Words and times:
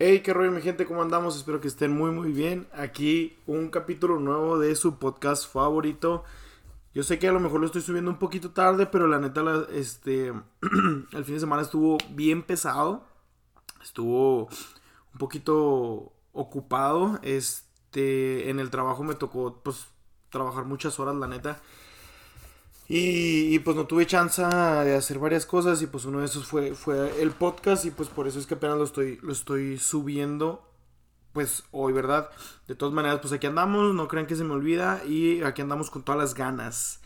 Hey, 0.00 0.22
qué 0.24 0.34
rollo 0.34 0.50
mi 0.50 0.60
gente, 0.60 0.86
¿cómo 0.86 1.02
andamos? 1.02 1.36
Espero 1.36 1.60
que 1.60 1.68
estén 1.68 1.92
muy 1.92 2.10
muy 2.10 2.32
bien. 2.32 2.66
Aquí 2.72 3.38
un 3.46 3.70
capítulo 3.70 4.18
nuevo 4.18 4.58
de 4.58 4.74
su 4.74 4.98
podcast 4.98 5.48
favorito. 5.48 6.24
Yo 6.94 7.04
sé 7.04 7.20
que 7.20 7.28
a 7.28 7.32
lo 7.32 7.38
mejor 7.38 7.60
lo 7.60 7.66
estoy 7.66 7.80
subiendo 7.80 8.10
un 8.10 8.18
poquito 8.18 8.50
tarde, 8.50 8.86
pero 8.86 9.06
la 9.06 9.20
neta, 9.20 9.42
este, 9.72 10.30
el 11.12 11.24
fin 11.24 11.34
de 11.34 11.40
semana 11.40 11.62
estuvo 11.62 11.98
bien 12.10 12.42
pesado. 12.42 13.04
Estuvo 13.84 14.48
un 15.12 15.18
poquito 15.20 16.12
ocupado. 16.32 17.20
Este, 17.22 18.50
en 18.50 18.58
el 18.58 18.70
trabajo 18.70 19.04
me 19.04 19.14
tocó, 19.14 19.60
pues, 19.62 19.86
trabajar 20.28 20.64
muchas 20.64 20.98
horas, 20.98 21.14
la 21.14 21.28
neta. 21.28 21.60
Y, 22.86 23.58
pues 23.60 23.76
no 23.76 23.86
tuve 23.86 24.06
chance 24.06 24.42
de 24.42 24.94
hacer 24.94 25.18
varias 25.18 25.46
cosas 25.46 25.80
y 25.80 25.86
pues 25.86 26.04
uno 26.04 26.20
de 26.20 26.26
esos 26.26 26.46
fue, 26.46 26.74
fue 26.74 27.22
el 27.22 27.30
podcast 27.30 27.86
y 27.86 27.90
pues 27.90 28.10
por 28.10 28.28
eso 28.28 28.38
es 28.38 28.46
que 28.46 28.54
apenas 28.54 28.76
lo 28.76 28.84
estoy, 28.84 29.18
lo 29.22 29.32
estoy 29.32 29.78
subiendo 29.78 30.70
pues 31.32 31.64
hoy, 31.72 31.92
¿verdad? 31.92 32.30
De 32.68 32.76
todas 32.76 32.94
maneras, 32.94 33.18
pues 33.20 33.32
aquí 33.32 33.46
andamos, 33.46 33.92
no 33.94 34.06
crean 34.06 34.26
que 34.26 34.36
se 34.36 34.44
me 34.44 34.54
olvida 34.54 35.02
y 35.04 35.42
aquí 35.42 35.62
andamos 35.62 35.90
con 35.90 36.04
todas 36.04 36.20
las 36.20 36.34
ganas. 36.34 37.00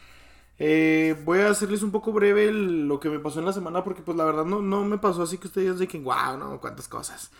Eh, 0.59 1.17
voy 1.25 1.41
a 1.41 1.51
hacerles 1.51 1.83
un 1.83 1.93
poco 1.93 2.13
breve 2.13 2.53
lo 2.53 3.01
que 3.01 3.09
me 3.09 3.21
pasó 3.21 3.39
en 3.39 3.47
la 3.47 3.53
semana 3.53 3.85
porque 3.85 4.03
pues 4.03 4.17
la 4.17 4.25
verdad 4.25 4.45
no, 4.45 4.61
no 4.61 4.85
me 4.85 4.99
pasó 4.99 5.23
así 5.23 5.39
que 5.39 5.47
ustedes 5.47 5.79
digan, 5.79 6.05
wow, 6.05 6.37
no, 6.39 6.61
cuántas 6.61 6.89
cosas. 6.89 7.31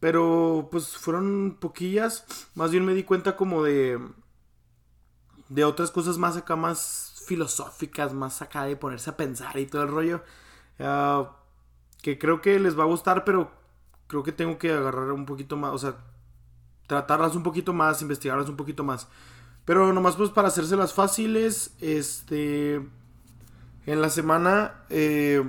Pero 0.00 0.68
pues 0.70 0.96
fueron 0.96 1.56
poquillas, 1.60 2.24
más 2.54 2.70
bien 2.70 2.84
me 2.84 2.94
di 2.94 3.04
cuenta 3.04 3.36
como 3.36 3.62
de 3.62 3.98
de 5.48 5.64
otras 5.64 5.90
cosas 5.90 6.16
más 6.16 6.36
acá 6.36 6.56
más 6.56 7.09
filosóficas, 7.30 8.12
más 8.12 8.42
acá 8.42 8.64
de 8.64 8.74
ponerse 8.74 9.08
a 9.08 9.16
pensar 9.16 9.56
y 9.56 9.66
todo 9.66 9.84
el 9.84 9.88
rollo. 9.88 10.24
Ah, 10.80 11.30
que 12.02 12.18
creo 12.18 12.40
que 12.40 12.58
les 12.58 12.76
va 12.76 12.82
a 12.82 12.86
gustar, 12.86 13.24
pero 13.24 13.52
creo 14.08 14.24
que 14.24 14.32
tengo 14.32 14.58
que 14.58 14.72
agarrar 14.72 15.12
un 15.12 15.26
poquito 15.26 15.56
más, 15.56 15.72
o 15.72 15.78
sea, 15.78 15.94
tratarlas 16.88 17.36
un 17.36 17.44
poquito 17.44 17.72
más, 17.72 18.02
investigarlas 18.02 18.48
un 18.48 18.56
poquito 18.56 18.82
más. 18.82 19.06
Pero 19.64 19.92
nomás 19.92 20.16
pues 20.16 20.30
para 20.30 20.48
hacérselas 20.48 20.92
fáciles, 20.92 21.76
este, 21.78 22.84
en 23.86 24.00
la 24.00 24.10
semana 24.10 24.82
eh, 24.88 25.48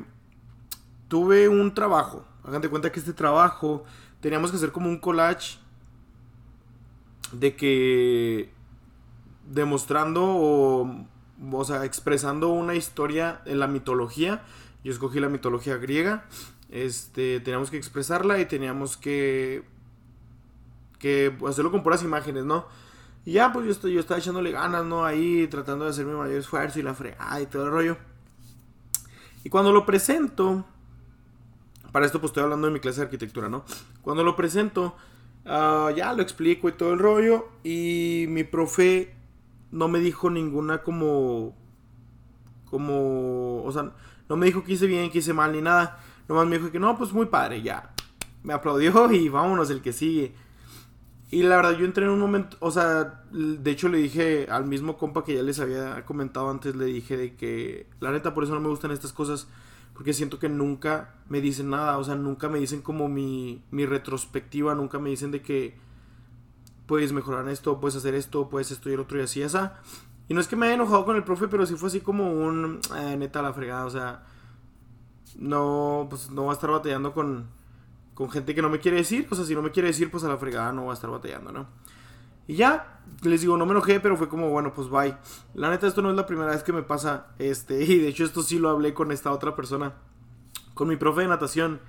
tuve 1.07 1.49
un 1.49 1.73
trabajo. 1.73 2.23
Hagan 2.43 2.61
de 2.61 2.69
cuenta 2.69 2.91
que 2.91 2.99
este 2.99 3.13
trabajo 3.13 3.85
teníamos 4.19 4.51
que 4.51 4.57
hacer 4.57 4.71
como 4.71 4.87
un 4.87 4.99
collage 4.99 5.57
de 7.31 7.55
que 7.55 8.53
demostrando 9.49 10.21
o 10.23 11.07
o 11.51 11.63
sea, 11.65 11.85
expresando 11.85 12.49
una 12.49 12.75
historia 12.75 13.41
en 13.45 13.59
la 13.59 13.67
mitología. 13.67 14.43
Yo 14.83 14.91
escogí 14.91 15.19
la 15.19 15.29
mitología 15.29 15.77
griega. 15.77 16.25
Este, 16.69 17.39
teníamos 17.39 17.69
que 17.69 17.77
expresarla 17.77 18.39
y 18.39 18.45
teníamos 18.45 18.97
que 18.97 19.63
que 21.01 21.35
hacerlo 21.47 21.71
con 21.71 21.83
puras 21.83 22.03
imágenes, 22.03 22.45
¿no? 22.45 22.67
Y 23.25 23.33
ya, 23.33 23.51
pues 23.51 23.65
yo, 23.65 23.71
estoy, 23.71 23.93
yo 23.93 23.99
estaba 23.99 24.19
echándole 24.19 24.51
ganas, 24.51 24.85
¿no? 24.85 25.03
Ahí 25.03 25.47
tratando 25.47 25.85
de 25.85 25.91
hacer 25.91 26.05
mi 26.05 26.13
mayor 26.13 26.35
esfuerzo 26.35 26.79
y 26.79 26.83
la 26.83 26.93
fregada 26.93 27.41
y 27.41 27.47
todo 27.47 27.65
el 27.65 27.71
rollo. 27.71 27.97
Y 29.43 29.49
cuando 29.49 29.71
lo 29.71 29.85
presento, 29.85 30.63
para 31.91 32.05
esto 32.05 32.21
pues 32.21 32.29
estoy 32.29 32.43
hablando 32.43 32.67
de 32.67 32.73
mi 32.73 32.79
clase 32.79 33.01
de 33.01 33.05
arquitectura, 33.05 33.49
¿no? 33.49 33.65
Cuando 34.01 34.23
lo 34.23 34.35
presento, 34.35 34.95
ah, 35.45 35.91
ya 35.95 36.13
lo 36.13 36.21
explico 36.21 36.69
y 36.69 36.73
todo 36.73 36.93
el 36.93 36.99
rollo. 36.99 37.49
Y 37.63 38.25
mi 38.29 38.43
profe 38.43 39.15
no 39.71 39.87
me 39.87 39.99
dijo 39.99 40.29
ninguna 40.29 40.83
como. 40.83 41.55
Como. 42.69 43.63
O 43.63 43.71
sea, 43.71 43.91
no 44.29 44.37
me 44.37 44.45
dijo 44.45 44.63
que 44.63 44.73
hice 44.73 44.87
bien, 44.87 45.11
que 45.11 45.19
hice 45.19 45.33
mal, 45.33 45.51
ni 45.51 45.61
nada. 45.61 45.99
Nomás 46.27 46.47
me 46.47 46.57
dijo 46.57 46.71
que 46.71 46.79
no, 46.79 46.97
pues 46.97 47.11
muy 47.13 47.25
padre, 47.25 47.61
ya. 47.61 47.93
Me 48.43 48.53
aplaudió 48.53 49.11
y 49.11 49.29
vámonos, 49.29 49.69
el 49.69 49.81
que 49.81 49.93
sigue. 49.93 50.33
Y 51.31 51.43
la 51.43 51.55
verdad, 51.55 51.77
yo 51.77 51.85
entré 51.85 52.03
en 52.03 52.11
un 52.11 52.19
momento, 52.19 52.57
o 52.59 52.71
sea, 52.71 53.23
de 53.31 53.71
hecho 53.71 53.87
le 53.87 53.99
dije 53.99 54.47
al 54.49 54.65
mismo 54.65 54.97
compa 54.97 55.23
que 55.23 55.33
ya 55.33 55.41
les 55.41 55.61
había 55.61 56.03
comentado 56.03 56.49
antes, 56.49 56.75
le 56.75 56.83
dije 56.83 57.15
de 57.15 57.35
que, 57.35 57.87
la 58.01 58.11
neta, 58.11 58.33
por 58.33 58.43
eso 58.43 58.53
no 58.53 58.59
me 58.59 58.67
gustan 58.67 58.91
estas 58.91 59.13
cosas, 59.13 59.47
porque 59.93 60.11
siento 60.11 60.39
que 60.39 60.49
nunca 60.49 61.15
me 61.29 61.39
dicen 61.39 61.69
nada, 61.69 61.97
o 61.97 62.03
sea, 62.03 62.15
nunca 62.15 62.49
me 62.49 62.59
dicen 62.59 62.81
como 62.81 63.07
mi, 63.07 63.63
mi 63.71 63.85
retrospectiva, 63.85 64.75
nunca 64.75 64.99
me 64.99 65.09
dicen 65.09 65.31
de 65.31 65.41
que, 65.41 65.77
puedes 66.91 67.13
mejorar 67.13 67.47
esto, 67.47 67.79
puedes 67.79 67.95
hacer 67.95 68.15
esto, 68.15 68.49
puedes 68.49 68.69
esto 68.69 68.89
y 68.89 68.93
el 68.95 68.99
otro 68.99 69.17
y 69.17 69.21
así, 69.21 69.41
esa. 69.41 69.79
Y 70.27 70.33
no 70.33 70.41
es 70.41 70.49
que 70.49 70.57
me 70.57 70.65
haya 70.65 70.75
enojado 70.75 71.05
con 71.05 71.15
el 71.15 71.23
profe, 71.23 71.47
pero 71.47 71.65
sí 71.65 71.75
fue 71.75 71.87
así 71.87 72.01
como 72.01 72.29
un, 72.33 72.81
eh, 72.97 73.15
neta, 73.15 73.41
la 73.41 73.53
fregada, 73.53 73.85
o 73.85 73.89
sea, 73.89 74.25
no, 75.37 76.07
pues 76.09 76.29
no 76.31 76.47
va 76.47 76.51
a 76.51 76.55
estar 76.55 76.69
batallando 76.69 77.13
con, 77.13 77.47
con 78.13 78.29
gente 78.29 78.53
que 78.53 78.61
no 78.61 78.69
me 78.69 78.79
quiere 78.79 78.97
decir, 78.97 79.25
o 79.31 79.35
sea, 79.35 79.45
si 79.45 79.55
no 79.55 79.61
me 79.61 79.71
quiere 79.71 79.87
decir, 79.87 80.11
pues 80.11 80.25
a 80.25 80.27
la 80.27 80.35
fregada 80.35 80.73
no 80.73 80.87
va 80.87 80.91
a 80.91 80.95
estar 80.95 81.09
batallando, 81.09 81.53
¿no? 81.53 81.67
Y 82.45 82.55
ya, 82.55 82.99
les 83.21 83.39
digo, 83.39 83.55
no 83.55 83.65
me 83.65 83.71
enojé, 83.71 84.01
pero 84.01 84.17
fue 84.17 84.27
como, 84.27 84.49
bueno, 84.49 84.73
pues 84.73 84.89
bye. 84.89 85.15
La 85.53 85.69
neta, 85.69 85.87
esto 85.87 86.01
no 86.01 86.09
es 86.09 86.17
la 86.17 86.25
primera 86.25 86.51
vez 86.51 86.61
que 86.61 86.73
me 86.73 86.83
pasa, 86.83 87.27
este, 87.39 87.81
y 87.85 87.99
de 87.99 88.09
hecho 88.09 88.25
esto 88.25 88.43
sí 88.43 88.59
lo 88.59 88.69
hablé 88.69 88.93
con 88.93 89.13
esta 89.13 89.31
otra 89.31 89.55
persona, 89.55 89.93
con 90.73 90.89
mi 90.89 90.97
profe 90.97 91.21
de 91.21 91.29
natación. 91.29 91.79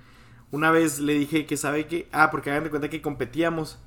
Una 0.51 0.71
vez 0.71 1.01
le 1.01 1.15
dije 1.15 1.45
que 1.45 1.57
sabe 1.57 1.87
que, 1.87 2.07
ah, 2.13 2.31
porque 2.31 2.51
hagan 2.51 2.63
de 2.63 2.69
cuenta 2.69 2.89
que 2.89 3.01
competíamos 3.01 3.79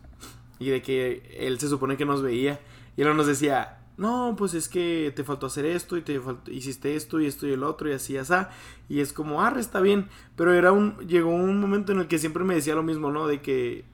y 0.59 0.71
de 0.71 0.83
que 0.83 1.37
él 1.39 1.59
se 1.59 1.69
supone 1.69 1.97
que 1.97 2.05
nos 2.05 2.23
veía. 2.23 2.61
Y 2.97 3.03
él 3.03 3.17
nos 3.17 3.27
decía, 3.27 3.79
no, 3.97 4.35
pues 4.37 4.55
es 4.55 4.69
que 4.69 5.13
te 5.15 5.25
faltó 5.25 5.47
hacer 5.47 5.65
esto 5.65 5.97
y 5.97 6.03
te 6.03 6.21
hiciste 6.49 6.97
esto 6.97 7.21
y 7.21 7.27
esto 7.27 7.47
y 7.47 7.53
el 7.53 7.63
otro 7.63 7.89
y 7.89 7.93
así, 7.93 8.17
así. 8.17 8.35
Y 8.89 9.01
es 9.01 9.13
como, 9.13 9.43
ah, 9.43 9.55
está 9.59 9.81
bien. 9.81 10.09
Pero 10.37 10.53
era 10.53 10.73
un, 10.73 10.99
llegó 11.07 11.31
un 11.31 11.61
momento 11.61 11.93
en 11.93 12.01
el 12.01 12.09
que 12.09 12.19
siempre 12.19 12.45
me 12.45 12.55
decía 12.55 12.75
lo 12.75 12.83
mismo, 12.83 13.11
¿no? 13.11 13.27
De 13.27 13.41
que, 13.41 13.85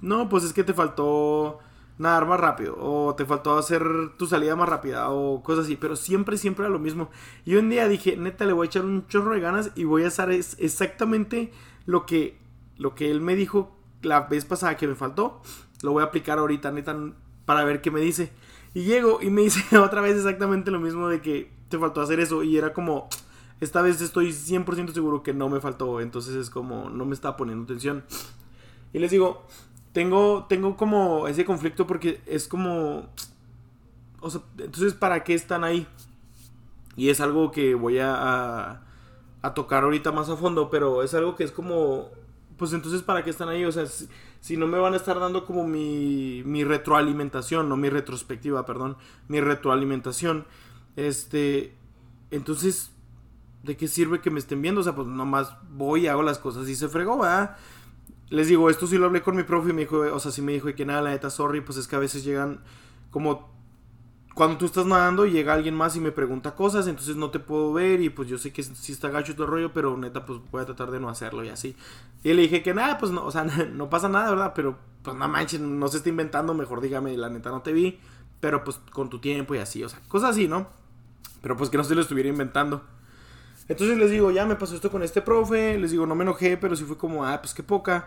no, 0.00 0.28
pues 0.28 0.44
es 0.44 0.52
que 0.52 0.64
te 0.64 0.74
faltó 0.74 1.58
nadar 1.98 2.26
más 2.26 2.38
rápido 2.38 2.76
o 2.78 3.14
te 3.16 3.24
faltó 3.24 3.58
hacer 3.58 3.82
tu 4.16 4.26
salida 4.26 4.54
más 4.56 4.68
rápida 4.68 5.10
o 5.10 5.42
cosas 5.42 5.66
así. 5.66 5.76
Pero 5.76 5.96
siempre, 5.96 6.38
siempre 6.38 6.64
era 6.64 6.72
lo 6.72 6.78
mismo. 6.78 7.10
Y 7.44 7.56
un 7.56 7.68
día 7.68 7.86
dije, 7.88 8.16
neta, 8.16 8.46
le 8.46 8.54
voy 8.54 8.66
a 8.66 8.68
echar 8.68 8.84
un 8.84 9.06
chorro 9.08 9.34
de 9.34 9.40
ganas 9.40 9.72
y 9.74 9.84
voy 9.84 10.04
a 10.04 10.08
hacer 10.08 10.30
exactamente 10.30 11.52
lo 11.84 12.06
que, 12.06 12.38
lo 12.76 12.94
que 12.94 13.10
él 13.10 13.20
me 13.20 13.36
dijo 13.36 13.74
la 14.00 14.20
vez 14.20 14.44
pasada 14.44 14.76
que 14.76 14.86
me 14.86 14.94
faltó 14.94 15.42
lo 15.82 15.92
voy 15.92 16.02
a 16.02 16.06
aplicar 16.06 16.38
ahorita, 16.38 16.70
neta, 16.72 16.96
para 17.44 17.64
ver 17.64 17.80
qué 17.80 17.90
me 17.90 18.00
dice. 18.00 18.30
Y 18.74 18.84
llego 18.84 19.20
y 19.22 19.30
me 19.30 19.42
dice 19.42 19.78
otra 19.78 20.00
vez 20.00 20.16
exactamente 20.16 20.70
lo 20.70 20.80
mismo 20.80 21.08
de 21.08 21.20
que 21.20 21.50
te 21.68 21.78
faltó 21.78 22.00
hacer 22.00 22.20
eso. 22.20 22.42
Y 22.42 22.56
era 22.56 22.72
como, 22.72 23.08
esta 23.60 23.82
vez 23.82 24.00
estoy 24.00 24.30
100% 24.30 24.92
seguro 24.92 25.22
que 25.22 25.32
no 25.32 25.48
me 25.48 25.60
faltó. 25.60 26.00
Entonces 26.00 26.34
es 26.34 26.50
como, 26.50 26.90
no 26.90 27.04
me 27.04 27.14
está 27.14 27.36
poniendo 27.36 27.64
atención. 27.64 28.04
Y 28.92 28.98
les 28.98 29.10
digo, 29.10 29.44
tengo, 29.92 30.46
tengo 30.48 30.76
como 30.76 31.28
ese 31.28 31.44
conflicto 31.44 31.86
porque 31.86 32.20
es 32.26 32.48
como... 32.48 33.08
O 34.20 34.30
sea, 34.30 34.40
entonces, 34.58 34.94
¿para 34.94 35.22
qué 35.22 35.34
están 35.34 35.62
ahí? 35.62 35.86
Y 36.96 37.10
es 37.10 37.20
algo 37.20 37.52
que 37.52 37.76
voy 37.76 38.00
a, 38.00 38.14
a, 38.14 38.82
a 39.42 39.54
tocar 39.54 39.84
ahorita 39.84 40.10
más 40.10 40.28
a 40.28 40.36
fondo, 40.36 40.70
pero 40.70 41.04
es 41.04 41.14
algo 41.14 41.36
que 41.36 41.44
es 41.44 41.52
como 41.52 42.10
pues 42.58 42.72
entonces 42.72 43.02
¿para 43.02 43.22
qué 43.22 43.30
están 43.30 43.48
ahí? 43.48 43.64
O 43.64 43.72
sea, 43.72 43.86
si, 44.40 44.56
no 44.56 44.66
me 44.66 44.78
van 44.78 44.94
a 44.94 44.96
estar 44.96 45.18
dando 45.18 45.46
como 45.46 45.66
mi, 45.66 46.42
mi 46.44 46.64
retroalimentación, 46.64 47.68
no 47.68 47.76
mi 47.76 47.88
retrospectiva, 47.88 48.66
perdón, 48.66 48.96
mi 49.28 49.40
retroalimentación, 49.40 50.44
este, 50.96 51.74
entonces, 52.30 52.90
¿de 53.62 53.76
qué 53.76 53.88
sirve 53.88 54.20
que 54.20 54.30
me 54.30 54.40
estén 54.40 54.60
viendo? 54.60 54.80
O 54.80 54.84
sea, 54.84 54.94
pues 54.94 55.06
nomás 55.06 55.54
voy 55.70 56.02
y 56.02 56.06
hago 56.08 56.22
las 56.22 56.38
cosas 56.38 56.68
y 56.68 56.74
se 56.74 56.88
fregó, 56.88 57.18
¿verdad? 57.18 57.56
Les 58.30 58.48
digo, 58.48 58.68
esto 58.68 58.86
sí 58.86 58.98
lo 58.98 59.06
hablé 59.06 59.22
con 59.22 59.36
mi 59.36 59.44
profe 59.44 59.70
y 59.70 59.72
me 59.72 59.82
dijo, 59.82 59.98
o 59.98 60.20
sea, 60.20 60.32
sí 60.32 60.42
me 60.42 60.52
dijo 60.52 60.74
que 60.74 60.84
nada, 60.84 61.00
la 61.00 61.10
neta, 61.10 61.30
sorry, 61.30 61.60
pues 61.60 61.78
es 61.78 61.88
que 61.88 61.96
a 61.96 62.00
veces 62.00 62.24
llegan 62.24 62.60
como 63.10 63.57
cuando 64.38 64.56
tú 64.56 64.66
estás 64.66 64.86
nadando 64.86 65.26
y 65.26 65.32
llega 65.32 65.52
alguien 65.52 65.74
más 65.74 65.96
y 65.96 66.00
me 66.00 66.12
pregunta 66.12 66.54
cosas, 66.54 66.86
entonces 66.86 67.16
no 67.16 67.28
te 67.30 67.40
puedo 67.40 67.72
ver 67.72 68.00
y 68.00 68.08
pues 68.08 68.28
yo 68.28 68.38
sé 68.38 68.52
que 68.52 68.62
sí 68.62 68.92
está 68.92 69.08
gacho 69.08 69.34
todo 69.34 69.46
el 69.46 69.50
rollo, 69.50 69.72
pero 69.72 69.96
neta 69.96 70.24
pues 70.24 70.38
voy 70.52 70.62
a 70.62 70.64
tratar 70.64 70.92
de 70.92 71.00
no 71.00 71.08
hacerlo 71.08 71.42
y 71.42 71.48
así. 71.48 71.74
Y 72.22 72.32
le 72.34 72.42
dije 72.42 72.62
que 72.62 72.72
nada, 72.72 72.98
pues 72.98 73.10
no, 73.10 73.24
o 73.24 73.32
sea, 73.32 73.42
no 73.72 73.90
pasa 73.90 74.08
nada, 74.08 74.30
¿verdad? 74.30 74.52
Pero 74.54 74.78
pues 75.02 75.16
no 75.16 75.26
manches, 75.26 75.58
no 75.58 75.88
se 75.88 75.96
está 75.96 76.08
inventando, 76.08 76.54
mejor 76.54 76.80
dígame, 76.80 77.16
la 77.16 77.28
neta 77.28 77.50
no 77.50 77.62
te 77.62 77.72
vi, 77.72 77.98
pero 78.38 78.62
pues 78.62 78.78
con 78.92 79.10
tu 79.10 79.18
tiempo 79.18 79.56
y 79.56 79.58
así, 79.58 79.82
o 79.82 79.88
sea, 79.88 79.98
cosas 80.06 80.30
así, 80.30 80.46
¿no? 80.46 80.68
Pero 81.42 81.56
pues 81.56 81.68
que 81.68 81.76
no 81.76 81.82
se 81.82 81.96
lo 81.96 82.02
estuviera 82.02 82.28
inventando. 82.28 82.84
Entonces 83.66 83.98
les 83.98 84.12
digo, 84.12 84.30
ya 84.30 84.46
me 84.46 84.54
pasó 84.54 84.76
esto 84.76 84.92
con 84.92 85.02
este 85.02 85.20
profe, 85.20 85.76
les 85.78 85.90
digo, 85.90 86.06
no 86.06 86.14
me 86.14 86.22
enojé, 86.22 86.56
pero 86.56 86.76
sí 86.76 86.84
fue 86.84 86.96
como, 86.96 87.26
ah, 87.26 87.40
pues 87.40 87.54
qué 87.54 87.64
poca. 87.64 88.06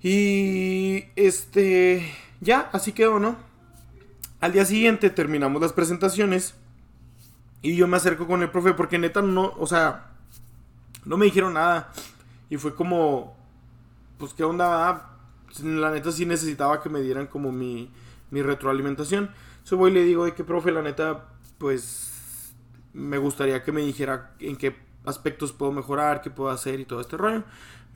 Y 0.00 1.06
este, 1.16 2.14
ya, 2.40 2.70
así 2.72 2.92
quedó, 2.92 3.18
¿no? 3.18 3.55
Al 4.46 4.52
día 4.52 4.64
siguiente 4.64 5.10
terminamos 5.10 5.60
las 5.60 5.72
presentaciones 5.72 6.54
y 7.62 7.74
yo 7.74 7.88
me 7.88 7.96
acerco 7.96 8.28
con 8.28 8.42
el 8.42 8.50
profe 8.52 8.74
porque 8.74 8.96
neta 8.96 9.20
no, 9.20 9.52
o 9.58 9.66
sea, 9.66 10.12
no 11.04 11.16
me 11.16 11.24
dijeron 11.24 11.54
nada. 11.54 11.92
Y 12.48 12.56
fue 12.56 12.76
como, 12.76 13.36
pues 14.18 14.34
qué 14.34 14.44
onda, 14.44 14.88
ah, 14.88 15.16
la 15.64 15.90
neta 15.90 16.12
sí 16.12 16.26
necesitaba 16.26 16.80
que 16.80 16.88
me 16.88 17.00
dieran 17.00 17.26
como 17.26 17.50
mi, 17.50 17.90
mi 18.30 18.40
retroalimentación. 18.40 19.32
Yo 19.64 19.78
voy 19.78 19.90
y 19.90 19.94
le 19.94 20.04
digo 20.04 20.24
de 20.24 20.34
que, 20.34 20.44
profe, 20.44 20.70
la 20.70 20.82
neta, 20.82 21.24
pues 21.58 22.54
me 22.92 23.18
gustaría 23.18 23.64
que 23.64 23.72
me 23.72 23.80
dijera 23.80 24.36
en 24.38 24.54
qué 24.54 24.76
aspectos 25.06 25.50
puedo 25.50 25.72
mejorar, 25.72 26.20
qué 26.22 26.30
puedo 26.30 26.50
hacer 26.50 26.78
y 26.78 26.84
todo 26.84 27.00
este 27.00 27.16
rollo. 27.16 27.42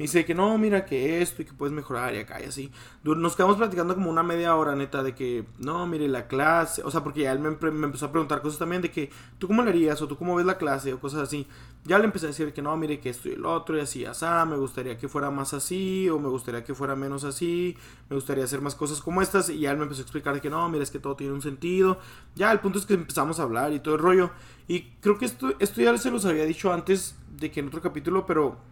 Me 0.00 0.04
dice 0.04 0.24
que 0.24 0.34
no, 0.34 0.56
mira 0.56 0.86
que 0.86 1.20
esto 1.20 1.42
y 1.42 1.44
que 1.44 1.52
puedes 1.52 1.74
mejorar 1.74 2.14
y 2.14 2.20
acá 2.20 2.40
y 2.40 2.44
así. 2.44 2.72
Nos 3.04 3.36
quedamos 3.36 3.58
platicando 3.58 3.94
como 3.94 4.08
una 4.08 4.22
media 4.22 4.56
hora, 4.56 4.74
neta, 4.74 5.02
de 5.02 5.14
que, 5.14 5.44
no, 5.58 5.86
mire 5.86 6.08
la 6.08 6.26
clase. 6.26 6.82
O 6.82 6.90
sea, 6.90 7.04
porque 7.04 7.20
ya 7.20 7.32
él 7.32 7.38
me, 7.38 7.48
empezó 7.50 8.06
a 8.06 8.10
preguntar 8.10 8.40
cosas 8.40 8.58
también 8.58 8.80
de 8.80 8.90
que, 8.90 9.10
¿tú 9.38 9.46
cómo 9.46 9.62
le 9.62 9.68
harías? 9.68 10.00
O 10.00 10.08
tú 10.08 10.16
cómo 10.16 10.34
ves 10.36 10.46
la 10.46 10.56
clase 10.56 10.94
o 10.94 10.98
cosas 10.98 11.20
así. 11.20 11.46
Ya 11.84 11.98
le 11.98 12.06
empecé 12.06 12.24
a 12.24 12.28
decir 12.28 12.50
que 12.54 12.62
no, 12.62 12.74
mire 12.78 12.98
que 12.98 13.10
esto 13.10 13.28
y 13.28 13.32
el 13.32 13.44
otro 13.44 13.76
y 13.76 13.80
así, 13.80 14.06
así, 14.06 14.24
me 14.48 14.56
gustaría 14.56 14.96
que 14.96 15.06
fuera 15.06 15.30
más 15.30 15.52
así 15.52 16.08
o 16.08 16.18
me 16.18 16.28
gustaría 16.28 16.64
que 16.64 16.74
fuera 16.74 16.96
menos 16.96 17.24
así. 17.24 17.76
Me 18.08 18.16
gustaría 18.16 18.44
hacer 18.44 18.62
más 18.62 18.74
cosas 18.74 19.02
como 19.02 19.20
estas. 19.20 19.50
Y 19.50 19.58
ya 19.58 19.70
él 19.70 19.76
me 19.76 19.82
empezó 19.82 20.00
a 20.00 20.04
explicar 20.04 20.32
de 20.32 20.40
que 20.40 20.48
no, 20.48 20.66
mira, 20.70 20.82
es 20.82 20.90
que 20.90 20.98
todo 20.98 21.14
tiene 21.14 21.34
un 21.34 21.42
sentido. 21.42 21.98
Ya, 22.36 22.50
el 22.52 22.60
punto 22.60 22.78
es 22.78 22.86
que 22.86 22.94
empezamos 22.94 23.38
a 23.38 23.42
hablar 23.42 23.74
y 23.74 23.80
todo 23.80 23.96
el 23.96 24.00
rollo. 24.00 24.30
Y 24.66 24.92
creo 25.02 25.18
que 25.18 25.26
esto, 25.26 25.52
esto 25.58 25.82
ya 25.82 25.94
se 25.98 26.10
los 26.10 26.24
había 26.24 26.46
dicho 26.46 26.72
antes 26.72 27.16
de 27.38 27.50
que 27.50 27.60
en 27.60 27.66
otro 27.66 27.82
capítulo, 27.82 28.24
pero 28.24 28.70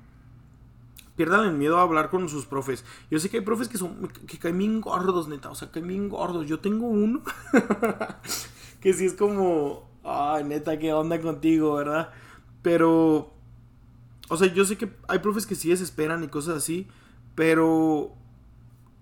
pierdan 1.19 1.45
el 1.45 1.53
miedo 1.53 1.79
a 1.79 1.83
hablar 1.83 2.09
con 2.09 2.29
sus 2.29 2.47
profes. 2.47 2.85
Yo 3.11 3.19
sé 3.19 3.29
que 3.29 3.39
hay 3.39 3.45
profes 3.45 3.69
que 3.69 3.77
son 3.77 4.09
que 4.27 4.39
caen 4.39 4.57
bien 4.57 4.81
gordos, 4.81 5.29
neta, 5.29 5.51
o 5.51 5.55
sea, 5.55 5.71
caen 5.71 5.89
bien 5.89 6.09
gordos. 6.09 6.47
Yo 6.47 6.61
tengo 6.61 6.87
uno 6.87 7.23
que 8.81 8.95
sí 8.95 9.05
es 9.05 9.15
como, 9.15 9.91
ay, 10.05 10.45
neta, 10.45 10.79
qué 10.79 10.93
onda 10.93 11.21
contigo, 11.21 11.75
¿verdad? 11.75 12.11
Pero 12.63 13.35
o 14.29 14.37
sea, 14.37 14.53
yo 14.53 14.65
sé 14.65 14.77
que 14.77 14.91
hay 15.09 15.19
profes 15.19 15.45
que 15.45 15.55
sí 15.55 15.71
desesperan 15.71 16.23
y 16.23 16.29
cosas 16.29 16.59
así, 16.59 16.87
pero 17.35 18.15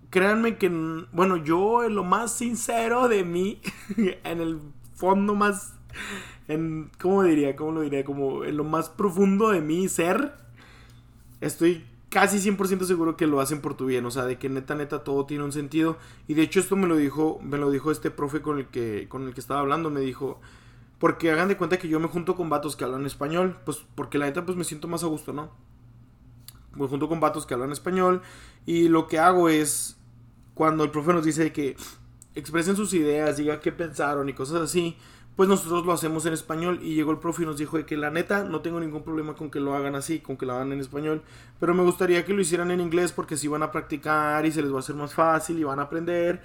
créanme 0.08 0.56
que, 0.56 0.70
bueno, 1.12 1.36
yo 1.36 1.84
en 1.84 1.94
lo 1.94 2.04
más 2.04 2.32
sincero 2.32 3.08
de 3.08 3.24
mí, 3.24 3.60
en 4.24 4.40
el 4.40 4.60
fondo 4.94 5.34
más 5.34 5.74
en, 6.48 6.90
¿cómo 7.00 7.22
diría? 7.22 7.56
¿Cómo 7.56 7.72
lo 7.72 7.80
diría? 7.80 8.04
Como 8.04 8.44
en 8.44 8.56
lo 8.56 8.64
más 8.64 8.88
profundo 8.88 9.50
de 9.50 9.60
mi 9.60 9.88
ser, 9.88 10.32
estoy 11.40 11.84
casi 12.16 12.38
100% 12.38 12.86
seguro 12.86 13.14
que 13.14 13.26
lo 13.26 13.42
hacen 13.42 13.60
por 13.60 13.76
tu 13.76 13.84
bien, 13.84 14.06
o 14.06 14.10
sea, 14.10 14.24
de 14.24 14.38
que 14.38 14.48
neta, 14.48 14.74
neta, 14.74 15.04
todo 15.04 15.26
tiene 15.26 15.44
un 15.44 15.52
sentido. 15.52 15.98
Y 16.26 16.32
de 16.32 16.40
hecho 16.40 16.60
esto 16.60 16.74
me 16.74 16.86
lo 16.86 16.96
dijo, 16.96 17.38
me 17.42 17.58
lo 17.58 17.70
dijo 17.70 17.90
este 17.90 18.10
profe 18.10 18.40
con 18.40 18.58
el 18.58 18.68
que, 18.68 19.06
con 19.10 19.26
el 19.26 19.34
que 19.34 19.40
estaba 19.40 19.60
hablando, 19.60 19.90
me 19.90 20.00
dijo, 20.00 20.40
porque 20.98 21.30
hagan 21.30 21.48
de 21.48 21.58
cuenta 21.58 21.76
que 21.76 21.88
yo 21.88 22.00
me 22.00 22.08
junto 22.08 22.34
con 22.34 22.48
vatos 22.48 22.74
que 22.74 22.84
hablan 22.84 23.04
español, 23.04 23.58
pues 23.66 23.84
porque 23.94 24.16
la 24.16 24.24
neta 24.24 24.46
pues 24.46 24.56
me 24.56 24.64
siento 24.64 24.88
más 24.88 25.04
a 25.04 25.08
gusto, 25.08 25.34
¿no? 25.34 25.50
Me 26.74 26.88
junto 26.88 27.06
con 27.06 27.20
vatos 27.20 27.44
que 27.44 27.52
hablan 27.52 27.70
español 27.70 28.22
y 28.64 28.88
lo 28.88 29.08
que 29.08 29.18
hago 29.18 29.50
es, 29.50 29.98
cuando 30.54 30.84
el 30.84 30.90
profe 30.90 31.12
nos 31.12 31.22
dice 31.22 31.52
que 31.52 31.76
expresen 32.34 32.76
sus 32.76 32.94
ideas, 32.94 33.36
diga 33.36 33.60
qué 33.60 33.72
pensaron 33.72 34.26
y 34.30 34.32
cosas 34.32 34.62
así, 34.62 34.96
pues 35.36 35.50
nosotros 35.50 35.84
lo 35.84 35.92
hacemos 35.92 36.24
en 36.24 36.32
español 36.32 36.80
y 36.82 36.94
llegó 36.94 37.10
el 37.10 37.18
profe 37.18 37.42
y 37.42 37.46
nos 37.46 37.58
dijo 37.58 37.84
que 37.84 37.96
la 37.98 38.10
neta 38.10 38.44
no 38.44 38.60
tengo 38.60 38.80
ningún 38.80 39.02
problema 39.02 39.34
con 39.34 39.50
que 39.50 39.60
lo 39.60 39.74
hagan 39.74 39.94
así, 39.94 40.20
con 40.20 40.38
que 40.38 40.46
lo 40.46 40.54
hagan 40.54 40.72
en 40.72 40.80
español, 40.80 41.22
pero 41.60 41.74
me 41.74 41.82
gustaría 41.82 42.24
que 42.24 42.32
lo 42.32 42.40
hicieran 42.40 42.70
en 42.70 42.80
inglés 42.80 43.12
porque 43.12 43.36
si 43.36 43.46
van 43.46 43.62
a 43.62 43.70
practicar 43.70 44.46
y 44.46 44.50
se 44.50 44.62
les 44.62 44.72
va 44.72 44.76
a 44.76 44.80
hacer 44.80 44.96
más 44.96 45.12
fácil 45.12 45.58
y 45.58 45.64
van 45.64 45.78
a 45.78 45.82
aprender. 45.82 46.42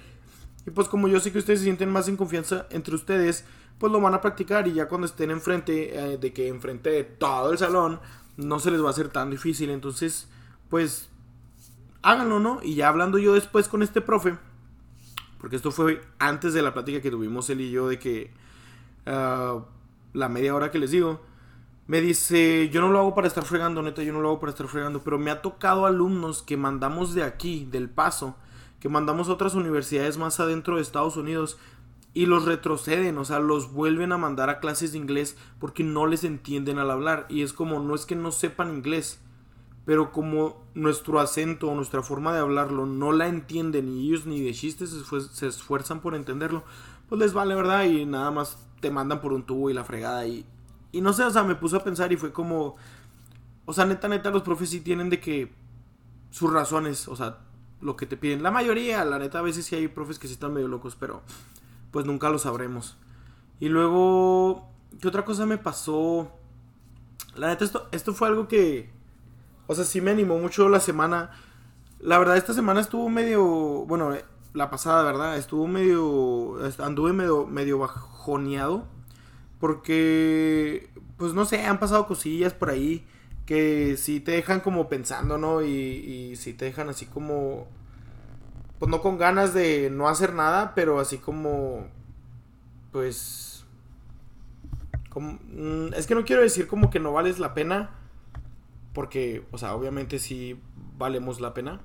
Y 0.67 0.71
pues 0.71 0.89
como 0.89 1.07
yo 1.07 1.21
sé 1.21 1.31
que 1.31 1.39
ustedes 1.39 1.59
se 1.59 1.65
sienten 1.65 1.89
más 1.89 2.09
en 2.09 2.17
confianza 2.17 2.67
entre 2.69 2.93
ustedes, 2.93 3.45
pues 3.79 3.91
lo 3.93 4.01
van 4.01 4.13
a 4.13 4.21
practicar 4.21 4.67
y 4.67 4.73
ya 4.73 4.89
cuando 4.89 5.07
estén 5.07 5.31
enfrente 5.31 5.97
eh, 5.97 6.17
de 6.17 6.33
que 6.33 6.49
enfrente 6.49 6.89
de 6.89 7.03
todo 7.05 7.53
el 7.53 7.57
salón, 7.57 7.99
no 8.35 8.59
se 8.59 8.71
les 8.71 8.83
va 8.83 8.87
a 8.87 8.91
hacer 8.91 9.07
tan 9.07 9.31
difícil. 9.31 9.69
Entonces, 9.69 10.27
pues 10.69 11.09
háganlo, 12.01 12.39
¿no? 12.39 12.59
Y 12.61 12.75
ya 12.75 12.89
hablando 12.89 13.17
yo 13.17 13.33
después 13.33 13.67
con 13.69 13.83
este 13.83 14.01
profe, 14.01 14.37
porque 15.39 15.55
esto 15.55 15.71
fue 15.71 16.01
antes 16.19 16.53
de 16.53 16.61
la 16.61 16.73
plática 16.73 17.01
que 17.01 17.09
tuvimos 17.09 17.49
él 17.49 17.61
y 17.61 17.71
yo 17.71 17.87
de 17.87 17.97
que 17.97 18.31
La 19.05 20.29
media 20.29 20.55
hora 20.55 20.71
que 20.71 20.79
les 20.79 20.91
digo, 20.91 21.21
me 21.87 21.99
dice, 21.99 22.69
yo 22.69 22.81
no 22.81 22.89
lo 22.89 22.99
hago 22.99 23.15
para 23.15 23.27
estar 23.27 23.43
fregando, 23.43 23.81
neta, 23.81 24.03
yo 24.03 24.13
no 24.13 24.21
lo 24.21 24.29
hago 24.29 24.39
para 24.39 24.51
estar 24.51 24.67
fregando, 24.67 25.01
pero 25.01 25.19
me 25.19 25.31
ha 25.31 25.41
tocado 25.41 25.85
alumnos 25.85 26.41
que 26.41 26.55
mandamos 26.55 27.13
de 27.13 27.23
aquí, 27.23 27.67
del 27.69 27.89
paso, 27.89 28.35
que 28.79 28.89
mandamos 28.89 29.27
a 29.29 29.33
otras 29.33 29.55
universidades 29.55 30.17
más 30.17 30.39
adentro 30.39 30.75
de 30.75 30.81
Estados 30.81 31.17
Unidos 31.17 31.57
y 32.13 32.25
los 32.25 32.45
retroceden, 32.45 33.17
o 33.17 33.25
sea, 33.25 33.39
los 33.39 33.71
vuelven 33.71 34.11
a 34.11 34.17
mandar 34.17 34.49
a 34.49 34.59
clases 34.59 34.91
de 34.91 34.97
inglés 34.97 35.37
porque 35.59 35.83
no 35.83 36.07
les 36.07 36.23
entienden 36.23 36.79
al 36.79 36.91
hablar 36.91 37.25
y 37.29 37.41
es 37.41 37.53
como, 37.53 37.79
no 37.79 37.95
es 37.95 38.05
que 38.05 38.15
no 38.15 38.31
sepan 38.31 38.73
inglés, 38.73 39.21
pero 39.85 40.11
como 40.11 40.65
nuestro 40.73 41.19
acento 41.19 41.67
o 41.67 41.75
nuestra 41.75 42.03
forma 42.03 42.33
de 42.33 42.39
hablarlo 42.39 42.85
no 42.85 43.11
la 43.11 43.27
entienden 43.27 43.89
y 43.89 44.07
ellos 44.07 44.25
ni 44.25 44.41
de 44.41 44.53
chistes 44.53 44.95
se 45.33 45.47
esfuerzan 45.47 46.01
por 46.01 46.15
entenderlo, 46.15 46.63
pues 47.07 47.19
les 47.19 47.33
vale, 47.33 47.55
¿verdad? 47.55 47.85
Y 47.85 48.05
nada 48.05 48.31
más 48.31 48.65
te 48.81 48.91
mandan 48.91 49.21
por 49.21 49.31
un 49.31 49.45
tubo 49.45 49.69
y 49.69 49.73
la 49.73 49.85
fregada 49.85 50.25
y... 50.27 50.45
Y 50.91 50.99
no 50.99 51.13
sé, 51.13 51.23
o 51.23 51.31
sea, 51.31 51.43
me 51.43 51.55
puse 51.55 51.77
a 51.77 51.83
pensar 51.83 52.11
y 52.11 52.17
fue 52.17 52.33
como... 52.33 52.75
O 53.65 53.71
sea, 53.71 53.85
neta, 53.85 54.09
neta, 54.09 54.29
los 54.29 54.41
profes 54.41 54.69
sí 54.69 54.81
tienen 54.81 55.09
de 55.09 55.21
que... 55.21 55.53
Sus 56.31 56.51
razones, 56.51 57.07
o 57.07 57.15
sea, 57.15 57.39
lo 57.81 57.95
que 57.95 58.05
te 58.05 58.17
piden. 58.17 58.43
La 58.43 58.51
mayoría, 58.51 59.03
la 59.05 59.19
neta, 59.19 59.39
a 59.39 59.41
veces 59.41 59.65
sí 59.65 59.75
hay 59.75 59.87
profes 59.87 60.19
que 60.19 60.27
sí 60.27 60.33
están 60.33 60.53
medio 60.53 60.67
locos, 60.67 60.97
pero... 60.99 61.21
Pues 61.91 62.05
nunca 62.05 62.29
lo 62.29 62.39
sabremos. 62.39 62.97
Y 63.59 63.69
luego... 63.69 64.67
¿Qué 64.99 65.07
otra 65.07 65.23
cosa 65.23 65.45
me 65.45 65.57
pasó? 65.57 66.31
La 67.35 67.47
neta, 67.47 67.63
esto, 67.63 67.87
esto 67.91 68.13
fue 68.13 68.27
algo 68.27 68.49
que... 68.49 68.91
O 69.67 69.75
sea, 69.75 69.85
sí 69.85 70.01
me 70.01 70.11
animó 70.11 70.37
mucho 70.37 70.67
la 70.67 70.81
semana. 70.81 71.31
La 71.99 72.19
verdad, 72.19 72.35
esta 72.35 72.53
semana 72.53 72.81
estuvo 72.81 73.07
medio... 73.07 73.41
Bueno, 73.85 74.13
la 74.53 74.69
pasada, 74.69 75.03
¿verdad? 75.03 75.37
Estuvo 75.37 75.67
medio... 75.67 76.57
Anduve 76.79 77.13
medio, 77.13 77.45
medio 77.47 77.79
bajoneado. 77.79 78.85
Porque, 79.59 80.89
pues 81.17 81.33
no 81.33 81.45
sé, 81.45 81.65
han 81.65 81.79
pasado 81.79 82.07
cosillas 82.07 82.53
por 82.53 82.69
ahí 82.69 83.05
que 83.45 83.97
sí 83.97 84.19
te 84.19 84.31
dejan 84.31 84.61
como 84.61 84.87
pensando, 84.87 85.37
¿no? 85.37 85.61
Y, 85.61 85.67
y 85.67 86.35
sí 86.35 86.53
te 86.53 86.65
dejan 86.65 86.89
así 86.89 87.05
como... 87.05 87.67
Pues 88.79 88.89
no 88.89 89.01
con 89.01 89.17
ganas 89.17 89.53
de 89.53 89.89
no 89.91 90.07
hacer 90.07 90.33
nada, 90.33 90.73
pero 90.73 90.99
así 90.99 91.17
como... 91.17 91.87
Pues... 92.91 93.65
Como, 95.09 95.39
mm, 95.51 95.93
es 95.95 96.07
que 96.07 96.15
no 96.15 96.23
quiero 96.23 96.41
decir 96.41 96.67
como 96.67 96.89
que 96.89 96.99
no 96.99 97.13
vales 97.13 97.39
la 97.39 97.53
pena. 97.53 97.91
Porque, 98.93 99.45
o 99.51 99.57
sea, 99.57 99.75
obviamente 99.75 100.19
sí 100.19 100.59
valemos 100.97 101.39
la 101.41 101.53
pena. 101.53 101.81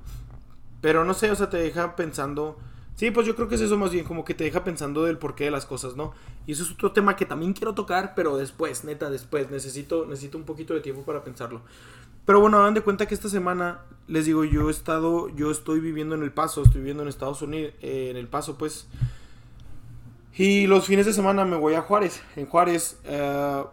Pero 0.80 1.04
no 1.04 1.14
sé, 1.14 1.30
o 1.30 1.36
sea, 1.36 1.50
te 1.50 1.56
deja 1.56 1.96
pensando. 1.96 2.58
Sí, 2.96 3.10
pues 3.10 3.26
yo 3.26 3.36
creo 3.36 3.48
que 3.48 3.56
es 3.56 3.60
eso 3.60 3.76
más 3.76 3.90
bien, 3.90 4.04
como 4.04 4.24
que 4.24 4.34
te 4.34 4.44
deja 4.44 4.64
pensando 4.64 5.04
del 5.04 5.18
porqué 5.18 5.44
de 5.44 5.50
las 5.50 5.66
cosas, 5.66 5.96
¿no? 5.96 6.14
Y 6.46 6.52
eso 6.52 6.62
es 6.62 6.70
otro 6.70 6.92
tema 6.92 7.16
que 7.16 7.26
también 7.26 7.52
quiero 7.52 7.74
tocar, 7.74 8.14
pero 8.14 8.36
después, 8.36 8.84
neta, 8.84 9.10
después. 9.10 9.50
Necesito, 9.50 10.06
necesito 10.06 10.38
un 10.38 10.44
poquito 10.44 10.72
de 10.72 10.80
tiempo 10.80 11.02
para 11.02 11.22
pensarlo. 11.22 11.60
Pero 12.24 12.40
bueno, 12.40 12.58
hagan 12.58 12.74
de 12.74 12.80
cuenta 12.80 13.06
que 13.06 13.14
esta 13.14 13.28
semana, 13.28 13.82
les 14.08 14.26
digo, 14.26 14.44
yo 14.44 14.68
he 14.68 14.70
estado, 14.70 15.28
yo 15.28 15.50
estoy 15.50 15.80
viviendo 15.80 16.14
en 16.14 16.22
El 16.22 16.32
Paso, 16.32 16.62
estoy 16.62 16.80
viviendo 16.80 17.02
en 17.02 17.08
Estados 17.08 17.40
Unidos, 17.42 17.74
eh, 17.82 18.08
en 18.10 18.16
El 18.16 18.28
Paso, 18.28 18.56
pues. 18.58 18.88
Y 20.34 20.66
los 20.66 20.86
fines 20.86 21.06
de 21.06 21.12
semana 21.12 21.44
me 21.44 21.56
voy 21.56 21.74
a 21.74 21.82
Juárez. 21.82 22.20
En 22.34 22.46
Juárez, 22.46 22.98
eh, 23.04 23.64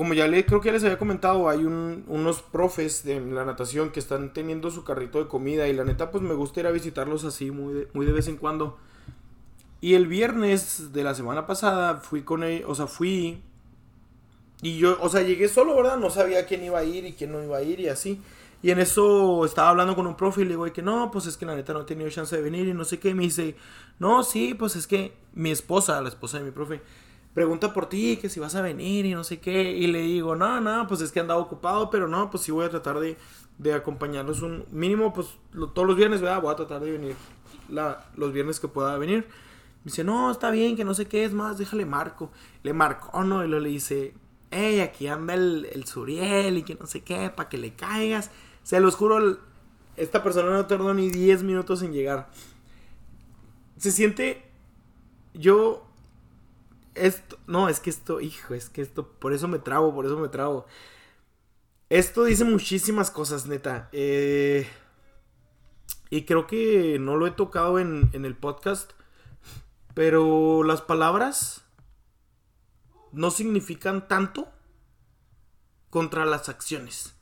como 0.00 0.14
ya 0.14 0.26
le, 0.26 0.46
creo 0.46 0.62
que 0.62 0.72
les 0.72 0.82
había 0.82 0.98
comentado, 0.98 1.50
hay 1.50 1.62
unos 1.62 2.40
profes 2.40 3.04
de 3.04 3.20
la 3.20 3.44
natación 3.44 3.90
que 3.90 4.00
están 4.00 4.32
teniendo 4.32 4.70
su 4.70 4.82
carrito 4.82 5.18
de 5.18 5.28
comida 5.28 5.68
y 5.68 5.74
la 5.74 5.84
neta 5.84 6.10
pues 6.10 6.22
me 6.22 6.32
gusta 6.32 6.60
ir 6.60 6.66
a 6.66 6.70
visitarlos 6.70 7.26
así 7.26 7.50
muy 7.50 7.74
de, 7.74 7.88
muy 7.92 8.06
de 8.06 8.12
vez 8.12 8.26
en 8.26 8.38
cuando. 8.38 8.78
Y 9.82 9.96
el 9.96 10.06
viernes 10.06 10.94
de 10.94 11.04
la 11.04 11.14
semana 11.14 11.46
pasada 11.46 11.96
fui 11.96 12.22
con 12.22 12.44
ellos, 12.44 12.64
o 12.70 12.74
sea, 12.74 12.86
fui 12.86 13.42
y 14.62 14.78
yo, 14.78 14.96
o 15.02 15.10
sea, 15.10 15.20
llegué 15.20 15.50
solo, 15.50 15.76
¿verdad? 15.76 15.98
No 15.98 16.08
sabía 16.08 16.46
quién 16.46 16.64
iba 16.64 16.78
a 16.78 16.84
ir 16.84 17.04
y 17.04 17.12
quién 17.12 17.32
no 17.32 17.44
iba 17.44 17.58
a 17.58 17.62
ir 17.62 17.78
y 17.78 17.88
así. 17.88 18.22
Y 18.62 18.70
en 18.70 18.78
eso 18.78 19.44
estaba 19.44 19.68
hablando 19.68 19.94
con 19.94 20.06
un 20.06 20.16
profe 20.16 20.40
y 20.40 20.44
le 20.44 20.52
digo 20.52 20.64
que 20.72 20.80
no, 20.80 21.10
pues 21.10 21.26
es 21.26 21.36
que 21.36 21.44
la 21.44 21.54
neta 21.54 21.74
no 21.74 21.82
he 21.82 21.84
tenido 21.84 22.08
chance 22.08 22.34
de 22.34 22.40
venir 22.40 22.66
y 22.66 22.72
no 22.72 22.86
sé 22.86 22.98
qué. 22.98 23.10
Y 23.10 23.14
me 23.14 23.24
dice, 23.24 23.54
no, 23.98 24.22
sí, 24.22 24.54
pues 24.54 24.76
es 24.76 24.86
que 24.86 25.12
mi 25.34 25.50
esposa, 25.50 26.00
la 26.00 26.08
esposa 26.08 26.38
de 26.38 26.44
mi 26.44 26.52
profe, 26.52 26.80
pregunta 27.34 27.72
por 27.72 27.88
ti, 27.88 28.16
que 28.16 28.28
si 28.28 28.40
vas 28.40 28.54
a 28.54 28.62
venir 28.62 29.06
y 29.06 29.14
no 29.14 29.24
sé 29.24 29.40
qué. 29.40 29.72
Y 29.72 29.86
le 29.86 30.00
digo, 30.02 30.36
no, 30.36 30.60
no, 30.60 30.86
pues 30.86 31.00
es 31.00 31.12
que 31.12 31.20
andaba 31.20 31.40
ocupado, 31.40 31.90
pero 31.90 32.08
no, 32.08 32.30
pues 32.30 32.42
sí 32.42 32.52
voy 32.52 32.64
a 32.66 32.70
tratar 32.70 32.98
de, 33.00 33.16
de 33.58 33.74
acompañarlos 33.74 34.42
un 34.42 34.64
mínimo, 34.70 35.12
pues 35.12 35.28
todos 35.74 35.86
los 35.86 35.96
viernes, 35.96 36.20
¿verdad? 36.20 36.42
Voy 36.42 36.52
a 36.52 36.56
tratar 36.56 36.80
de 36.80 36.92
venir 36.92 37.16
la, 37.68 38.04
los 38.16 38.32
viernes 38.32 38.60
que 38.60 38.68
pueda 38.68 38.96
venir. 38.98 39.26
Me 39.84 39.90
dice, 39.90 40.04
no, 40.04 40.30
está 40.30 40.50
bien, 40.50 40.76
que 40.76 40.84
no 40.84 40.94
sé 40.94 41.06
qué 41.06 41.24
es 41.24 41.32
más, 41.32 41.58
déjale 41.58 41.86
marco. 41.86 42.30
Le 42.62 42.72
marcó, 42.72 43.22
¿no? 43.24 43.44
Y 43.44 43.48
luego 43.48 43.64
le 43.64 43.70
dice, 43.70 44.14
hey, 44.50 44.80
aquí 44.80 45.06
anda 45.06 45.34
el, 45.34 45.68
el 45.72 45.86
Suriel 45.86 46.58
y 46.58 46.62
que 46.62 46.74
no 46.74 46.86
sé 46.86 47.02
qué, 47.02 47.30
para 47.30 47.48
que 47.48 47.58
le 47.58 47.74
caigas. 47.74 48.30
Se 48.62 48.78
los 48.80 48.94
juro, 48.94 49.38
esta 49.96 50.22
persona 50.22 50.50
no 50.50 50.66
tardó 50.66 50.92
ni 50.92 51.10
10 51.10 51.44
minutos 51.44 51.82
en 51.82 51.92
llegar. 51.92 52.28
Se 53.78 53.90
siente, 53.90 54.42
yo 55.32 55.89
no, 57.46 57.68
es 57.68 57.80
que 57.80 57.90
esto, 57.90 58.20
hijo, 58.20 58.54
es 58.54 58.68
que 58.68 58.82
esto, 58.82 59.08
por 59.08 59.32
eso 59.32 59.48
me 59.48 59.58
trabo, 59.58 59.94
por 59.94 60.06
eso 60.06 60.18
me 60.18 60.28
trabo. 60.28 60.66
Esto 61.88 62.24
dice 62.24 62.44
muchísimas 62.44 63.10
cosas, 63.10 63.46
neta. 63.46 63.88
Eh, 63.92 64.68
y 66.10 66.24
creo 66.24 66.46
que 66.46 66.98
no 67.00 67.16
lo 67.16 67.26
he 67.26 67.30
tocado 67.32 67.78
en, 67.78 68.10
en 68.12 68.24
el 68.24 68.36
podcast. 68.36 68.92
Pero 69.94 70.62
las 70.62 70.80
palabras 70.82 71.64
no 73.12 73.30
significan 73.30 74.06
tanto 74.06 74.48
contra 75.90 76.24
las 76.24 76.48
acciones. 76.48 77.14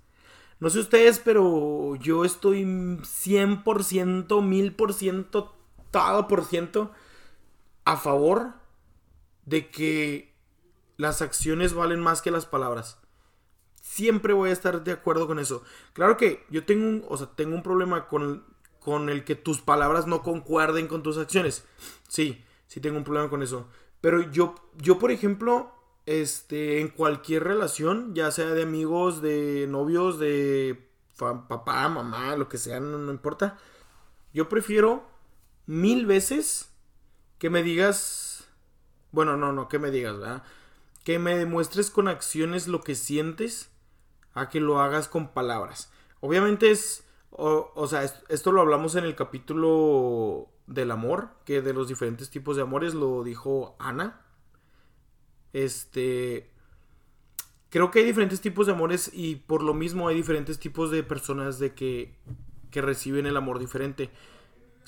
No 0.61 0.71
sé 0.71 0.81
ustedes, 0.81 1.19
pero 1.19 1.97
yo 1.97 2.25
estoy 2.25 2.65
100%, 2.65 3.63
1000%, 4.27 5.51
todo 5.91 6.29
por 6.29 6.45
ciento 6.45 6.93
a 7.85 7.97
favor 7.97 8.58
de 9.49 9.71
que 9.71 10.35
las 10.97 11.23
acciones 11.23 11.73
valen 11.73 12.01
más 12.01 12.21
que 12.21 12.31
las 12.31 12.45
palabras. 12.45 12.99
Siempre 13.81 14.35
voy 14.35 14.51
a 14.51 14.53
estar 14.53 14.85
de 14.85 14.93
acuerdo 14.93 15.27
con 15.27 15.39
eso. 15.39 15.63
Claro 15.95 16.17
que 16.17 16.45
yo 16.51 16.65
tengo 16.65 16.87
un, 16.87 17.05
o 17.09 17.17
sea, 17.17 17.29
tengo 17.35 17.55
un 17.55 17.63
problema 17.63 18.09
con, 18.09 18.45
con 18.81 19.09
el 19.09 19.25
que 19.25 19.35
tus 19.35 19.61
palabras 19.61 20.07
no 20.07 20.23
concuerden 20.23 20.87
con 20.87 21.03
tus 21.03 21.17
acciones. 21.17 21.65
Sí, 22.09 22.45
sí 22.67 22.81
tengo 22.81 22.99
un 22.99 23.05
problema 23.05 23.31
con 23.31 23.43
eso. 23.43 23.69
Pero 24.01 24.31
yo, 24.31 24.55
yo 24.77 24.99
por 24.99 25.11
ejemplo, 25.11 25.73
este, 26.05 26.81
en 26.81 26.89
cualquier 26.89 27.45
relación, 27.45 28.15
ya 28.15 28.31
sea 28.31 28.51
de 28.51 28.63
amigos, 28.63 29.23
de 29.23 29.67
novios, 29.69 30.19
de 30.19 30.89
papá, 31.17 31.89
mamá, 31.89 32.37
lo 32.37 32.49
que 32.49 32.59
sea, 32.59 32.81
no, 32.81 32.99
no 32.99 33.11
importa. 33.11 33.59
Yo 34.35 34.49
prefiero 34.49 35.09
mil 35.67 36.07
veces 36.07 36.71
que 37.39 37.51
me 37.51 37.63
digas, 37.63 38.28
bueno, 39.13 39.37
no, 39.37 39.53
no, 39.53 39.69
que 39.69 39.79
me 39.79 39.91
digas, 39.91 40.19
¿verdad? 40.19 40.43
Que 41.05 41.19
me 41.19 41.37
demuestres 41.37 41.91
con 41.91 42.09
acciones 42.09 42.69
lo 42.69 42.83
que 42.83 42.95
sientes 42.95 43.71
a 44.35 44.49
que 44.49 44.61
lo 44.61 44.81
hagas 44.81 45.09
con 45.09 45.29
palabras. 45.29 45.91
Obviamente 46.21 46.71
es, 46.71 47.05
o, 47.31 47.73
o 47.75 47.87
sea, 47.87 48.05
esto 48.29 48.53
lo 48.53 48.61
hablamos 48.61 48.95
en 48.95 49.05
el 49.05 49.15
capítulo 49.15 50.49
del 50.67 50.91
amor, 50.91 51.31
que 51.45 51.63
de 51.63 51.73
los 51.73 51.89
diferentes 51.89 52.31
tipos 52.31 52.57
de 52.57 52.63
amores 52.63 52.95
lo 52.95 53.25
dijo 53.25 53.77
Ana. 53.79 54.21
Este, 55.53 56.51
creo 57.71 57.91
que 57.91 58.01
hay 58.01 58.05
diferentes 58.05 58.41
tipos 58.41 58.67
de 58.67 58.73
amores 58.73 59.11
y 59.13 59.37
por 59.37 59.63
lo 59.63 59.75
mismo 59.75 60.09
hay 60.09 60.17
diferentes 60.17 60.59
tipos 60.59 60.91
de 60.91 61.03
personas 61.03 61.59
de 61.59 61.75
que, 61.75 62.17
que 62.71 62.83
reciben 62.83 63.27
el 63.27 63.37
amor 63.37 63.59
diferente. 63.59 64.11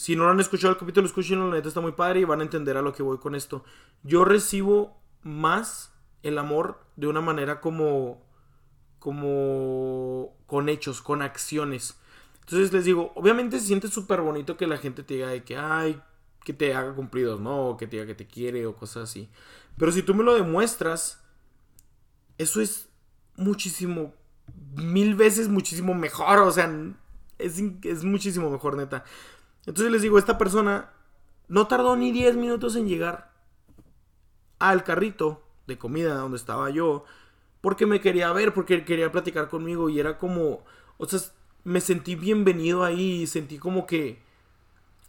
Si 0.00 0.16
no 0.16 0.24
lo 0.24 0.30
han 0.30 0.40
escuchado 0.40 0.72
el 0.72 0.78
capítulo, 0.78 1.06
escúchenlo, 1.06 1.50
la 1.50 1.56
neta 1.56 1.68
está 1.68 1.82
muy 1.82 1.92
padre 1.92 2.20
y 2.20 2.24
van 2.24 2.40
a 2.40 2.44
entender 2.44 2.74
a 2.78 2.80
lo 2.80 2.94
que 2.94 3.02
voy 3.02 3.18
con 3.18 3.34
esto. 3.34 3.64
Yo 4.02 4.24
recibo 4.24 4.98
más 5.22 5.92
el 6.22 6.38
amor 6.38 6.80
de 6.96 7.06
una 7.06 7.20
manera 7.20 7.60
como 7.60 8.26
como 8.98 10.34
con 10.46 10.70
hechos, 10.70 11.02
con 11.02 11.20
acciones. 11.20 11.98
Entonces 12.40 12.72
les 12.72 12.86
digo, 12.86 13.12
obviamente 13.14 13.60
se 13.60 13.66
siente 13.66 13.88
súper 13.88 14.22
bonito 14.22 14.56
que 14.56 14.66
la 14.66 14.78
gente 14.78 15.02
te 15.02 15.12
diga 15.12 15.28
de 15.28 15.44
que, 15.44 15.58
ay, 15.58 16.00
que 16.46 16.54
te 16.54 16.72
haga 16.72 16.94
cumplidos, 16.94 17.38
¿no? 17.38 17.68
O 17.68 17.76
que 17.76 17.86
te 17.86 17.96
diga 17.96 18.06
que 18.06 18.14
te 18.14 18.26
quiere 18.26 18.64
o 18.64 18.76
cosas 18.76 19.10
así. 19.10 19.28
Pero 19.76 19.92
si 19.92 20.00
tú 20.02 20.14
me 20.14 20.24
lo 20.24 20.34
demuestras, 20.34 21.22
eso 22.38 22.62
es 22.62 22.88
muchísimo, 23.36 24.14
mil 24.76 25.14
veces 25.14 25.48
muchísimo 25.48 25.92
mejor. 25.92 26.38
O 26.38 26.50
sea, 26.52 26.72
es, 27.36 27.62
es 27.82 28.02
muchísimo 28.02 28.48
mejor, 28.48 28.78
neta. 28.78 29.04
Entonces 29.66 29.92
les 29.92 30.02
digo, 30.02 30.18
esta 30.18 30.38
persona 30.38 30.90
no 31.48 31.66
tardó 31.66 31.96
ni 31.96 32.12
10 32.12 32.36
minutos 32.36 32.76
en 32.76 32.88
llegar 32.88 33.32
al 34.58 34.84
carrito 34.84 35.42
de 35.66 35.78
comida 35.78 36.14
donde 36.14 36.36
estaba 36.36 36.70
yo. 36.70 37.04
Porque 37.60 37.86
me 37.86 38.00
quería 38.00 38.32
ver, 38.32 38.54
porque 38.54 38.84
quería 38.84 39.12
platicar 39.12 39.48
conmigo. 39.48 39.88
Y 39.90 40.00
era 40.00 40.18
como, 40.18 40.64
o 40.96 41.06
sea, 41.06 41.20
me 41.64 41.80
sentí 41.80 42.14
bienvenido 42.14 42.84
ahí. 42.84 43.26
Sentí 43.26 43.58
como 43.58 43.86
que 43.86 44.22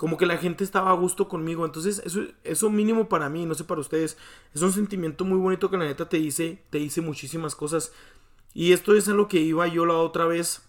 como 0.01 0.17
que 0.17 0.25
la 0.25 0.38
gente 0.38 0.63
estaba 0.63 0.89
a 0.89 0.96
gusto 0.96 1.27
conmigo. 1.27 1.63
Entonces, 1.63 2.01
eso, 2.03 2.22
eso 2.43 2.72
mínimo 2.72 3.08
para 3.08 3.29
mí, 3.29 3.46
no 3.46 3.53
sé 3.53 3.65
para 3.65 3.81
ustedes, 3.81 4.17
es 4.51 4.62
un 4.63 4.74
sentimiento 4.74 5.25
muy 5.25 5.38
bonito 5.38 5.70
que 5.70 5.77
la 5.77 5.86
neta 5.86 6.10
te 6.10 6.17
dice, 6.17 6.63
te 6.72 6.79
dice 6.79 7.01
muchísimas 7.01 7.53
cosas. 7.53 7.93
Y 8.55 8.72
esto 8.74 8.96
es 8.96 9.08
a 9.10 9.13
lo 9.13 9.27
que 9.27 9.41
iba 9.41 9.67
yo 9.67 9.86
la 9.86 9.93
otra 9.93 10.25
vez, 10.25 10.63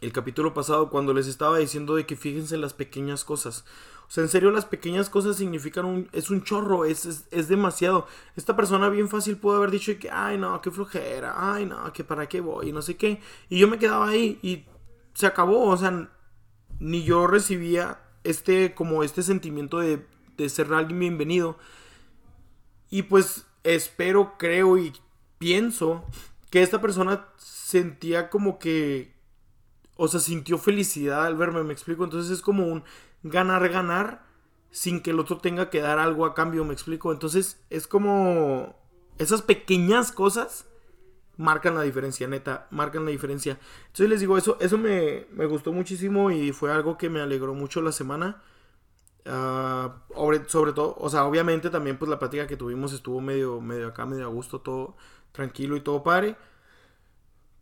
el 0.00 0.12
capítulo 0.12 0.54
pasado, 0.54 0.90
cuando 0.90 1.14
les 1.14 1.26
estaba 1.26 1.58
diciendo 1.58 1.94
de 1.94 2.06
que 2.06 2.16
fíjense 2.16 2.54
en 2.54 2.60
las 2.60 2.74
pequeñas 2.74 3.24
cosas. 3.24 3.64
O 4.08 4.10
sea, 4.10 4.22
en 4.22 4.28
serio, 4.28 4.50
las 4.50 4.64
pequeñas 4.64 5.10
cosas 5.10 5.36
significan 5.36 5.84
un. 5.84 6.08
Es 6.12 6.30
un 6.30 6.44
chorro, 6.44 6.84
es, 6.84 7.26
es, 7.30 7.48
demasiado. 7.48 8.06
Esta 8.36 8.54
persona 8.54 8.88
bien 8.88 9.08
fácil 9.08 9.36
pudo 9.36 9.56
haber 9.56 9.70
dicho 9.70 9.98
que, 9.98 10.10
ay, 10.10 10.38
no, 10.38 10.60
qué 10.60 10.70
flojera, 10.70 11.34
ay, 11.36 11.66
no, 11.66 11.92
que 11.92 12.04
para 12.04 12.28
qué 12.28 12.40
voy, 12.40 12.72
no 12.72 12.82
sé 12.82 12.96
qué. 12.96 13.20
Y 13.48 13.58
yo 13.58 13.68
me 13.68 13.78
quedaba 13.78 14.08
ahí 14.08 14.38
y 14.42 14.64
se 15.14 15.26
acabó, 15.26 15.64
o 15.70 15.76
sea, 15.76 16.08
ni 16.78 17.02
yo 17.02 17.26
recibía 17.26 18.00
este, 18.22 18.74
como 18.74 19.02
este 19.02 19.22
sentimiento 19.22 19.78
de, 19.78 20.06
de 20.36 20.48
ser 20.48 20.72
alguien 20.72 21.00
bienvenido. 21.00 21.58
Y 22.90 23.02
pues 23.02 23.46
espero, 23.64 24.34
creo 24.38 24.78
y 24.78 24.92
pienso 25.38 26.04
que 26.50 26.62
esta 26.62 26.80
persona 26.80 27.28
sentía 27.38 28.30
como 28.30 28.60
que, 28.60 29.15
o 29.96 30.08
sea, 30.08 30.20
sintió 30.20 30.58
felicidad 30.58 31.26
al 31.26 31.36
verme, 31.36 31.62
me 31.62 31.72
explico. 31.72 32.04
Entonces 32.04 32.30
es 32.30 32.42
como 32.42 32.66
un 32.66 32.84
ganar, 33.22 33.68
ganar 33.68 34.24
sin 34.70 35.00
que 35.00 35.10
el 35.10 35.20
otro 35.20 35.38
tenga 35.38 35.70
que 35.70 35.80
dar 35.80 35.98
algo 35.98 36.26
a 36.26 36.34
cambio, 36.34 36.64
me 36.64 36.74
explico. 36.74 37.12
Entonces 37.12 37.60
es 37.70 37.86
como 37.86 38.76
esas 39.18 39.42
pequeñas 39.42 40.12
cosas 40.12 40.66
marcan 41.36 41.74
la 41.74 41.82
diferencia, 41.82 42.26
neta, 42.28 42.66
marcan 42.70 43.04
la 43.04 43.10
diferencia. 43.10 43.58
Entonces 43.86 44.08
les 44.08 44.20
digo, 44.20 44.38
eso, 44.38 44.56
eso 44.60 44.78
me, 44.78 45.26
gustó 45.46 45.72
muchísimo 45.72 46.30
y 46.30 46.52
fue 46.52 46.72
algo 46.72 46.98
que 46.98 47.10
me 47.10 47.20
alegró 47.20 47.54
mucho 47.54 47.80
la 47.82 47.92
semana. 47.92 48.42
Ah, 49.24 50.04
sobre, 50.46 50.72
todo, 50.72 50.94
o 50.98 51.10
sea, 51.10 51.24
obviamente 51.24 51.68
también 51.70 51.98
pues 51.98 52.08
la 52.08 52.18
plática 52.18 52.46
que 52.46 52.56
tuvimos 52.56 52.92
estuvo 52.92 53.20
medio, 53.20 53.60
medio 53.60 53.88
acá, 53.88 54.06
medio 54.06 54.26
a 54.26 54.28
gusto, 54.28 54.60
todo 54.60 54.96
tranquilo 55.32 55.76
y 55.76 55.80
todo 55.80 56.02
padre. 56.02 56.36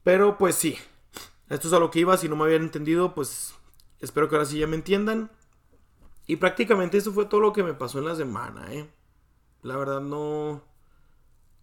Pero 0.03 0.37
pues 0.37 0.55
sí, 0.55 0.76
esto 1.55 1.69
es 1.69 1.75
a 1.75 1.79
lo 1.79 1.91
que 1.91 2.01
iba, 2.01 2.17
si 2.17 2.29
no 2.29 2.37
me 2.37 2.45
habían 2.45 2.63
entendido, 2.63 3.15
pues 3.15 3.55
espero 4.01 4.29
que 4.29 4.35
ahora 4.35 4.47
sí 4.47 4.59
ya 4.59 4.67
me 4.67 4.77
entiendan. 4.77 5.31
Y 6.27 6.37
prácticamente 6.37 6.99
eso 6.99 7.13
fue 7.13 7.27
todo 7.27 7.41
lo 7.41 7.53
que 7.53 7.63
me 7.63 7.75
pasó 7.75 7.99
en 7.99 8.07
la 8.07 8.17
semana, 8.17 8.73
¿eh? 8.73 8.89
La 9.63 9.77
verdad 9.77 10.01
no, 10.01 10.63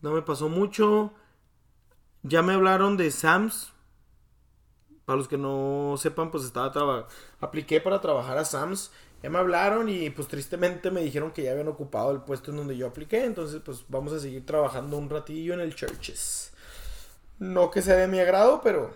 no 0.01 0.11
me 0.11 0.21
pasó 0.21 0.49
mucho. 0.49 1.11
Ya 2.23 2.41
me 2.41 2.53
hablaron 2.53 2.95
de 2.95 3.11
Sams. 3.11 3.73
Para 5.05 5.17
los 5.17 5.27
que 5.27 5.37
no 5.37 5.95
sepan, 5.97 6.31
pues 6.31 6.45
estaba 6.45 7.07
apliqué 7.39 7.81
para 7.81 7.99
trabajar 7.99 8.37
a 8.37 8.45
Sams. 8.45 8.91
Ya 9.21 9.29
me 9.29 9.39
hablaron 9.39 9.89
y 9.89 10.09
pues 10.09 10.27
tristemente 10.27 10.89
me 10.89 11.01
dijeron 11.01 11.31
que 11.31 11.43
ya 11.43 11.51
habían 11.51 11.67
ocupado 11.67 12.11
el 12.11 12.21
puesto 12.21 12.51
en 12.51 12.57
donde 12.57 12.77
yo 12.77 12.87
apliqué. 12.87 13.25
Entonces 13.25 13.61
pues 13.63 13.83
vamos 13.89 14.13
a 14.13 14.19
seguir 14.19 14.45
trabajando 14.45 14.97
un 14.97 15.09
ratillo 15.09 15.53
en 15.53 15.59
el 15.59 15.75
Churches. 15.75 16.53
No 17.39 17.71
que 17.71 17.81
sea 17.81 17.97
de 17.97 18.07
mi 18.07 18.19
agrado, 18.19 18.61
pero 18.63 18.93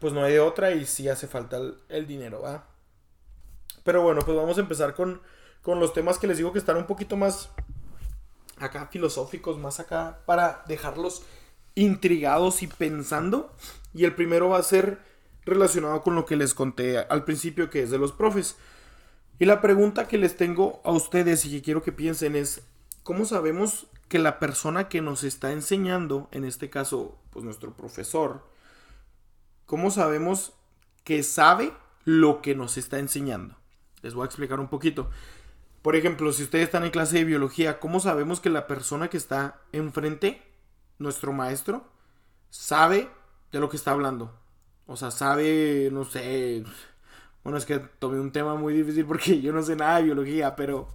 pues 0.00 0.12
no 0.12 0.22
hay 0.22 0.34
de 0.34 0.40
otra 0.40 0.72
y 0.72 0.86
sí 0.86 1.08
hace 1.08 1.26
falta 1.26 1.60
el, 1.88 2.06
dinero, 2.06 2.42
¿va? 2.42 2.66
Pero 3.84 4.02
bueno, 4.02 4.20
pues 4.24 4.36
vamos 4.36 4.58
a 4.58 4.60
empezar 4.60 4.94
con, 4.94 5.20
con 5.62 5.80
los 5.80 5.92
temas 5.92 6.18
que 6.18 6.26
les 6.26 6.36
digo 6.36 6.52
que 6.52 6.58
están 6.58 6.76
un 6.76 6.86
poquito 6.86 7.16
más 7.16 7.50
acá 8.58 8.86
filosóficos, 8.86 9.58
más 9.58 9.80
acá 9.80 10.20
para 10.26 10.64
dejarlos 10.68 11.22
intrigados 11.74 12.62
y 12.62 12.66
pensando. 12.66 13.52
Y 13.94 14.04
el 14.04 14.14
primero 14.14 14.50
va 14.50 14.58
a 14.58 14.62
ser 14.62 14.98
relacionado 15.44 16.02
con 16.02 16.14
lo 16.14 16.26
que 16.26 16.36
les 16.36 16.54
conté 16.54 16.98
al 16.98 17.24
principio, 17.24 17.70
que 17.70 17.82
es 17.82 17.90
de 17.90 17.98
los 17.98 18.12
profes. 18.12 18.56
Y 19.38 19.46
la 19.46 19.60
pregunta 19.60 20.08
que 20.08 20.18
les 20.18 20.36
tengo 20.36 20.80
a 20.84 20.90
ustedes 20.92 21.44
y 21.44 21.50
que 21.50 21.62
quiero 21.62 21.82
que 21.82 21.92
piensen 21.92 22.36
es, 22.36 22.62
¿cómo 23.02 23.24
sabemos 23.24 23.86
que 24.08 24.18
la 24.18 24.38
persona 24.38 24.88
que 24.88 25.00
nos 25.00 25.22
está 25.22 25.52
enseñando, 25.52 26.28
en 26.32 26.44
este 26.44 26.70
caso, 26.70 27.16
pues 27.30 27.44
nuestro 27.44 27.72
profesor, 27.72 28.42
cómo 29.68 29.92
sabemos 29.92 30.54
que 31.04 31.22
sabe 31.22 31.72
lo 32.04 32.42
que 32.42 32.56
nos 32.56 32.76
está 32.76 32.98
enseñando? 32.98 33.54
Les 34.02 34.14
voy 34.14 34.24
a 34.24 34.26
explicar 34.26 34.58
un 34.58 34.68
poquito. 34.68 35.10
Por 35.82 35.94
ejemplo, 35.94 36.32
si 36.32 36.42
ustedes 36.42 36.64
están 36.64 36.82
en 36.82 36.90
clase 36.90 37.18
de 37.18 37.24
biología, 37.24 37.78
¿cómo 37.78 38.00
sabemos 38.00 38.40
que 38.40 38.50
la 38.50 38.66
persona 38.66 39.08
que 39.08 39.16
está 39.16 39.60
enfrente 39.70 40.42
nuestro 40.98 41.32
maestro 41.32 41.84
sabe 42.50 43.08
de 43.52 43.60
lo 43.60 43.68
que 43.68 43.76
está 43.76 43.92
hablando. 43.92 44.34
O 44.86 44.96
sea, 44.96 45.10
sabe, 45.10 45.90
no 45.92 46.04
sé. 46.04 46.64
Bueno, 47.44 47.58
es 47.58 47.66
que 47.66 47.78
tomé 47.78 48.20
un 48.20 48.32
tema 48.32 48.54
muy 48.54 48.74
difícil 48.74 49.04
porque 49.04 49.40
yo 49.42 49.52
no 49.52 49.62
sé 49.62 49.76
nada 49.76 49.98
de 49.98 50.04
biología, 50.04 50.56
pero 50.56 50.88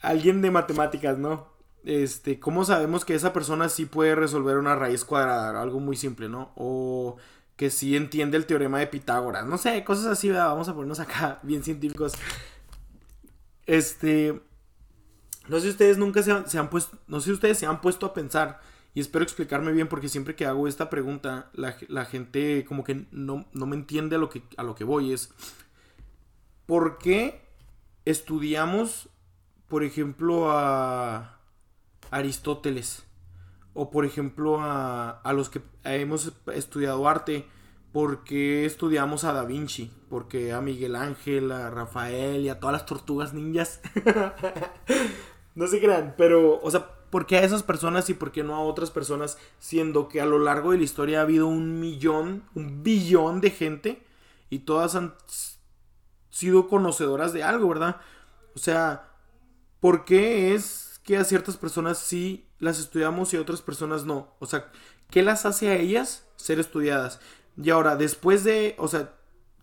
alguien 0.00 0.42
de 0.42 0.50
matemáticas, 0.50 1.18
¿no? 1.18 1.52
Este, 1.84 2.38
¿cómo 2.38 2.64
sabemos 2.64 3.04
que 3.04 3.14
esa 3.14 3.32
persona 3.32 3.68
sí 3.68 3.86
puede 3.86 4.14
resolver 4.14 4.56
una 4.56 4.76
raíz 4.76 5.04
cuadrada? 5.04 5.60
Algo 5.60 5.80
muy 5.80 5.96
simple, 5.96 6.28
¿no? 6.28 6.52
O 6.56 7.16
que 7.62 7.70
sí 7.70 7.94
entiende 7.94 8.36
el 8.36 8.44
teorema 8.44 8.80
de 8.80 8.88
Pitágoras. 8.88 9.46
No 9.46 9.56
sé, 9.56 9.84
cosas 9.84 10.06
así, 10.06 10.28
vamos 10.32 10.68
a 10.68 10.74
ponernos 10.74 10.98
acá 10.98 11.38
bien 11.44 11.62
científicos. 11.62 12.12
Este, 13.66 14.42
no 15.46 15.58
sé 15.58 15.62
si 15.62 15.68
ustedes 15.68 15.96
nunca 15.96 16.24
se 16.24 16.58
han, 16.58 16.70
puesto, 16.70 16.98
no 17.06 17.20
sé 17.20 17.26
si 17.26 17.32
ustedes 17.34 17.58
se 17.58 17.66
han 17.66 17.80
puesto 17.80 18.04
a 18.04 18.14
pensar 18.14 18.60
y 18.94 19.00
espero 19.00 19.22
explicarme 19.22 19.70
bien 19.70 19.86
porque 19.86 20.08
siempre 20.08 20.34
que 20.34 20.44
hago 20.44 20.66
esta 20.66 20.90
pregunta, 20.90 21.52
la, 21.52 22.04
gente 22.04 22.64
como 22.64 22.82
que 22.82 23.06
no, 23.12 23.46
me 23.52 23.76
entiende 23.76 24.16
a 24.16 24.18
lo, 24.18 24.28
que, 24.28 24.42
a 24.56 24.64
lo 24.64 24.74
que 24.74 24.82
voy. 24.82 25.12
Es, 25.12 25.32
¿por 26.66 26.98
qué 26.98 27.42
estudiamos, 28.04 29.08
por 29.68 29.84
ejemplo, 29.84 30.50
a 30.50 31.38
Aristóteles? 32.10 33.04
O 33.74 33.90
por 33.90 34.04
ejemplo 34.04 34.60
a, 34.60 35.10
a 35.10 35.32
los 35.32 35.48
que 35.48 35.62
hemos 35.84 36.32
estudiado 36.54 37.08
arte. 37.08 37.46
por 37.92 38.24
qué 38.24 38.64
estudiamos 38.64 39.24
a 39.24 39.32
Da 39.32 39.44
Vinci, 39.44 39.90
porque 40.08 40.52
a 40.52 40.60
Miguel 40.60 40.96
Ángel, 40.96 41.52
a 41.52 41.70
Rafael 41.70 42.40
y 42.40 42.48
a 42.48 42.58
todas 42.58 42.72
las 42.72 42.86
tortugas 42.86 43.34
ninjas. 43.34 43.80
no 45.54 45.66
se 45.66 45.80
crean, 45.80 46.14
pero, 46.16 46.60
o 46.62 46.70
sea, 46.70 46.88
¿por 47.10 47.26
qué 47.26 47.36
a 47.36 47.44
esas 47.44 47.62
personas 47.62 48.08
y 48.08 48.14
por 48.14 48.32
qué 48.32 48.42
no 48.42 48.54
a 48.54 48.62
otras 48.62 48.90
personas? 48.90 49.36
Siendo 49.58 50.08
que 50.08 50.22
a 50.22 50.26
lo 50.26 50.38
largo 50.38 50.72
de 50.72 50.78
la 50.78 50.84
historia 50.84 51.18
ha 51.18 51.22
habido 51.22 51.46
un 51.46 51.78
millón, 51.78 52.44
un 52.54 52.82
billón 52.82 53.42
de 53.42 53.50
gente 53.50 54.02
y 54.48 54.60
todas 54.60 54.94
han 54.94 55.14
sido 56.30 56.68
conocedoras 56.68 57.34
de 57.34 57.42
algo, 57.42 57.68
¿verdad? 57.68 58.00
O 58.54 58.58
sea, 58.58 59.10
¿por 59.80 60.06
qué 60.06 60.54
es 60.54 60.81
que 61.02 61.16
a 61.16 61.24
ciertas 61.24 61.56
personas 61.56 61.98
sí 61.98 62.46
las 62.58 62.78
estudiamos 62.78 63.32
y 63.32 63.36
a 63.36 63.40
otras 63.40 63.62
personas 63.62 64.04
no? 64.04 64.34
O 64.38 64.46
sea, 64.46 64.70
¿qué 65.10 65.22
las 65.22 65.46
hace 65.46 65.68
a 65.68 65.76
ellas 65.76 66.26
ser 66.36 66.60
estudiadas? 66.60 67.20
Y 67.56 67.70
ahora, 67.70 67.96
después 67.96 68.44
de, 68.44 68.74
o 68.78 68.88
sea, 68.88 69.14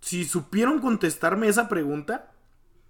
si 0.02 0.26
supieron 0.26 0.80
contestarme 0.80 1.48
esa 1.48 1.68
pregunta, 1.68 2.32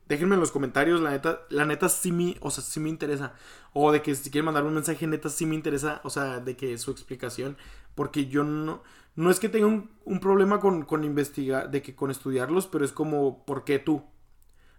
déjenme 0.08 0.36
en 0.36 0.42
los 0.42 0.52
comentarios, 0.52 1.02
la 1.02 1.12
neta, 1.12 1.42
la 1.50 1.66
neta 1.66 1.88
sí 1.88 2.12
me, 2.12 2.36
o 2.42 2.52
sea, 2.52 2.64
sí 2.64 2.80
me 2.80 2.90
interesa. 2.90 3.34
O 3.74 3.92
de 3.92 4.02
que 4.02 4.16
si 4.16 4.32
quieren 4.32 4.46
mandar 4.46 4.64
un 4.64 4.74
mensaje, 4.74 5.08
neta 5.08 5.30
sí 5.30 5.46
me 5.46 5.56
interesa, 5.56 6.02
o 6.04 6.10
sea, 6.10 6.40
de 6.40 6.58
que 6.58 6.78
su 6.78 6.92
explicación, 6.92 7.56
porque 7.96 8.26
yo 8.26 8.44
no, 8.44 8.84
no 9.16 9.30
es 9.30 9.40
que 9.40 9.50
tenga 9.50 9.68
un, 9.68 10.20
problema 10.20 10.60
con, 10.60 10.84
con, 10.84 11.04
investigar, 11.04 11.70
de 11.70 11.82
que 11.82 11.96
con 11.96 12.12
estudiarlos, 12.12 12.68
pero 12.68 12.84
es 12.84 12.92
como, 12.92 13.46
¿por 13.46 13.64
qué 13.64 13.80
tú? 13.80 14.04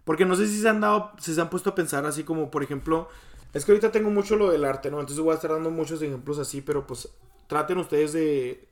Porque 0.03 0.25
no 0.25 0.35
sé 0.35 0.47
si 0.47 0.59
se 0.59 0.67
han 0.67 0.81
dado, 0.81 1.11
si 1.19 1.33
se 1.33 1.41
han 1.41 1.49
puesto 1.49 1.69
a 1.69 1.75
pensar 1.75 2.05
así 2.05 2.23
como, 2.23 2.51
por 2.51 2.63
ejemplo, 2.63 3.07
es 3.53 3.65
que 3.65 3.71
ahorita 3.71 3.91
tengo 3.91 4.09
mucho 4.09 4.35
lo 4.35 4.51
del 4.51 4.65
arte, 4.65 4.89
¿no? 4.91 4.99
Entonces 4.99 5.23
voy 5.23 5.31
a 5.31 5.35
estar 5.35 5.51
dando 5.51 5.71
muchos 5.71 6.01
ejemplos 6.01 6.39
así, 6.39 6.61
pero 6.61 6.87
pues 6.87 7.09
traten 7.47 7.77
ustedes 7.77 8.13
de, 8.13 8.67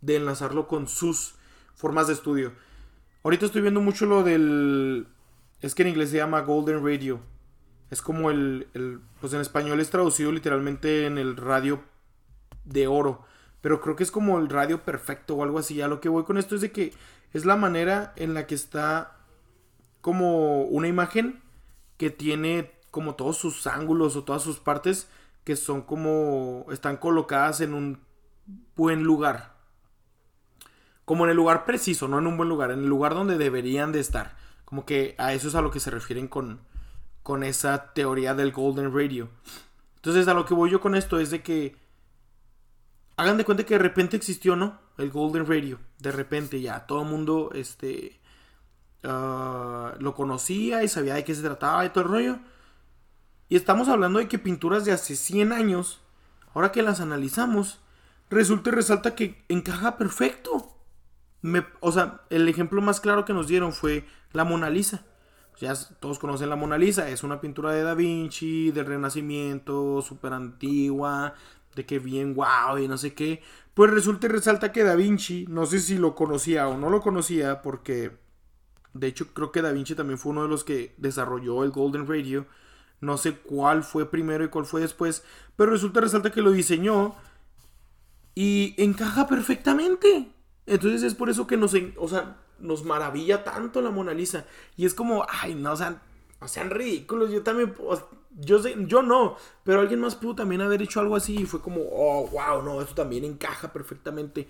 de 0.00 0.16
enlazarlo 0.16 0.68
con 0.68 0.86
sus 0.86 1.34
formas 1.74 2.06
de 2.06 2.12
estudio. 2.12 2.52
Ahorita 3.24 3.46
estoy 3.46 3.62
viendo 3.62 3.80
mucho 3.80 4.06
lo 4.06 4.22
del... 4.22 5.06
Es 5.60 5.74
que 5.74 5.82
en 5.82 5.88
inglés 5.88 6.10
se 6.10 6.16
llama 6.16 6.40
Golden 6.40 6.84
Radio. 6.84 7.20
Es 7.90 8.02
como 8.02 8.30
el, 8.30 8.68
el... 8.74 9.00
Pues 9.20 9.32
en 9.32 9.40
español 9.40 9.80
es 9.80 9.90
traducido 9.90 10.32
literalmente 10.32 11.06
en 11.06 11.18
el 11.18 11.36
radio 11.36 11.82
de 12.64 12.86
oro. 12.86 13.24
Pero 13.60 13.80
creo 13.80 13.94
que 13.96 14.02
es 14.02 14.10
como 14.10 14.38
el 14.38 14.48
radio 14.48 14.84
perfecto 14.84 15.36
o 15.36 15.42
algo 15.44 15.58
así. 15.58 15.80
A 15.80 15.88
lo 15.88 16.00
que 16.00 16.08
voy 16.08 16.24
con 16.24 16.36
esto 16.36 16.54
es 16.56 16.60
de 16.60 16.72
que 16.72 16.92
es 17.32 17.44
la 17.44 17.56
manera 17.56 18.12
en 18.16 18.34
la 18.34 18.46
que 18.46 18.54
está 18.54 19.16
como 20.00 20.62
una 20.64 20.88
imagen 20.88 21.40
que 21.96 22.10
tiene 22.10 22.72
como 22.92 23.16
todos 23.16 23.36
sus 23.36 23.66
ángulos 23.66 24.14
o 24.14 24.22
todas 24.22 24.42
sus 24.42 24.60
partes 24.60 25.08
que 25.42 25.56
son 25.56 25.82
como 25.82 26.66
están 26.70 26.96
colocadas 26.98 27.60
en 27.60 27.74
un 27.74 27.98
buen 28.76 29.02
lugar 29.02 29.52
como 31.04 31.24
en 31.24 31.30
el 31.30 31.36
lugar 31.36 31.64
preciso, 31.64 32.08
no 32.08 32.18
en 32.18 32.26
un 32.26 32.36
buen 32.36 32.48
lugar, 32.48 32.70
en 32.70 32.80
el 32.80 32.88
lugar 32.88 33.14
donde 33.14 33.36
deberían 33.36 33.92
de 33.92 34.00
estar. 34.00 34.36
Como 34.64 34.86
que 34.86 35.14
a 35.18 35.34
eso 35.34 35.48
es 35.48 35.54
a 35.54 35.60
lo 35.60 35.70
que 35.70 35.80
se 35.80 35.90
refieren 35.90 36.28
con, 36.28 36.60
con 37.22 37.42
esa 37.42 37.92
teoría 37.92 38.34
del 38.34 38.52
Golden 38.52 38.94
Radio. 38.94 39.28
Entonces 39.96 40.28
a 40.28 40.34
lo 40.34 40.44
que 40.44 40.54
voy 40.54 40.70
yo 40.70 40.80
con 40.80 40.94
esto 40.94 41.18
es 41.18 41.30
de 41.30 41.42
que 41.42 41.76
hagan 43.16 43.36
de 43.36 43.44
cuenta 43.44 43.64
que 43.64 43.74
de 43.74 43.82
repente 43.82 44.16
existió, 44.16 44.56
¿no? 44.56 44.78
El 44.96 45.10
Golden 45.10 45.46
Radio. 45.46 45.78
De 45.98 46.12
repente 46.12 46.60
ya 46.60 46.86
todo 46.86 47.02
el 47.02 47.08
mundo 47.08 47.50
este, 47.52 48.20
ah, 49.04 49.94
lo 49.98 50.14
conocía 50.14 50.82
y 50.82 50.88
sabía 50.88 51.14
de 51.14 51.24
qué 51.24 51.34
se 51.34 51.42
trataba 51.42 51.84
y 51.84 51.90
todo 51.90 52.04
el 52.04 52.10
rollo. 52.10 52.38
Y 53.52 53.56
estamos 53.56 53.90
hablando 53.90 54.18
de 54.18 54.28
que 54.28 54.38
pinturas 54.38 54.86
de 54.86 54.92
hace 54.92 55.14
100 55.14 55.52
años, 55.52 56.00
ahora 56.54 56.72
que 56.72 56.80
las 56.80 57.02
analizamos, 57.02 57.80
resulta 58.30 58.70
y 58.70 58.72
resalta 58.72 59.14
que 59.14 59.44
encaja 59.50 59.98
perfecto 59.98 60.72
o 61.80 61.92
sea, 61.92 62.22
el 62.30 62.48
ejemplo 62.48 62.80
más 62.80 63.02
claro 63.02 63.26
que 63.26 63.34
nos 63.34 63.48
dieron 63.48 63.74
fue 63.74 64.06
la 64.32 64.44
Mona 64.44 64.70
Lisa. 64.70 65.04
Ya 65.60 65.74
todos 66.00 66.18
conocen 66.18 66.48
la 66.48 66.56
Mona 66.56 66.78
Lisa, 66.78 67.10
es 67.10 67.24
una 67.24 67.42
pintura 67.42 67.72
de 67.72 67.82
Da 67.82 67.92
Vinci, 67.92 68.70
del 68.70 68.86
Renacimiento, 68.86 70.00
súper 70.00 70.32
antigua, 70.32 71.34
de 71.74 71.84
que 71.84 71.98
bien 71.98 72.34
wow 72.34 72.78
y 72.78 72.88
no 72.88 72.96
sé 72.96 73.12
qué. 73.12 73.42
Pues 73.74 73.90
resulta 73.90 74.28
y 74.28 74.30
resalta 74.30 74.72
que 74.72 74.82
Da 74.82 74.94
Vinci, 74.94 75.44
no 75.50 75.66
sé 75.66 75.80
si 75.80 75.98
lo 75.98 76.14
conocía 76.14 76.68
o 76.68 76.78
no 76.78 76.88
lo 76.88 77.02
conocía, 77.02 77.60
porque 77.60 78.12
de 78.94 79.08
hecho 79.08 79.34
creo 79.34 79.52
que 79.52 79.60
Da 79.60 79.72
Vinci 79.72 79.94
también 79.94 80.18
fue 80.18 80.32
uno 80.32 80.44
de 80.44 80.48
los 80.48 80.64
que 80.64 80.94
desarrolló 80.96 81.64
el 81.64 81.70
Golden 81.70 82.06
Radio. 82.06 82.46
No 83.02 83.18
sé 83.18 83.36
cuál 83.36 83.82
fue 83.82 84.08
primero 84.08 84.44
y 84.44 84.48
cuál 84.48 84.64
fue 84.64 84.80
después, 84.80 85.24
pero 85.56 85.72
resulta 85.72 86.00
resalta 86.00 86.30
que 86.30 86.40
lo 86.40 86.52
diseñó 86.52 87.16
y 88.36 88.76
encaja 88.78 89.26
perfectamente. 89.26 90.30
Entonces 90.66 91.02
es 91.02 91.14
por 91.16 91.28
eso 91.28 91.48
que 91.48 91.56
nos, 91.56 91.74
o 91.96 92.08
sea, 92.08 92.36
nos 92.60 92.84
maravilla 92.84 93.42
tanto 93.42 93.82
la 93.82 93.90
Mona 93.90 94.14
Lisa. 94.14 94.46
Y 94.76 94.86
es 94.86 94.94
como, 94.94 95.26
ay, 95.28 95.56
no, 95.56 95.72
o 95.72 95.76
sea, 95.76 96.00
no 96.40 96.46
sean 96.46 96.70
ridículos. 96.70 97.32
Yo 97.32 97.42
también, 97.42 97.74
yo 98.38 98.62
sé, 98.62 98.76
yo 98.86 99.02
no, 99.02 99.36
pero 99.64 99.80
alguien 99.80 99.98
más 99.98 100.14
pudo 100.14 100.36
también 100.36 100.60
haber 100.60 100.80
hecho 100.80 101.00
algo 101.00 101.16
así 101.16 101.40
y 101.40 101.44
fue 101.44 101.60
como, 101.60 101.80
oh, 101.90 102.28
wow, 102.28 102.62
no, 102.62 102.80
esto 102.80 102.94
también 102.94 103.24
encaja 103.24 103.72
perfectamente. 103.72 104.46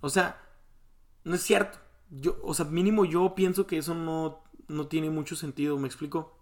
O 0.00 0.08
sea, 0.08 0.40
no 1.24 1.34
es 1.34 1.42
cierto. 1.42 1.78
Yo, 2.08 2.38
o 2.42 2.54
sea, 2.54 2.64
mínimo 2.64 3.04
yo 3.04 3.34
pienso 3.34 3.66
que 3.66 3.76
eso 3.76 3.94
no, 3.94 4.42
no 4.68 4.86
tiene 4.86 5.10
mucho 5.10 5.36
sentido, 5.36 5.78
¿me 5.78 5.86
explico? 5.86 6.39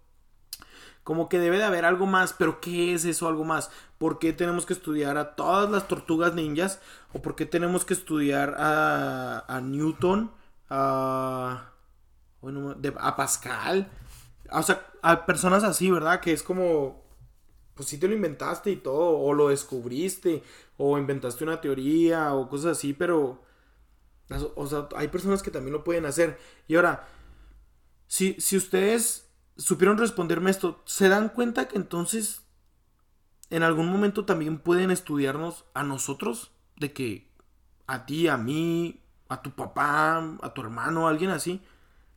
Como 1.03 1.29
que 1.29 1.39
debe 1.39 1.57
de 1.57 1.63
haber 1.63 1.85
algo 1.85 2.05
más, 2.05 2.33
pero 2.33 2.61
¿qué 2.61 2.93
es 2.93 3.05
eso 3.05 3.27
algo 3.27 3.43
más? 3.43 3.71
¿Por 3.97 4.19
qué 4.19 4.33
tenemos 4.33 4.65
que 4.65 4.73
estudiar 4.73 5.17
a 5.17 5.35
todas 5.35 5.69
las 5.69 5.87
tortugas 5.87 6.35
ninjas? 6.35 6.79
¿O 7.13 7.21
por 7.21 7.35
qué 7.35 7.45
tenemos 7.45 7.85
que 7.85 7.93
estudiar 7.93 8.55
a, 8.57 9.43
a 9.47 9.61
Newton? 9.61 10.31
A, 10.69 11.71
a 12.99 13.15
Pascal? 13.15 13.89
O 14.51 14.63
sea, 14.63 14.85
a 15.01 15.25
personas 15.25 15.63
así, 15.63 15.89
¿verdad? 15.89 16.19
Que 16.19 16.33
es 16.33 16.43
como, 16.43 17.03
pues 17.75 17.89
sí 17.89 17.97
te 17.97 18.07
lo 18.07 18.13
inventaste 18.13 18.71
y 18.71 18.75
todo, 18.75 19.17
o 19.19 19.33
lo 19.33 19.49
descubriste, 19.49 20.43
o 20.77 20.97
inventaste 20.97 21.43
una 21.43 21.61
teoría, 21.61 22.33
o 22.33 22.49
cosas 22.49 22.77
así, 22.77 22.93
pero, 22.93 23.41
o 24.55 24.67
sea, 24.67 24.89
hay 24.95 25.07
personas 25.07 25.41
que 25.41 25.51
también 25.51 25.73
lo 25.73 25.83
pueden 25.83 26.05
hacer. 26.05 26.37
Y 26.67 26.75
ahora, 26.75 27.07
si, 28.07 28.33
si 28.39 28.57
ustedes 28.57 29.28
supieron 29.59 29.97
responderme 29.97 30.49
esto. 30.49 30.81
¿Se 30.85 31.09
dan 31.09 31.29
cuenta 31.29 31.67
que 31.67 31.77
entonces 31.77 32.41
en 33.49 33.63
algún 33.63 33.91
momento 33.91 34.25
también 34.25 34.57
pueden 34.57 34.89
estudiarnos 34.89 35.65
a 35.73 35.83
nosotros? 35.83 36.51
De 36.77 36.93
que 36.93 37.29
a 37.85 38.05
ti, 38.05 38.27
a 38.27 38.37
mí, 38.37 39.01
a 39.27 39.41
tu 39.41 39.51
papá, 39.51 40.37
a 40.41 40.53
tu 40.53 40.61
hermano, 40.61 41.07
a 41.07 41.11
alguien 41.11 41.29
así. 41.29 41.61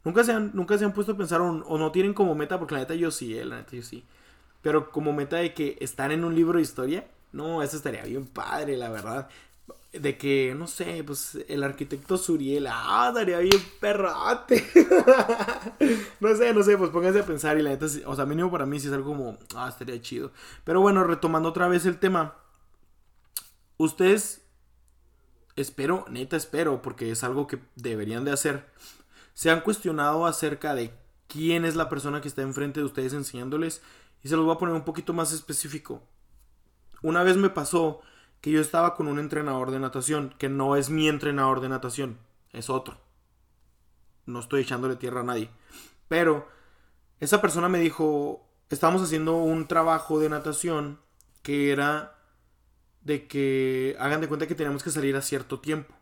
Nunca 0.05 0.25
se 0.25 0.33
han, 0.33 0.53
nunca 0.55 0.79
se 0.79 0.85
han 0.85 0.93
puesto 0.93 1.13
a 1.13 1.17
pensar 1.17 1.41
o, 1.41 1.51
o, 1.51 1.79
no 1.79 1.93
tienen 1.93 2.15
como 2.15 2.35
meta, 2.35 2.59
porque 2.59 2.75
la 2.75 2.81
neta 2.81 2.95
yo 2.95 3.11
sí, 3.11 3.37
eh, 3.37 3.45
la 3.45 3.57
neta 3.57 3.77
yo 3.77 3.83
sí. 3.83 4.05
Pero 4.63 4.91
como 4.91 5.13
meta 5.13 5.37
de 5.37 5.55
que 5.55 5.77
están 5.81 6.13
en 6.13 6.25
un 6.25 6.35
libro 6.35 6.57
de 6.57 6.63
historia, 6.63 7.07
no, 7.33 7.63
eso 7.63 7.77
estaría 7.77 8.05
bien 8.05 8.27
padre, 8.27 8.77
la 8.77 8.89
verdad 8.89 9.29
de 9.93 10.17
que, 10.17 10.55
no 10.57 10.67
sé, 10.67 11.05
pues 11.05 11.39
el 11.49 11.63
arquitecto 11.63 12.17
Suriel, 12.17 12.67
ah, 12.71 13.13
daría 13.15 13.39
bien 13.39 13.61
perrate. 13.79 14.65
no 16.21 16.35
sé, 16.35 16.55
no 16.55 16.63
sé, 16.63 16.79
pues 16.79 16.91
pónganse 16.91 17.21
a 17.21 17.27
pensar 17.27 17.59
y 17.59 17.63
la 17.63 17.71
neta, 17.71 17.87
o 18.07 18.17
sea, 18.17 18.25
mínimo 18.25 18.51
para 18.51 18.65
mí 18.65 18.81
sí 18.81 18.87
es 18.87 18.93
algo 18.93 19.11
como, 19.11 19.39
ah, 19.55 19.69
estaría 19.69 20.01
chido. 20.01 20.33
Pero 20.65 20.81
bueno, 20.81 21.05
retomando 21.05 21.51
otra 21.51 21.69
vez 21.69 21.85
el 21.85 21.99
tema, 21.99 22.37
ustedes, 23.77 24.43
espero, 25.57 26.07
neta 26.09 26.37
espero, 26.37 26.81
porque 26.81 27.11
es 27.11 27.23
algo 27.23 27.47
que 27.47 27.59
deberían 27.77 28.25
de 28.25 28.33
hacer, 28.33 28.71
se 29.35 29.51
han 29.51 29.61
cuestionado 29.61 30.25
acerca 30.25 30.75
de 30.75 30.95
quién 31.29 31.67
es 31.67 31.77
la 31.77 31.91
persona 31.91 32.23
que 32.23 32.29
está 32.29 32.41
enfrente 32.41 32.81
de 32.81 32.87
ustedes 32.87 33.13
enseñándoles 33.13 33.83
y 34.23 34.29
se 34.29 34.37
los 34.37 34.45
voy 34.47 34.55
a 34.55 34.59
poner 34.59 34.75
un 34.75 34.85
poquito 34.85 35.13
más 35.13 35.33
específico. 35.33 36.03
Una 37.03 37.23
vez 37.23 37.37
me 37.37 37.51
pasó 37.51 38.01
que 38.43 38.51
yo 38.51 38.61
estaba 38.61 38.95
con 38.97 39.07
un 39.07 39.19
entrenador 39.19 39.71
de 39.71 39.79
natación, 39.79 40.35
que 40.37 40.51
no 40.51 40.77
es 40.77 40.91
mi 40.91 41.09
entrenador 41.09 41.61
de 41.61 41.71
natación, 41.71 42.19
es 42.53 42.69
otro. 42.69 42.99
No 44.27 44.41
estoy 44.41 44.63
echándole 44.63 44.97
tierra 44.97 45.21
a 45.21 45.25
nadie. 45.25 45.49
Pero 46.09 46.49
esa 47.21 47.41
persona 47.41 47.69
me 47.69 47.79
dijo, 47.79 48.45
estábamos 48.69 49.01
haciendo 49.01 49.37
un 49.37 49.69
trabajo 49.69 50.19
de 50.19 50.29
natación 50.29 50.99
que 51.43 51.71
era 51.71 52.19
de 53.03 53.29
que 53.29 53.97
hagan 54.01 54.21
de 54.21 54.29
cuenta 54.29 54.49
que 54.49 54.57
teníamos 54.57 54.83
que 54.83 54.91
salir 54.91 55.15
a 55.17 55.23
cierto 55.23 55.61
tiempo. 55.61 55.95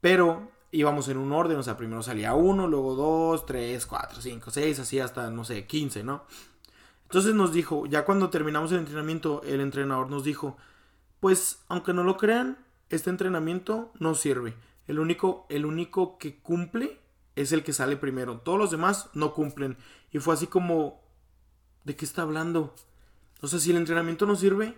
Pero 0.00 0.52
íbamos 0.70 1.08
en 1.08 1.18
un 1.18 1.32
orden, 1.32 1.56
o 1.56 1.64
sea, 1.64 1.76
primero 1.76 2.00
salía 2.00 2.34
uno, 2.34 2.68
luego 2.68 2.94
dos, 2.94 3.44
tres, 3.44 3.86
cuatro, 3.86 4.20
cinco, 4.20 4.52
seis, 4.52 4.78
así 4.78 5.00
hasta, 5.00 5.30
no 5.32 5.44
sé, 5.44 5.66
quince, 5.66 6.04
¿no? 6.04 6.26
Entonces 7.02 7.34
nos 7.34 7.52
dijo, 7.52 7.86
ya 7.86 8.04
cuando 8.04 8.30
terminamos 8.30 8.70
el 8.70 8.78
entrenamiento, 8.78 9.42
el 9.44 9.60
entrenador 9.60 10.10
nos 10.10 10.22
dijo, 10.22 10.56
pues 11.20 11.64
aunque 11.68 11.92
no 11.92 12.04
lo 12.04 12.16
crean, 12.16 12.58
este 12.88 13.10
entrenamiento 13.10 13.92
no 13.98 14.14
sirve. 14.14 14.54
El 14.86 14.98
único, 14.98 15.46
el 15.48 15.66
único 15.66 16.18
que 16.18 16.38
cumple 16.40 17.00
es 17.34 17.52
el 17.52 17.62
que 17.62 17.72
sale 17.72 17.96
primero. 17.96 18.40
Todos 18.40 18.58
los 18.58 18.70
demás 18.70 19.10
no 19.14 19.34
cumplen. 19.34 19.76
Y 20.12 20.18
fue 20.18 20.34
así 20.34 20.46
como, 20.46 21.02
¿de 21.84 21.96
qué 21.96 22.04
está 22.04 22.22
hablando? 22.22 22.74
O 23.40 23.48
sea, 23.48 23.58
si 23.58 23.70
el 23.70 23.76
entrenamiento 23.76 24.26
no 24.26 24.36
sirve, 24.36 24.76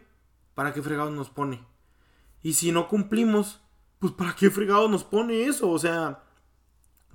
¿para 0.54 0.72
qué 0.72 0.82
fregados 0.82 1.12
nos 1.12 1.30
pone? 1.30 1.64
Y 2.42 2.54
si 2.54 2.72
no 2.72 2.88
cumplimos, 2.88 3.60
pues 3.98 4.12
¿para 4.12 4.34
qué 4.34 4.50
fregado 4.50 4.88
nos 4.88 5.04
pone 5.04 5.44
eso? 5.44 5.70
O 5.70 5.78
sea, 5.78 6.24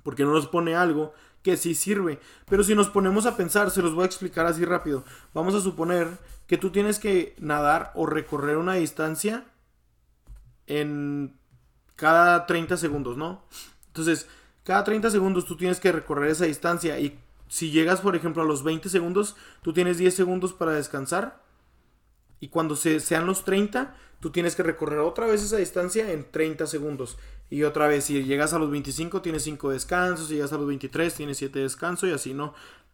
¿por 0.02 0.14
qué 0.14 0.24
no 0.24 0.32
nos 0.32 0.46
pone 0.46 0.74
algo 0.74 1.12
que 1.44 1.56
sí 1.58 1.74
sirve? 1.74 2.18
Pero 2.48 2.64
si 2.64 2.74
nos 2.74 2.88
ponemos 2.88 3.26
a 3.26 3.36
pensar, 3.36 3.70
se 3.70 3.82
los 3.82 3.94
voy 3.94 4.02
a 4.02 4.06
explicar 4.06 4.46
así 4.46 4.64
rápido. 4.64 5.04
Vamos 5.34 5.54
a 5.54 5.60
suponer 5.60 6.08
que 6.48 6.56
tú 6.56 6.70
tienes 6.70 6.98
que 6.98 7.36
nadar 7.38 7.92
o 7.94 8.06
recorrer 8.06 8.56
una 8.56 8.74
distancia 8.74 9.44
en 10.66 11.36
cada 11.96 12.46
30 12.46 12.78
segundos, 12.78 13.18
¿no? 13.18 13.44
Entonces, 13.88 14.26
cada 14.64 14.82
30 14.84 15.10
segundos 15.10 15.44
tú 15.44 15.56
tienes 15.56 15.78
que 15.78 15.92
recorrer 15.92 16.30
esa 16.30 16.46
distancia 16.46 16.98
y 16.98 17.20
si 17.48 17.70
llegas, 17.70 18.00
por 18.00 18.16
ejemplo, 18.16 18.42
a 18.42 18.46
los 18.46 18.64
20 18.64 18.88
segundos, 18.88 19.36
tú 19.62 19.74
tienes 19.74 19.98
10 19.98 20.14
segundos 20.14 20.54
para 20.54 20.72
descansar 20.72 21.43
y 22.44 22.48
cuando 22.48 22.76
se, 22.76 23.00
sean 23.00 23.24
los 23.24 23.42
30, 23.46 23.96
tú 24.20 24.28
tienes 24.28 24.54
que 24.54 24.62
recorrer 24.62 24.98
otra 24.98 25.24
vez 25.24 25.42
esa 25.42 25.56
distancia 25.56 26.12
en 26.12 26.30
30 26.30 26.66
segundos. 26.66 27.16
Y 27.48 27.62
otra 27.62 27.88
vez, 27.88 28.04
si 28.04 28.22
llegas 28.22 28.52
a 28.52 28.58
los 28.58 28.70
25, 28.70 29.22
tienes 29.22 29.44
5 29.44 29.70
descansos, 29.70 30.28
si 30.28 30.34
llegas 30.34 30.52
a 30.52 30.58
los 30.58 30.66
23, 30.66 31.14
tienes 31.14 31.38
7 31.38 31.58
descansos 31.58 32.06
y 32.06 32.12
así, 32.12 32.34
¿no? 32.34 32.52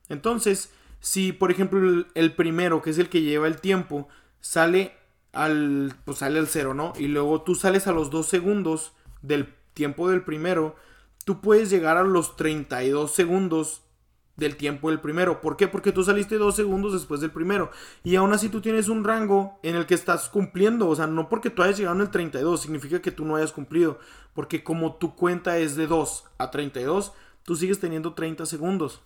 Entonces, 0.09 0.71
si 1.01 1.33
por 1.33 1.51
ejemplo 1.51 2.07
el, 2.15 2.35
primero, 2.37 2.81
que 2.81 2.91
es 2.91 2.99
el 2.99 3.09
que 3.09 3.23
lleva 3.23 3.49
el 3.49 3.61
tiempo, 3.61 4.07
sale 4.41 4.95
al, 5.33 5.97
pues 6.05 6.19
sale 6.19 6.39
al 6.39 6.47
cero, 6.47 6.73
¿no? 6.73 6.93
Y 6.97 7.09
luego 7.09 7.43
tú 7.43 7.57
sales 7.57 7.89
a 7.89 7.93
los 7.93 8.11
2 8.11 8.29
segundos 8.29 8.93
del 9.21 9.53
tiempo 9.75 10.09
del 10.09 10.23
primero, 10.23 10.77
tú 11.25 11.41
puedes 11.41 11.71
llegar 11.71 11.97
a 11.97 12.05
los 12.05 12.37
32 12.37 13.13
segundos 13.13 13.83
del 14.37 14.57
tiempo 14.57 14.91
del 14.91 15.01
primero. 15.01 15.41
¿Por 15.41 15.57
qué? 15.57 15.69
Porque 15.69 15.93
tú 15.93 16.03
saliste 16.03 16.37
dos 16.37 16.57
segundos 16.57 16.93
después 16.93 17.21
del 17.21 17.31
primero. 17.31 17.71
Y 18.03 18.17
aún 18.17 18.33
así 18.33 18.49
tú 18.49 18.61
tienes 18.61 18.89
un 18.89 19.05
rango 19.05 19.59
en 19.63 19.77
el 19.77 19.87
que 19.87 19.95
estás 19.95 20.29
cumpliendo. 20.29 20.89
O 20.89 20.97
sea, 20.97 21.07
no 21.07 21.29
porque 21.29 21.51
tú 21.51 21.63
hayas 21.63 21.77
llegado 21.77 21.97
en 21.97 22.03
el 22.03 22.11
32 22.11 22.61
significa 22.61 23.03
que 23.03 23.11
tú 23.11 23.25
no 23.25 23.37
hayas 23.37 23.53
cumplido. 23.53 23.99
Porque 24.35 24.65
como 24.65 24.95
tu 24.95 25.15
cuenta 25.15 25.59
es 25.59 25.77
de 25.77 25.87
2 25.87 26.25
a 26.39 26.51
32, 26.51 27.13
tú 27.45 27.57
sigues 27.57 27.81
teniendo 27.81 28.15
30 28.15 28.47
segundos. 28.47 29.03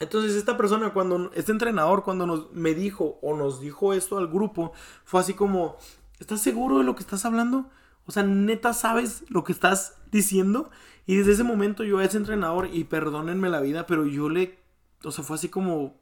Entonces 0.00 0.34
esta 0.34 0.56
persona, 0.56 0.92
cuando 0.92 1.30
este 1.34 1.52
entrenador, 1.52 2.02
cuando 2.02 2.26
nos, 2.26 2.52
me 2.52 2.74
dijo 2.74 3.18
o 3.22 3.36
nos 3.36 3.60
dijo 3.60 3.92
esto 3.92 4.18
al 4.18 4.26
grupo, 4.26 4.72
fue 5.04 5.20
así 5.20 5.34
como, 5.34 5.76
¿estás 6.18 6.42
seguro 6.42 6.78
de 6.78 6.84
lo 6.84 6.96
que 6.96 7.02
estás 7.02 7.24
hablando? 7.24 7.70
O 8.06 8.10
sea, 8.10 8.24
neta 8.24 8.72
sabes 8.72 9.24
lo 9.28 9.44
que 9.44 9.52
estás 9.52 9.98
diciendo. 10.10 10.70
Y 11.06 11.16
desde 11.16 11.32
ese 11.32 11.44
momento 11.44 11.84
yo 11.84 11.98
a 11.98 12.04
ese 12.04 12.16
entrenador, 12.16 12.68
y 12.72 12.84
perdónenme 12.84 13.50
la 13.50 13.60
vida, 13.60 13.86
pero 13.86 14.06
yo 14.06 14.28
le, 14.28 14.58
o 15.04 15.10
sea, 15.10 15.24
fue 15.24 15.36
así 15.36 15.48
como, 15.48 16.00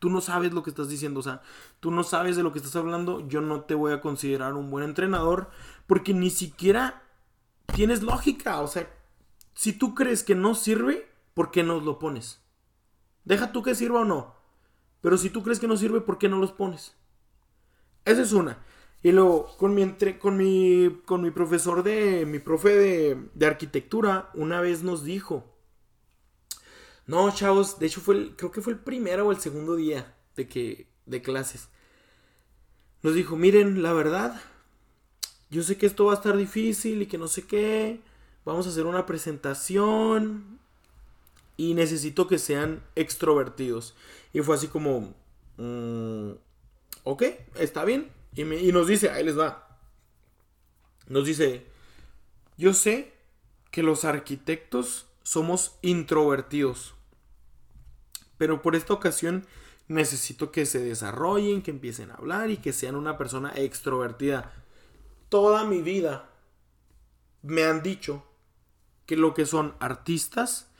tú 0.00 0.10
no 0.10 0.20
sabes 0.20 0.52
lo 0.52 0.62
que 0.62 0.70
estás 0.70 0.88
diciendo, 0.88 1.20
o 1.20 1.22
sea, 1.22 1.40
tú 1.80 1.90
no 1.90 2.04
sabes 2.04 2.36
de 2.36 2.42
lo 2.42 2.52
que 2.52 2.58
estás 2.58 2.76
hablando, 2.76 3.26
yo 3.26 3.40
no 3.40 3.62
te 3.62 3.74
voy 3.74 3.92
a 3.92 4.00
considerar 4.00 4.54
un 4.54 4.70
buen 4.70 4.84
entrenador, 4.84 5.48
porque 5.86 6.12
ni 6.12 6.30
siquiera 6.30 7.02
tienes 7.74 8.02
lógica, 8.02 8.60
o 8.60 8.68
sea, 8.68 8.88
si 9.54 9.72
tú 9.72 9.94
crees 9.94 10.22
que 10.22 10.34
no 10.34 10.54
sirve, 10.54 11.08
¿por 11.32 11.50
qué 11.50 11.62
no 11.62 11.80
lo 11.80 11.98
pones? 11.98 12.42
Deja 13.24 13.52
tú 13.52 13.62
que 13.62 13.74
sirva 13.74 14.00
o 14.00 14.04
no, 14.04 14.34
pero 15.00 15.16
si 15.16 15.30
tú 15.30 15.42
crees 15.42 15.58
que 15.58 15.68
no 15.68 15.76
sirve, 15.76 16.00
¿por 16.00 16.18
qué 16.18 16.28
no 16.28 16.38
los 16.38 16.52
pones? 16.52 16.96
Esa 18.04 18.22
es 18.22 18.32
una. 18.32 18.58
Y 19.04 19.12
luego, 19.12 19.54
con 19.58 19.74
mi, 19.74 19.86
con 20.18 20.38
mi, 20.38 21.02
con 21.04 21.20
mi 21.20 21.30
profesor 21.30 21.82
de, 21.82 22.24
mi 22.24 22.38
profe 22.38 22.70
de, 22.70 23.18
de, 23.34 23.46
arquitectura, 23.46 24.30
una 24.32 24.62
vez 24.62 24.82
nos 24.82 25.04
dijo, 25.04 25.44
no, 27.06 27.30
chavos, 27.30 27.78
de 27.78 27.86
hecho 27.86 28.00
fue 28.00 28.34
creo 28.34 28.50
que 28.50 28.62
fue 28.62 28.72
el 28.72 28.78
primero 28.78 29.26
o 29.26 29.30
el 29.30 29.38
segundo 29.38 29.76
día 29.76 30.16
de 30.36 30.48
que, 30.48 30.88
de 31.04 31.20
clases. 31.20 31.68
Nos 33.02 33.14
dijo, 33.14 33.36
miren, 33.36 33.82
la 33.82 33.92
verdad, 33.92 34.40
yo 35.50 35.62
sé 35.62 35.76
que 35.76 35.84
esto 35.84 36.06
va 36.06 36.12
a 36.12 36.16
estar 36.16 36.34
difícil 36.34 37.02
y 37.02 37.06
que 37.06 37.18
no 37.18 37.28
sé 37.28 37.46
qué, 37.46 38.00
vamos 38.46 38.66
a 38.66 38.70
hacer 38.70 38.86
una 38.86 39.04
presentación 39.04 40.60
y 41.58 41.74
necesito 41.74 42.26
que 42.26 42.38
sean 42.38 42.82
extrovertidos. 42.94 43.94
Y 44.32 44.40
fue 44.40 44.56
así 44.56 44.68
como, 44.68 45.14
mm, 45.58 46.30
ok, 47.02 47.22
está 47.56 47.84
bien, 47.84 48.10
y, 48.34 48.72
nos 48.72 48.86
dice, 48.88 49.10
ahí 49.10 49.24
les 49.24 49.38
va. 49.38 49.78
Nos 51.06 51.26
dice, 51.26 51.66
yo 52.56 52.74
sé 52.74 53.12
que 53.70 53.82
los 53.82 54.04
arquitectos 54.04 55.06
somos 55.22 55.78
introvertidos. 55.82 56.94
Pero 58.36 58.62
por 58.62 58.74
esta 58.74 58.92
ocasión 58.92 59.46
necesito 59.86 60.50
que 60.50 60.66
se 60.66 60.80
desarrollen, 60.80 61.62
que 61.62 61.70
empiecen 61.70 62.10
a 62.10 62.14
hablar 62.14 62.50
y 62.50 62.56
que 62.56 62.72
sean 62.72 62.96
una 62.96 63.16
persona 63.16 63.52
extrovertida. 63.54 64.52
Toda 65.28 65.64
mi 65.64 65.80
vida 65.80 66.30
me 67.42 67.64
han 67.64 67.82
dicho 67.82 68.24
que 69.06 69.16
lo 69.16 69.34
que 69.34 69.46
son 69.46 69.74
artistas 69.78 70.70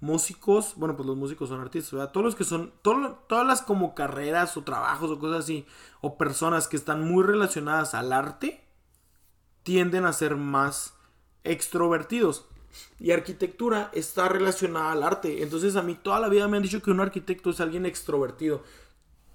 músicos, 0.00 0.74
bueno, 0.76 0.96
pues 0.96 1.06
los 1.06 1.16
músicos 1.16 1.48
son 1.48 1.60
artistas, 1.60 1.92
¿verdad? 1.92 2.12
Todos 2.12 2.24
los 2.24 2.34
que 2.34 2.44
son, 2.44 2.72
todas 2.82 3.46
las 3.46 3.62
como 3.62 3.94
carreras 3.94 4.56
o 4.56 4.62
trabajos 4.62 5.10
o 5.10 5.18
cosas 5.18 5.44
así, 5.44 5.66
o 6.00 6.18
personas 6.18 6.68
que 6.68 6.76
están 6.76 7.02
muy 7.04 7.24
relacionadas 7.24 7.94
al 7.94 8.12
arte, 8.12 8.64
tienden 9.62 10.04
a 10.04 10.12
ser 10.12 10.36
más 10.36 10.94
extrovertidos. 11.42 12.46
Y 12.98 13.12
arquitectura 13.12 13.90
está 13.94 14.28
relacionada 14.28 14.92
al 14.92 15.04
arte. 15.04 15.42
Entonces 15.42 15.76
a 15.76 15.82
mí 15.82 15.94
toda 15.94 16.20
la 16.20 16.28
vida 16.28 16.48
me 16.48 16.56
han 16.56 16.62
dicho 16.62 16.82
que 16.82 16.90
un 16.90 17.00
arquitecto 17.00 17.50
es 17.50 17.60
alguien 17.60 17.86
extrovertido. 17.86 18.62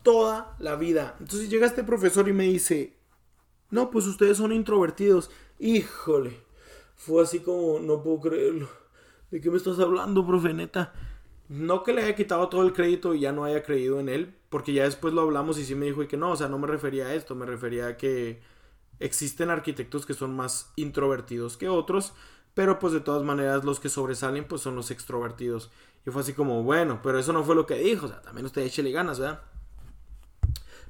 Toda 0.03 0.55
la 0.59 0.75
vida. 0.75 1.15
Entonces 1.19 1.49
llega 1.49 1.65
este 1.65 1.83
profesor 1.83 2.27
y 2.27 2.33
me 2.33 2.43
dice, 2.43 2.97
no, 3.69 3.89
pues 3.91 4.07
ustedes 4.07 4.37
son 4.37 4.51
introvertidos. 4.51 5.31
Híjole. 5.57 6.43
Fue 6.95 7.23
así 7.23 7.39
como, 7.39 7.79
no 7.79 8.03
puedo 8.03 8.19
creerlo 8.19 8.67
¿De 9.31 9.41
qué 9.41 9.49
me 9.51 9.57
estás 9.57 9.79
hablando, 9.79 10.25
profe? 10.25 10.53
Neta. 10.53 10.93
No 11.49 11.83
que 11.83 11.93
le 11.93 12.03
haya 12.03 12.15
quitado 12.15 12.47
todo 12.49 12.63
el 12.63 12.73
crédito 12.73 13.13
y 13.13 13.21
ya 13.21 13.31
no 13.31 13.43
haya 13.43 13.63
creído 13.63 13.99
en 13.99 14.07
él, 14.09 14.35
porque 14.49 14.73
ya 14.73 14.83
después 14.83 15.13
lo 15.13 15.21
hablamos 15.21 15.57
y 15.57 15.65
sí 15.65 15.73
me 15.73 15.87
dijo 15.87 16.07
que 16.07 16.17
no, 16.17 16.31
o 16.31 16.35
sea, 16.35 16.47
no 16.47 16.59
me 16.59 16.67
refería 16.67 17.07
a 17.07 17.13
esto, 17.15 17.33
me 17.33 17.45
refería 17.45 17.87
a 17.87 17.97
que 17.97 18.39
existen 18.99 19.49
arquitectos 19.49 20.05
que 20.05 20.13
son 20.13 20.35
más 20.35 20.71
introvertidos 20.75 21.57
que 21.57 21.67
otros, 21.67 22.13
pero 22.53 22.77
pues 22.77 22.93
de 22.93 22.99
todas 22.99 23.23
maneras 23.23 23.63
los 23.63 23.79
que 23.79 23.89
sobresalen 23.89 24.47
pues 24.47 24.61
son 24.61 24.75
los 24.75 24.91
extrovertidos. 24.91 25.71
Y 26.05 26.11
fue 26.11 26.21
así 26.21 26.33
como, 26.33 26.61
bueno, 26.63 26.99
pero 27.01 27.17
eso 27.17 27.33
no 27.33 27.43
fue 27.43 27.55
lo 27.55 27.65
que 27.65 27.75
dijo, 27.75 28.05
o 28.05 28.09
sea, 28.09 28.21
también 28.21 28.45
usted 28.45 28.61
échele 28.61 28.91
ganas, 28.91 29.19
¿verdad? 29.19 29.41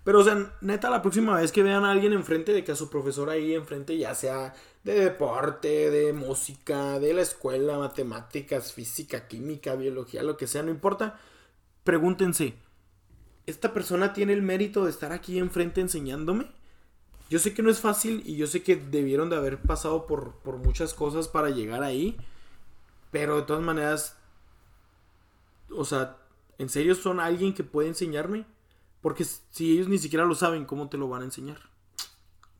Pero, 0.04 0.19
o 0.19 0.23
sea, 0.23 0.54
neta, 0.62 0.89
la 0.89 1.02
próxima 1.02 1.36
vez 1.39 1.52
que 1.52 1.63
vean 1.63 1.86
a 1.86 1.91
alguien 1.91 2.13
enfrente 2.13 2.54
de 2.54 2.63
que 2.63 2.71
a 2.71 2.75
su 2.75 2.89
profesor 2.89 3.30
ahí 3.30 3.54
enfrente, 3.54 3.97
ya 3.97 4.15
sea 4.15 4.54
de 4.93 5.02
deporte, 5.02 5.89
de 5.91 6.13
música, 6.13 6.99
de 6.99 7.13
la 7.13 7.21
escuela, 7.21 7.78
matemáticas, 7.78 8.73
física, 8.73 9.28
química, 9.28 9.75
biología, 9.75 10.23
lo 10.23 10.38
que 10.38 10.47
sea, 10.47 10.63
no 10.63 10.71
importa, 10.71 11.19
pregúntense, 11.84 12.56
¿esta 13.45 13.73
persona 13.73 14.13
tiene 14.13 14.34
el 14.34 14.41
mérito 14.41 14.86
de 14.86 14.91
estar 14.91 15.12
aquí 15.12 15.39
enfrente 15.39 15.82
enseñándome? 15.82 16.52
Yo 17.30 17.38
sé 17.39 17.54
que 17.54 17.62
no 17.62 17.69
es 17.69 17.80
fácil 17.80 18.23
y 18.25 18.38
yo 18.38 18.47
sé 18.47 18.63
que 18.63 18.75
debieron 18.75 19.30
de 19.30 19.36
haber 19.36 19.62
pasado 19.62 20.08
por, 20.08 20.34
por 20.38 20.58
muchas 20.58 20.93
cosas 20.93 21.28
para 21.28 21.49
llegar 21.49 21.84
ahí, 21.84 22.17
pero 23.12 23.38
de 23.38 23.43
todas 23.43 23.62
maneras, 23.62 24.17
o 25.75 25.86
sea, 25.86 26.17
¿en 26.58 26.69
serio 26.69 26.95
son 26.95 27.19
alguien 27.19 27.54
que 27.54 27.63
puede 27.63 27.88
enseñarme? 27.88 28.45
Porque 29.02 29.23
si 29.23 29.73
ellos 29.73 29.88
ni 29.88 29.99
siquiera 29.99 30.25
lo 30.25 30.36
saben, 30.36 30.65
¿cómo 30.65 30.89
te 30.89 30.97
lo 30.97 31.08
van 31.08 31.21
a 31.21 31.25
enseñar? 31.25 31.60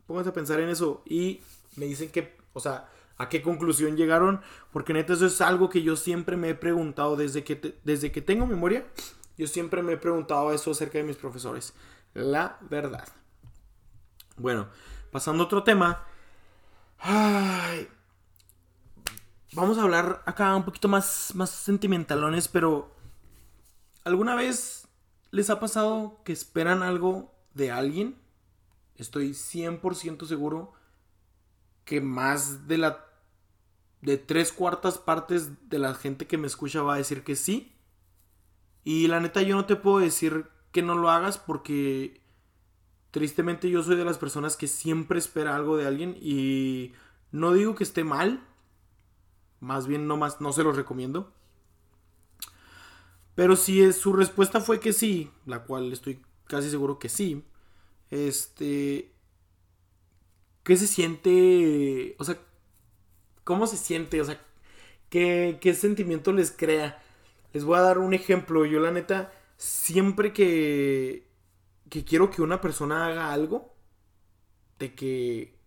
Pónganse 0.06 0.30
a 0.30 0.34
pensar 0.34 0.60
en 0.60 0.70
eso 0.70 1.04
y 1.06 1.42
me 1.80 1.86
dicen 1.86 2.10
que, 2.10 2.38
o 2.54 2.60
sea, 2.60 2.90
¿a 3.18 3.30
qué 3.30 3.42
conclusión 3.42 3.98
llegaron? 3.98 4.42
Porque 4.72 4.94
neta 4.94 5.14
eso 5.14 5.26
es 5.26 5.42
algo 5.42 5.70
que 5.70 5.82
yo 5.82 5.96
siempre 5.96 6.38
me 6.38 6.50
he 6.50 6.56
preguntado 6.56 7.16
desde 7.16 7.44
que, 7.44 7.80
desde 7.84 8.12
que 8.12 8.22
tengo 8.22 8.46
memoria. 8.46 8.86
Yo 9.38 9.48
siempre 9.48 9.82
me 9.82 9.94
he 9.94 9.98
preguntado 9.98 10.54
eso 10.54 10.72
acerca 10.72 10.98
de 10.98 11.06
mis 11.06 11.16
profesores. 11.16 11.74
La 12.14 12.58
verdad. 12.70 13.08
Bueno, 14.38 14.68
pasando 15.12 15.44
a 15.44 15.46
otro 15.46 15.64
tema. 15.64 16.06
vamos 19.54 19.78
a 19.78 19.82
hablar 19.82 20.22
acá 20.26 20.56
un 20.56 20.66
poquito 20.66 20.88
más, 20.88 21.32
más 21.34 21.50
sentimentalones, 21.50 22.48
pero 22.48 22.94
¿alguna 24.04 24.36
vez 24.36 24.80
¿Les 25.32 25.52
ha 25.52 25.60
pasado 25.60 26.22
que 26.24 26.34
esperan 26.34 26.82
algo 26.82 27.32
de 27.54 27.72
alguien? 27.72 28.18
Estoy 28.96 29.32
100% 29.32 30.26
seguro 30.26 30.74
que 31.90 32.02
más 32.02 32.68
de 32.68 32.78
la 32.78 33.08
de 34.02 34.18
tres 34.20 34.54
cuartas 34.54 35.00
partes 35.00 35.70
de 35.72 35.80
la 35.80 35.96
gente 35.96 36.28
que 36.28 36.38
me 36.38 36.46
escucha 36.46 36.84
va 36.84 36.94
a 36.94 36.98
decir 36.98 37.24
que 37.24 37.36
sí. 37.36 37.74
Y 38.84 39.08
la 39.08 39.20
neta 39.20 39.42
yo 39.42 39.56
no 39.56 39.66
te 39.66 39.76
puedo 39.76 39.98
decir 39.98 40.46
que 40.72 40.84
no 40.84 40.94
lo 40.94 41.10
hagas 41.10 41.40
porque 41.40 42.22
tristemente 43.10 43.72
yo 43.72 43.82
soy 43.82 43.96
de 43.96 44.06
las 44.06 44.20
personas 44.20 44.56
que 44.56 44.68
siempre 44.68 45.18
espera 45.18 45.56
algo 45.56 45.78
de 45.78 45.88
alguien 45.88 46.16
y 46.22 46.94
no 47.32 47.54
digo 47.54 47.74
que 47.74 47.86
esté 47.86 48.04
mal, 48.04 48.46
más 49.60 49.88
bien 49.88 50.08
no 50.08 50.16
más 50.16 50.40
no 50.42 50.54
se 50.54 50.64
los 50.64 50.76
recomiendo. 50.76 51.34
Pero 53.34 53.56
si 53.56 53.92
su 53.94 54.14
respuesta 54.14 54.62
fue 54.62 54.80
que 54.80 54.94
sí, 54.94 55.32
la 55.48 55.64
cual 55.64 55.92
estoy 55.92 56.22
casi 56.46 56.70
seguro 56.70 57.00
que 57.00 57.10
sí, 57.10 57.44
este, 58.12 59.12
¿qué 60.70 60.78
se 60.78 60.86
siente? 60.86 62.16
O 62.20 62.24
sea, 62.24 62.38
cómo 63.44 63.66
se 63.66 63.76
siente, 63.76 64.22
o 64.22 64.26
sea, 64.26 64.40
qué, 65.10 65.58
qué 65.60 65.74
sentimiento 65.74 66.32
les 66.32 66.52
crea. 66.52 67.02
Les 67.54 67.64
voy 67.64 67.80
a 67.80 67.82
dar 67.82 67.98
un 67.98 68.14
ejemplo. 68.14 68.64
Yo 68.66 68.80
la 68.80 68.92
neta, 68.92 69.34
siempre 69.58 70.32
que, 70.32 71.28
que 71.90 72.06
quiero 72.06 72.30
que 72.30 72.44
una 72.44 72.62
persona 72.62 73.08
haga 73.08 73.34
algo, 73.34 73.74
de 74.78 74.94
que, 74.94 75.58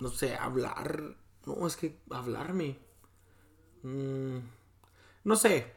no 0.00 0.08
sé, 0.08 0.34
hablar, 0.34 1.14
no, 1.46 1.64
es 1.64 1.76
que 1.76 2.00
hablarme. 2.10 2.78
Mm, 3.84 4.38
no 5.22 5.36
sé. 5.36 5.72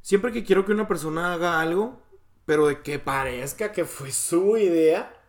Siempre 0.00 0.30
que 0.30 0.44
quiero 0.44 0.64
que 0.64 0.70
una 0.70 0.86
persona 0.86 1.32
haga 1.32 1.60
algo, 1.60 2.00
pero 2.46 2.68
de 2.68 2.82
que 2.82 3.00
parezca 3.00 3.72
que 3.72 3.84
fue 3.84 4.12
su 4.12 4.56
idea, 4.56 5.19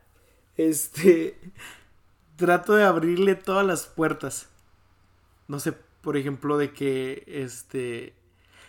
este, 0.57 1.39
trato 2.35 2.73
de 2.73 2.83
abrirle 2.83 3.35
todas 3.35 3.65
las 3.65 3.87
puertas. 3.87 4.49
No 5.47 5.59
sé, 5.59 5.73
por 6.01 6.17
ejemplo, 6.17 6.57
de 6.57 6.73
que, 6.73 7.23
este, 7.27 8.13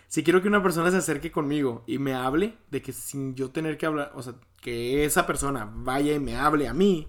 si 0.07 0.23
quiero 0.23 0.41
que 0.41 0.47
una 0.47 0.63
persona 0.63 0.91
se 0.91 0.97
acerque 0.97 1.31
conmigo 1.31 1.83
y 1.87 1.97
me 1.97 2.13
hable, 2.13 2.57
de 2.71 2.81
que 2.81 2.93
sin 2.93 3.35
yo 3.35 3.51
tener 3.51 3.77
que 3.77 3.85
hablar, 3.85 4.11
o 4.15 4.21
sea, 4.21 4.35
que 4.61 5.05
esa 5.05 5.27
persona 5.27 5.69
vaya 5.73 6.13
y 6.13 6.19
me 6.19 6.37
hable 6.37 6.67
a 6.67 6.73
mí, 6.73 7.07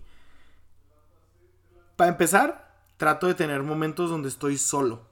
para 1.96 2.10
empezar, 2.10 2.64
trato 2.96 3.26
de 3.26 3.34
tener 3.34 3.62
momentos 3.62 4.10
donde 4.10 4.28
estoy 4.28 4.58
solo. 4.58 5.06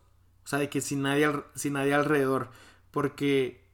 O 0.44 0.48
sea, 0.48 0.59
de 0.59 0.68
que 0.68 0.81
sin 0.81 1.03
nadie, 1.03 1.31
sin 1.55 1.75
nadie 1.75 1.94
alrededor. 1.94 2.51
Porque, 2.90 3.64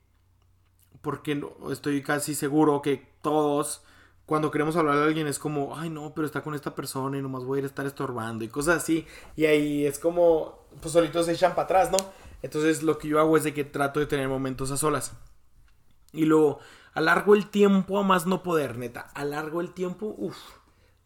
porque 1.01 1.43
estoy 1.71 2.03
casi 2.03 2.35
seguro 2.35 2.83
que 2.83 3.09
todos, 3.23 3.83
cuando 4.29 4.51
queremos 4.51 4.77
hablar 4.77 4.99
a 4.99 5.05
alguien, 5.05 5.27
es 5.27 5.39
como, 5.39 5.75
ay 5.75 5.89
no, 5.89 6.13
pero 6.15 6.27
está 6.27 6.43
con 6.43 6.55
esta 6.55 6.75
persona 6.75 7.17
y 7.17 7.23
nomás 7.23 7.45
voy 7.45 7.57
a 7.57 7.59
ir 7.61 7.65
a 7.65 7.69
estar 7.69 7.87
estorbando 7.87 8.45
y 8.45 8.49
cosas 8.49 8.77
así. 8.77 9.07
Y 9.37 9.47
ahí 9.47 9.87
es 9.87 9.99
como, 9.99 10.67
pues 10.83 10.93
solitos 10.93 11.25
se 11.25 11.33
echan 11.33 11.55
para 11.55 11.65
atrás, 11.65 11.91
¿no? 11.91 11.97
Entonces 12.43 12.83
lo 12.83 12.99
que 12.99 13.09
yo 13.09 13.21
hago 13.21 13.39
es 13.39 13.45
de 13.45 13.55
que 13.55 13.65
trato 13.65 14.01
de 14.01 14.07
tener 14.07 14.29
momentos 14.29 14.71
a 14.71 14.77
solas. 14.77 15.13
Y 16.13 16.27
luego, 16.27 16.59
alargo 16.93 17.35
el 17.35 17.49
tiempo 17.49 17.99
a 17.99 18.03
más 18.03 18.27
no 18.27 18.43
poder, 18.43 18.77
neta. 18.77 19.01
Alargo 19.15 19.63
el 19.63 19.73
tiempo, 19.73 20.15
uff 20.19 20.37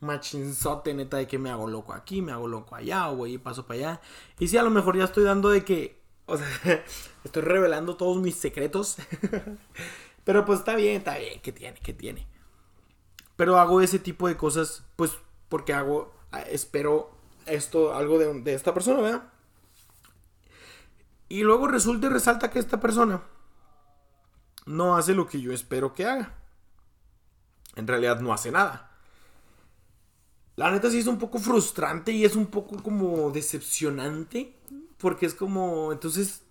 machinzote, 0.00 0.92
neta, 0.92 1.18
de 1.18 1.28
que 1.28 1.38
me 1.38 1.50
hago 1.50 1.68
loco 1.68 1.92
aquí, 1.92 2.22
me 2.22 2.32
hago 2.32 2.48
loco 2.48 2.74
allá, 2.74 3.06
voy 3.06 3.34
y 3.34 3.38
paso 3.38 3.68
para 3.68 3.78
allá. 3.78 4.00
Y 4.40 4.48
sí, 4.48 4.56
a 4.56 4.64
lo 4.64 4.70
mejor 4.70 4.98
ya 4.98 5.04
estoy 5.04 5.22
dando 5.22 5.48
de 5.48 5.64
que, 5.64 6.02
o 6.26 6.36
sea, 6.36 6.84
estoy 7.24 7.42
revelando 7.42 7.96
todos 7.96 8.20
mis 8.20 8.34
secretos. 8.34 8.96
Pero 10.24 10.44
pues 10.44 10.58
está 10.58 10.74
bien, 10.74 10.96
está 10.96 11.18
bien, 11.18 11.40
¿qué 11.40 11.52
tiene? 11.52 11.78
¿Qué 11.80 11.92
tiene? 11.92 12.31
Pero 13.42 13.58
hago 13.58 13.80
ese 13.80 13.98
tipo 13.98 14.28
de 14.28 14.36
cosas, 14.36 14.84
pues, 14.94 15.10
porque 15.48 15.72
hago, 15.72 16.14
espero 16.48 17.10
esto, 17.44 17.92
algo 17.92 18.16
de, 18.16 18.40
de 18.40 18.54
esta 18.54 18.72
persona, 18.72 19.00
¿verdad? 19.00 19.24
Y 21.28 21.42
luego 21.42 21.66
resulta 21.66 22.06
y 22.06 22.10
resalta 22.10 22.50
que 22.50 22.60
esta 22.60 22.78
persona 22.78 23.20
no 24.64 24.96
hace 24.96 25.12
lo 25.12 25.26
que 25.26 25.40
yo 25.40 25.52
espero 25.52 25.92
que 25.92 26.06
haga. 26.06 26.36
En 27.74 27.88
realidad 27.88 28.20
no 28.20 28.32
hace 28.32 28.52
nada. 28.52 28.92
La 30.54 30.70
neta 30.70 30.88
sí 30.88 31.00
es 31.00 31.08
un 31.08 31.18
poco 31.18 31.40
frustrante 31.40 32.12
y 32.12 32.24
es 32.24 32.36
un 32.36 32.46
poco 32.46 32.80
como 32.80 33.32
decepcionante. 33.32 34.54
Porque 34.98 35.26
es 35.26 35.34
como, 35.34 35.90
entonces, 35.90 36.42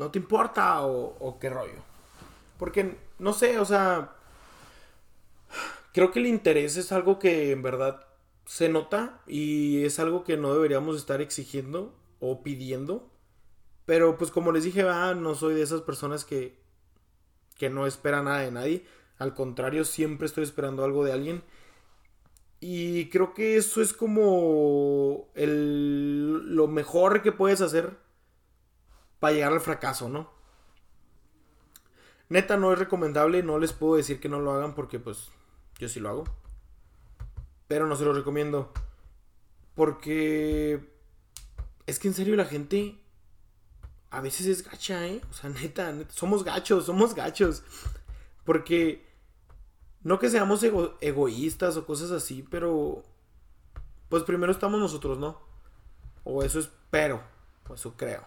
¿no 0.00 0.10
te 0.10 0.18
importa 0.18 0.82
o, 0.82 1.38
qué 1.38 1.48
rollo? 1.48 1.80
Porque, 2.58 2.98
no 3.20 3.32
sé, 3.32 3.60
o 3.60 3.64
sea, 3.64 4.17
creo 5.98 6.12
que 6.12 6.20
el 6.20 6.26
interés 6.26 6.76
es 6.76 6.92
algo 6.92 7.18
que 7.18 7.50
en 7.50 7.60
verdad 7.60 8.06
se 8.44 8.68
nota 8.68 9.20
y 9.26 9.82
es 9.84 9.98
algo 9.98 10.22
que 10.22 10.36
no 10.36 10.54
deberíamos 10.54 10.96
estar 10.96 11.20
exigiendo 11.20 11.92
o 12.20 12.44
pidiendo. 12.44 13.10
Pero 13.84 14.16
pues 14.16 14.30
como 14.30 14.52
les 14.52 14.62
dije, 14.62 14.82
ah, 14.82 15.16
no 15.16 15.34
soy 15.34 15.54
de 15.56 15.62
esas 15.62 15.80
personas 15.80 16.24
que, 16.24 16.56
que 17.56 17.68
no 17.68 17.84
espera 17.84 18.22
nada 18.22 18.42
de 18.42 18.52
nadie. 18.52 18.86
Al 19.18 19.34
contrario, 19.34 19.84
siempre 19.84 20.28
estoy 20.28 20.44
esperando 20.44 20.84
algo 20.84 21.04
de 21.04 21.14
alguien. 21.14 21.42
Y 22.60 23.08
creo 23.08 23.34
que 23.34 23.56
eso 23.56 23.82
es 23.82 23.92
como 23.92 25.32
el, 25.34 26.54
lo 26.54 26.68
mejor 26.68 27.22
que 27.22 27.32
puedes 27.32 27.60
hacer 27.60 27.98
para 29.18 29.32
llegar 29.32 29.52
al 29.52 29.60
fracaso, 29.60 30.08
¿no? 30.08 30.30
Neta 32.28 32.56
no 32.56 32.72
es 32.72 32.78
recomendable, 32.78 33.42
no 33.42 33.58
les 33.58 33.72
puedo 33.72 33.96
decir 33.96 34.20
que 34.20 34.28
no 34.28 34.38
lo 34.38 34.52
hagan 34.52 34.76
porque 34.76 35.00
pues 35.00 35.32
yo 35.78 35.88
sí 35.88 36.00
lo 36.00 36.08
hago. 36.08 36.24
Pero 37.66 37.86
no 37.86 37.96
se 37.96 38.04
lo 38.04 38.12
recomiendo. 38.12 38.72
Porque 39.74 40.80
es 41.86 41.98
que 41.98 42.08
en 42.08 42.14
serio 42.14 42.36
la 42.36 42.44
gente 42.44 42.98
a 44.10 44.20
veces 44.20 44.46
es 44.46 44.64
gacha, 44.68 45.06
¿eh? 45.06 45.20
O 45.30 45.32
sea, 45.32 45.50
neta, 45.62 45.92
neta 45.92 46.12
somos 46.12 46.44
gachos, 46.44 46.86
somos 46.86 47.14
gachos. 47.14 47.62
Porque 48.44 49.06
no 50.02 50.18
que 50.18 50.30
seamos 50.30 50.64
egoístas 51.00 51.76
o 51.76 51.86
cosas 51.86 52.10
así, 52.10 52.44
pero 52.50 53.02
pues 54.08 54.22
primero 54.22 54.52
estamos 54.52 54.80
nosotros, 54.80 55.18
¿no? 55.18 55.38
O 56.24 56.42
eso 56.42 56.58
espero, 56.60 57.22
o 57.68 57.74
eso 57.74 57.94
creo. 57.96 58.24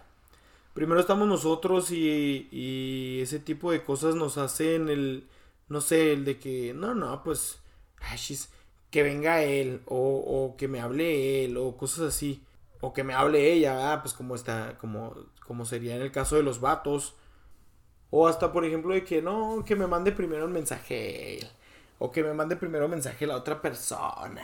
Primero 0.74 1.00
estamos 1.00 1.28
nosotros 1.28 1.90
y, 1.90 2.48
y 2.50 3.20
ese 3.20 3.38
tipo 3.38 3.72
de 3.72 3.84
cosas 3.84 4.14
nos 4.14 4.38
hacen 4.38 4.88
el, 4.88 5.28
no 5.72 5.80
sé, 5.80 6.12
el 6.12 6.24
de 6.24 6.38
que, 6.38 6.74
no, 6.74 6.94
no, 6.94 7.22
pues, 7.22 7.60
ay, 8.00 8.18
que 8.90 9.02
venga 9.02 9.42
él, 9.42 9.82
o, 9.86 10.54
que 10.58 10.68
me 10.68 10.80
hable 10.80 11.44
él, 11.44 11.56
o 11.56 11.76
cosas 11.78 12.14
así, 12.14 12.44
o 12.80 12.92
que 12.92 13.04
me 13.04 13.14
hable 13.14 13.52
ella, 13.52 14.00
pues 14.02 14.14
como 14.14 14.34
está, 14.34 14.76
como, 14.78 15.16
como 15.46 15.64
sería 15.64 15.96
en 15.96 16.02
el 16.02 16.12
caso 16.12 16.36
de 16.36 16.42
los 16.42 16.60
vatos, 16.60 17.14
o 18.10 18.28
hasta 18.28 18.52
por 18.52 18.64
ejemplo 18.66 18.92
de 18.94 19.04
que 19.04 19.22
no, 19.22 19.64
que 19.66 19.76
me 19.76 19.86
mande 19.86 20.12
primero 20.12 20.44
un 20.44 20.52
mensaje 20.52 21.38
él, 21.38 21.48
o 21.98 22.10
que 22.12 22.22
me 22.22 22.34
mande 22.34 22.56
primero 22.56 22.88
mensaje 22.88 23.26
la 23.26 23.36
otra 23.36 23.62
persona. 23.62 24.42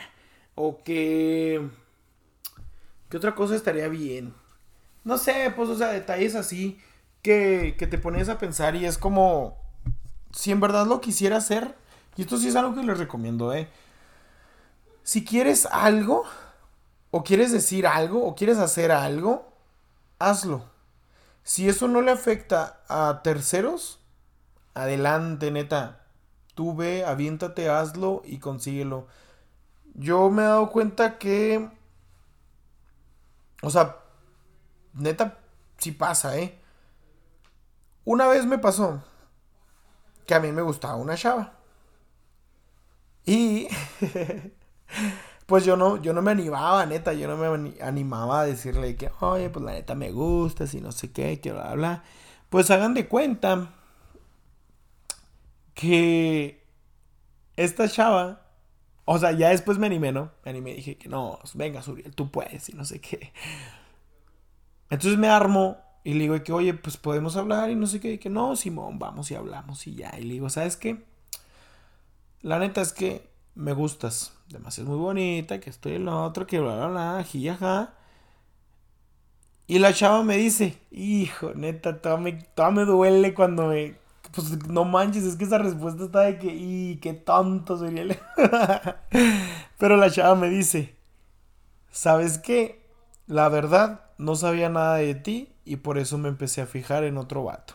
O 0.54 0.82
que... 0.82 1.68
¿Qué 3.10 3.16
otra 3.16 3.34
cosa 3.34 3.54
estaría 3.54 3.88
bien? 3.88 4.34
No 5.04 5.18
sé, 5.18 5.52
pues, 5.56 5.68
o 5.68 5.76
sea, 5.76 5.88
detalles 5.88 6.34
así 6.34 6.80
que, 7.22 7.76
que 7.78 7.86
te 7.86 7.98
pones 7.98 8.28
a 8.28 8.38
pensar 8.38 8.76
y 8.76 8.86
es 8.86 8.98
como... 8.98 9.67
Si 10.38 10.52
en 10.52 10.60
verdad 10.60 10.86
lo 10.86 11.00
quisiera 11.00 11.38
hacer, 11.38 11.74
y 12.14 12.22
esto 12.22 12.38
sí 12.38 12.46
es 12.46 12.54
algo 12.54 12.72
que 12.72 12.84
les 12.84 12.96
recomiendo, 12.96 13.52
¿eh? 13.52 13.68
Si 15.02 15.24
quieres 15.24 15.66
algo, 15.66 16.22
o 17.10 17.24
quieres 17.24 17.50
decir 17.50 17.88
algo, 17.88 18.24
o 18.24 18.36
quieres 18.36 18.58
hacer 18.58 18.92
algo, 18.92 19.52
hazlo. 20.20 20.62
Si 21.42 21.68
eso 21.68 21.88
no 21.88 22.02
le 22.02 22.12
afecta 22.12 22.78
a 22.88 23.20
terceros, 23.24 23.98
adelante, 24.74 25.50
neta 25.50 26.04
tú 26.54 26.72
ve, 26.76 27.04
aviéntate, 27.04 27.68
hazlo 27.68 28.22
y 28.24 28.38
consíguelo. 28.38 29.08
Yo 29.94 30.30
me 30.30 30.42
he 30.42 30.46
dado 30.46 30.70
cuenta 30.70 31.18
que, 31.18 31.68
o 33.60 33.70
sea, 33.70 33.96
neta, 34.92 35.36
sí 35.78 35.90
pasa, 35.90 36.38
¿eh? 36.38 36.56
Una 38.04 38.28
vez 38.28 38.46
me 38.46 38.58
pasó 38.58 39.02
que 40.28 40.34
a 40.34 40.40
mí 40.40 40.52
me 40.52 40.60
gustaba 40.60 40.96
una 40.96 41.16
chava. 41.16 41.54
Y 43.24 43.66
pues 45.46 45.64
yo 45.64 45.76
no, 45.78 45.96
yo 46.02 46.12
no 46.12 46.20
me 46.20 46.32
animaba, 46.32 46.84
neta, 46.84 47.14
yo 47.14 47.26
no 47.28 47.36
me 47.38 47.74
animaba 47.80 48.42
a 48.42 48.44
decirle 48.44 48.94
que, 48.96 49.10
oye, 49.20 49.48
pues 49.48 49.64
la 49.64 49.72
neta 49.72 49.94
me 49.94 50.12
gusta, 50.12 50.66
si 50.66 50.82
no 50.82 50.92
sé 50.92 51.12
qué, 51.12 51.40
que 51.40 51.52
bla, 51.52 51.74
bla. 51.74 52.04
Pues 52.50 52.70
hagan 52.70 52.92
de 52.92 53.08
cuenta 53.08 53.70
que 55.72 56.62
esta 57.56 57.88
chava, 57.88 58.42
o 59.06 59.18
sea, 59.18 59.32
ya 59.32 59.48
después 59.48 59.78
me 59.78 59.86
animé, 59.86 60.12
¿no? 60.12 60.30
Me 60.44 60.50
animé 60.50 60.74
dije 60.74 60.98
que 60.98 61.08
no, 61.08 61.38
venga, 61.54 61.80
Suriel, 61.80 62.14
tú 62.14 62.30
puedes 62.30 62.68
y 62.68 62.74
no 62.74 62.84
sé 62.84 63.00
qué. 63.00 63.32
Entonces 64.90 65.18
me 65.18 65.30
armo 65.30 65.78
y 66.04 66.14
le 66.14 66.20
digo 66.20 66.42
que, 66.42 66.52
oye, 66.52 66.74
pues 66.74 66.96
podemos 66.96 67.36
hablar 67.36 67.70
y 67.70 67.74
no 67.74 67.86
sé 67.86 68.00
qué. 68.00 68.12
Y 68.14 68.18
que 68.18 68.30
no, 68.30 68.56
Simón, 68.56 68.98
vamos 68.98 69.30
y 69.30 69.34
hablamos 69.34 69.86
y 69.86 69.94
ya. 69.94 70.14
Y 70.18 70.22
le 70.22 70.34
digo, 70.34 70.48
¿sabes 70.50 70.76
qué? 70.76 71.04
La 72.40 72.58
neta 72.58 72.80
es 72.80 72.92
que 72.92 73.28
me 73.54 73.72
gustas. 73.72 74.32
Además 74.50 74.78
es 74.78 74.84
muy 74.84 74.96
bonita, 74.96 75.60
que 75.60 75.70
estoy 75.70 75.94
en 75.94 76.06
lo 76.06 76.24
otro, 76.24 76.46
que 76.46 76.60
bla, 76.60 76.76
bla, 76.76 76.88
bla, 76.88 77.24
jijaja. 77.24 77.94
Y 79.66 79.80
la 79.80 79.92
chava 79.92 80.22
me 80.22 80.38
dice, 80.38 80.78
hijo, 80.90 81.52
neta, 81.54 82.00
todo 82.00 82.16
me, 82.16 82.38
me 82.72 82.84
duele 82.86 83.34
cuando 83.34 83.66
me, 83.66 83.96
pues 84.32 84.66
no 84.66 84.84
manches, 84.84 85.24
es 85.24 85.36
que 85.36 85.44
esa 85.44 85.58
respuesta 85.58 86.04
está 86.04 86.20
de 86.20 86.38
que, 86.38 86.54
y 86.54 86.96
qué 87.02 87.12
tonto 87.12 87.76
sería. 87.76 88.18
Pero 89.78 89.96
la 89.98 90.10
chava 90.10 90.34
me 90.36 90.48
dice, 90.48 90.96
¿sabes 91.90 92.38
qué? 92.38 92.82
La 93.26 93.50
verdad, 93.50 94.06
no 94.16 94.36
sabía 94.36 94.70
nada 94.70 94.96
de 94.96 95.14
ti 95.14 95.52
y 95.68 95.76
por 95.76 95.98
eso 95.98 96.18
me 96.18 96.28
empecé 96.28 96.60
a 96.60 96.66
fijar 96.66 97.04
en 97.04 97.18
otro 97.18 97.44
vato. 97.44 97.74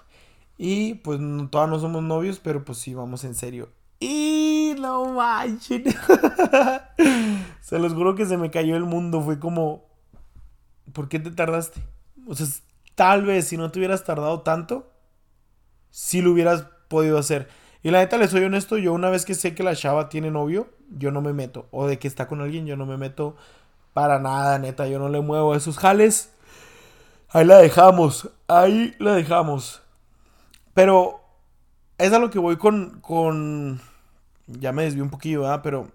Y 0.57 0.95
pues 0.95 1.19
todavía 1.49 1.75
no 1.75 1.79
somos 1.79 2.03
novios, 2.03 2.39
pero 2.39 2.65
pues 2.65 2.77
sí, 2.77 2.93
vamos 2.93 3.23
en 3.23 3.35
serio. 3.35 3.69
Y 3.99 4.75
no 4.79 5.05
manches. 5.13 5.83
se 7.61 7.79
los 7.79 7.93
juro 7.93 8.15
que 8.15 8.25
se 8.25 8.37
me 8.37 8.51
cayó 8.51 8.75
el 8.75 8.83
mundo. 8.83 9.21
Fue 9.21 9.39
como. 9.39 9.85
¿por 10.91 11.07
qué 11.07 11.19
te 11.19 11.31
tardaste? 11.31 11.81
O 12.27 12.35
sea, 12.35 12.45
tal 12.95 13.23
vez 13.25 13.47
si 13.47 13.57
no 13.57 13.71
te 13.71 13.79
hubieras 13.79 14.03
tardado 14.03 14.41
tanto, 14.41 14.91
sí 15.89 16.21
lo 16.21 16.31
hubieras 16.31 16.65
podido 16.87 17.17
hacer. 17.17 17.47
Y 17.81 17.91
la 17.91 17.99
neta, 17.99 18.17
le 18.17 18.27
soy 18.27 18.43
honesto, 18.43 18.77
yo 18.77 18.93
una 18.93 19.09
vez 19.09 19.25
que 19.25 19.35
sé 19.35 19.55
que 19.55 19.63
la 19.63 19.75
chava 19.75 20.09
tiene 20.09 20.31
novio, 20.31 20.69
yo 20.89 21.11
no 21.11 21.21
me 21.21 21.33
meto. 21.33 21.67
O 21.71 21.87
de 21.87 21.99
que 21.99 22.07
está 22.07 22.27
con 22.27 22.41
alguien, 22.41 22.65
yo 22.65 22.77
no 22.77 22.85
me 22.85 22.97
meto 22.97 23.35
para 23.93 24.19
nada, 24.19 24.59
neta. 24.59 24.87
Yo 24.87 24.99
no 24.99 25.09
le 25.09 25.21
muevo 25.21 25.55
esos 25.55 25.77
jales. 25.77 26.32
Ahí 27.33 27.45
la 27.45 27.57
dejamos. 27.57 28.29
Ahí 28.47 28.95
la 28.99 29.15
dejamos. 29.15 29.81
Pero 30.75 31.19
es 31.97 32.13
a 32.13 32.19
lo 32.19 32.29
que 32.29 32.37
voy 32.37 32.57
con. 32.57 32.99
con... 33.01 33.81
Ya 34.45 34.71
me 34.71 34.83
desvió 34.83 35.03
un 35.03 35.09
poquillo, 35.09 35.41
¿verdad? 35.41 35.61
Pero 35.63 35.87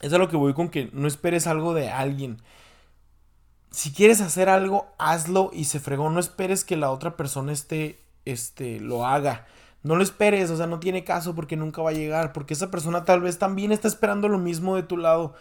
es 0.00 0.12
a 0.12 0.18
lo 0.18 0.28
que 0.28 0.36
voy 0.36 0.54
con 0.54 0.68
que 0.68 0.88
no 0.92 1.08
esperes 1.08 1.48
algo 1.48 1.74
de 1.74 1.90
alguien. 1.90 2.40
Si 3.72 3.92
quieres 3.92 4.20
hacer 4.20 4.48
algo, 4.48 4.86
hazlo 4.96 5.50
y 5.52 5.64
se 5.64 5.80
fregó. 5.80 6.08
No 6.08 6.20
esperes 6.20 6.64
que 6.64 6.76
la 6.76 6.92
otra 6.92 7.16
persona 7.16 7.52
esté, 7.52 7.98
este, 8.24 8.78
lo 8.78 9.04
haga. 9.04 9.46
No 9.82 9.96
lo 9.96 10.04
esperes, 10.04 10.50
o 10.50 10.56
sea, 10.56 10.68
no 10.68 10.78
tiene 10.78 11.02
caso 11.02 11.34
porque 11.34 11.56
nunca 11.56 11.82
va 11.82 11.90
a 11.90 11.94
llegar. 11.94 12.32
Porque 12.32 12.54
esa 12.54 12.70
persona 12.70 13.04
tal 13.04 13.22
vez 13.22 13.40
también 13.40 13.72
está 13.72 13.88
esperando 13.88 14.28
lo 14.28 14.38
mismo 14.38 14.76
de 14.76 14.84
tu 14.84 14.96
lado. 14.96 15.34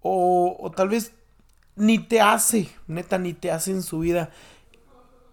O, 0.00 0.56
o 0.58 0.70
tal 0.70 0.88
vez 0.88 1.12
ni 1.76 1.98
te 1.98 2.20
hace, 2.20 2.68
neta, 2.86 3.18
ni 3.18 3.34
te 3.34 3.50
hace 3.50 3.72
en 3.72 3.82
su 3.82 3.98
vida. 3.98 4.30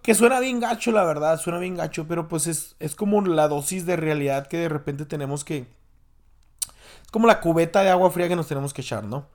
Que 0.02 0.14
suena 0.16 0.40
bien 0.40 0.58
gacho, 0.58 0.90
la 0.90 1.04
verdad, 1.04 1.38
suena 1.38 1.60
bien 1.60 1.76
gacho, 1.76 2.06
pero 2.08 2.26
pues 2.26 2.48
es, 2.48 2.74
es 2.80 2.96
como 2.96 3.20
la 3.22 3.46
dosis 3.46 3.86
de 3.86 3.96
realidad 3.96 4.48
que 4.48 4.58
de 4.58 4.68
repente 4.68 5.06
tenemos 5.06 5.44
que... 5.44 5.66
Es 7.04 7.10
como 7.12 7.28
la 7.28 7.40
cubeta 7.40 7.82
de 7.82 7.90
agua 7.90 8.10
fría 8.10 8.28
que 8.28 8.36
nos 8.36 8.48
tenemos 8.48 8.74
que 8.74 8.82
echar, 8.82 9.04
¿no? 9.04 9.26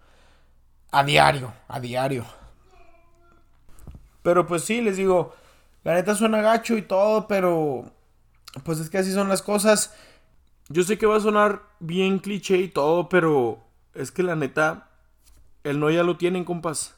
A 0.91 1.03
diario, 1.03 1.53
a 1.69 1.79
diario. 1.79 2.25
Pero 4.23 4.45
pues 4.45 4.65
sí, 4.65 4.81
les 4.81 4.97
digo, 4.97 5.33
la 5.85 5.93
neta 5.93 6.15
suena 6.15 6.41
gacho 6.41 6.75
y 6.75 6.81
todo, 6.81 7.29
pero 7.29 7.89
pues 8.65 8.79
es 8.79 8.89
que 8.89 8.97
así 8.97 9.13
son 9.13 9.29
las 9.29 9.41
cosas. 9.41 9.93
Yo 10.67 10.83
sé 10.83 10.97
que 10.97 11.05
va 11.05 11.15
a 11.15 11.21
sonar 11.21 11.61
bien 11.79 12.19
cliché 12.19 12.57
y 12.57 12.67
todo, 12.67 13.07
pero 13.07 13.63
es 13.93 14.11
que 14.11 14.21
la 14.21 14.35
neta, 14.35 14.89
el 15.63 15.79
no 15.79 15.89
ya 15.89 16.03
lo 16.03 16.17
tienen, 16.17 16.43
compas. 16.43 16.96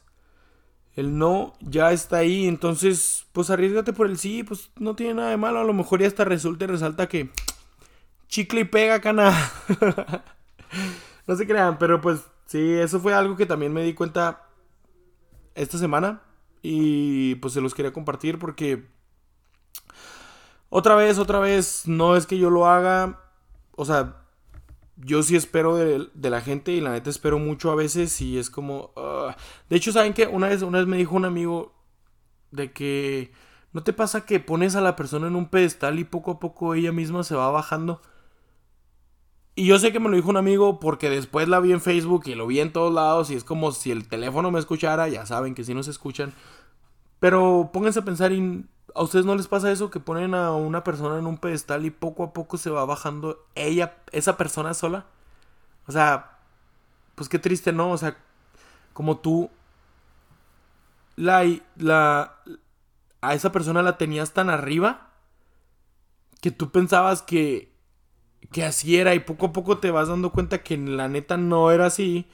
El 0.96 1.18
no 1.18 1.54
ya 1.60 1.92
está 1.92 2.18
ahí, 2.18 2.46
entonces, 2.46 3.26
pues 3.32 3.50
arriesgate 3.50 3.92
por 3.92 4.06
el 4.06 4.18
sí, 4.18 4.42
pues 4.42 4.70
no 4.76 4.96
tiene 4.96 5.14
nada 5.14 5.30
de 5.30 5.36
malo. 5.36 5.60
A 5.60 5.64
lo 5.64 5.72
mejor 5.72 6.00
ya 6.00 6.08
hasta 6.08 6.24
resulta 6.24 6.64
y 6.64 6.68
resalta 6.68 7.08
que 7.08 7.30
chicle 8.28 8.60
y 8.60 8.64
pega, 8.64 9.00
cana. 9.00 9.32
no 11.26 11.36
se 11.36 11.46
crean, 11.46 11.78
pero 11.78 12.00
pues 12.00 12.20
sí, 12.46 12.72
eso 12.74 13.00
fue 13.00 13.14
algo 13.14 13.36
que 13.36 13.46
también 13.46 13.72
me 13.72 13.82
di 13.82 13.94
cuenta 13.94 14.46
esta 15.54 15.78
semana. 15.78 16.22
Y 16.62 17.36
pues 17.36 17.54
se 17.54 17.60
los 17.60 17.74
quería 17.74 17.92
compartir 17.92 18.38
porque 18.38 18.86
otra 20.68 20.94
vez, 20.94 21.18
otra 21.18 21.40
vez, 21.40 21.82
no 21.86 22.16
es 22.16 22.26
que 22.26 22.38
yo 22.38 22.48
lo 22.48 22.66
haga. 22.66 23.20
O 23.76 23.84
sea, 23.84 24.24
yo 25.04 25.22
sí 25.22 25.36
espero 25.36 25.76
de, 25.76 26.30
la 26.30 26.40
gente 26.40 26.72
y 26.72 26.80
la 26.80 26.92
neta 26.92 27.10
espero 27.10 27.38
mucho 27.38 27.70
a 27.70 27.74
veces 27.74 28.20
y 28.20 28.38
es 28.38 28.50
como... 28.50 28.92
Ah. 28.96 29.36
De 29.68 29.76
hecho, 29.76 29.92
¿saben 29.92 30.14
qué? 30.14 30.26
Una 30.26 30.48
vez, 30.48 30.62
una 30.62 30.78
vez 30.78 30.86
me 30.86 30.96
dijo 30.96 31.16
un 31.16 31.24
amigo 31.24 31.74
de 32.50 32.72
que... 32.72 33.32
¿No 33.72 33.84
te 33.84 33.92
pasa 33.92 34.26
que 34.26 34.40
pones 34.40 34.74
a 34.74 34.80
la 34.80 34.96
persona 34.96 35.28
en 35.28 35.36
un 35.36 35.48
pedestal 35.48 35.98
y 36.00 36.04
poco 36.04 36.32
a 36.32 36.40
poco 36.40 36.74
ella 36.74 36.90
misma 36.90 37.22
se 37.22 37.36
va 37.36 37.50
bajando? 37.50 38.02
Y 39.54 39.66
yo 39.66 39.78
sé 39.78 39.92
que 39.92 40.00
me 40.00 40.08
lo 40.08 40.16
dijo 40.16 40.30
un 40.30 40.36
amigo 40.36 40.80
porque 40.80 41.08
después 41.10 41.48
la 41.48 41.60
vi 41.60 41.72
en 41.72 41.80
Facebook 41.80 42.24
y 42.26 42.34
lo 42.34 42.46
vi 42.46 42.60
en 42.60 42.72
todos 42.72 42.92
lados 42.92 43.30
y 43.30 43.34
es 43.34 43.44
como 43.44 43.72
si 43.72 43.90
el 43.90 44.08
teléfono 44.08 44.50
me 44.50 44.58
escuchara, 44.58 45.08
ya 45.08 45.24
saben 45.26 45.54
que 45.54 45.64
si 45.64 45.74
no 45.74 45.82
se 45.82 45.90
escuchan. 45.90 46.32
Pero 47.20 47.70
pónganse 47.72 48.00
a 48.00 48.04
pensar 48.04 48.32
y 48.32 48.64
¿A 48.94 49.02
ustedes 49.02 49.26
no 49.26 49.34
les 49.34 49.48
pasa 49.48 49.70
eso 49.70 49.90
que 49.90 50.00
ponen 50.00 50.34
a 50.34 50.52
una 50.52 50.84
persona 50.84 51.18
en 51.18 51.26
un 51.26 51.38
pedestal 51.38 51.84
y 51.84 51.90
poco 51.90 52.24
a 52.24 52.32
poco 52.32 52.56
se 52.56 52.70
va 52.70 52.84
bajando 52.84 53.46
ella, 53.54 53.96
esa 54.12 54.36
persona 54.36 54.74
sola? 54.74 55.06
O 55.86 55.92
sea, 55.92 56.38
pues 57.14 57.28
qué 57.28 57.38
triste, 57.38 57.72
¿no? 57.72 57.90
O 57.90 57.98
sea, 57.98 58.16
como 58.92 59.18
tú 59.18 59.50
la, 61.16 61.44
la 61.76 62.36
a 63.20 63.34
esa 63.34 63.52
persona 63.52 63.82
la 63.82 63.98
tenías 63.98 64.32
tan 64.32 64.50
arriba 64.50 65.10
que 66.40 66.50
tú 66.50 66.70
pensabas 66.70 67.22
que 67.22 67.70
que 68.52 68.64
así 68.64 68.96
era 68.96 69.14
y 69.14 69.20
poco 69.20 69.46
a 69.46 69.52
poco 69.52 69.78
te 69.78 69.90
vas 69.90 70.08
dando 70.08 70.32
cuenta 70.32 70.62
que 70.62 70.76
la 70.76 71.08
neta 71.08 71.36
no 71.36 71.70
era 71.70 71.86
así. 71.86 72.26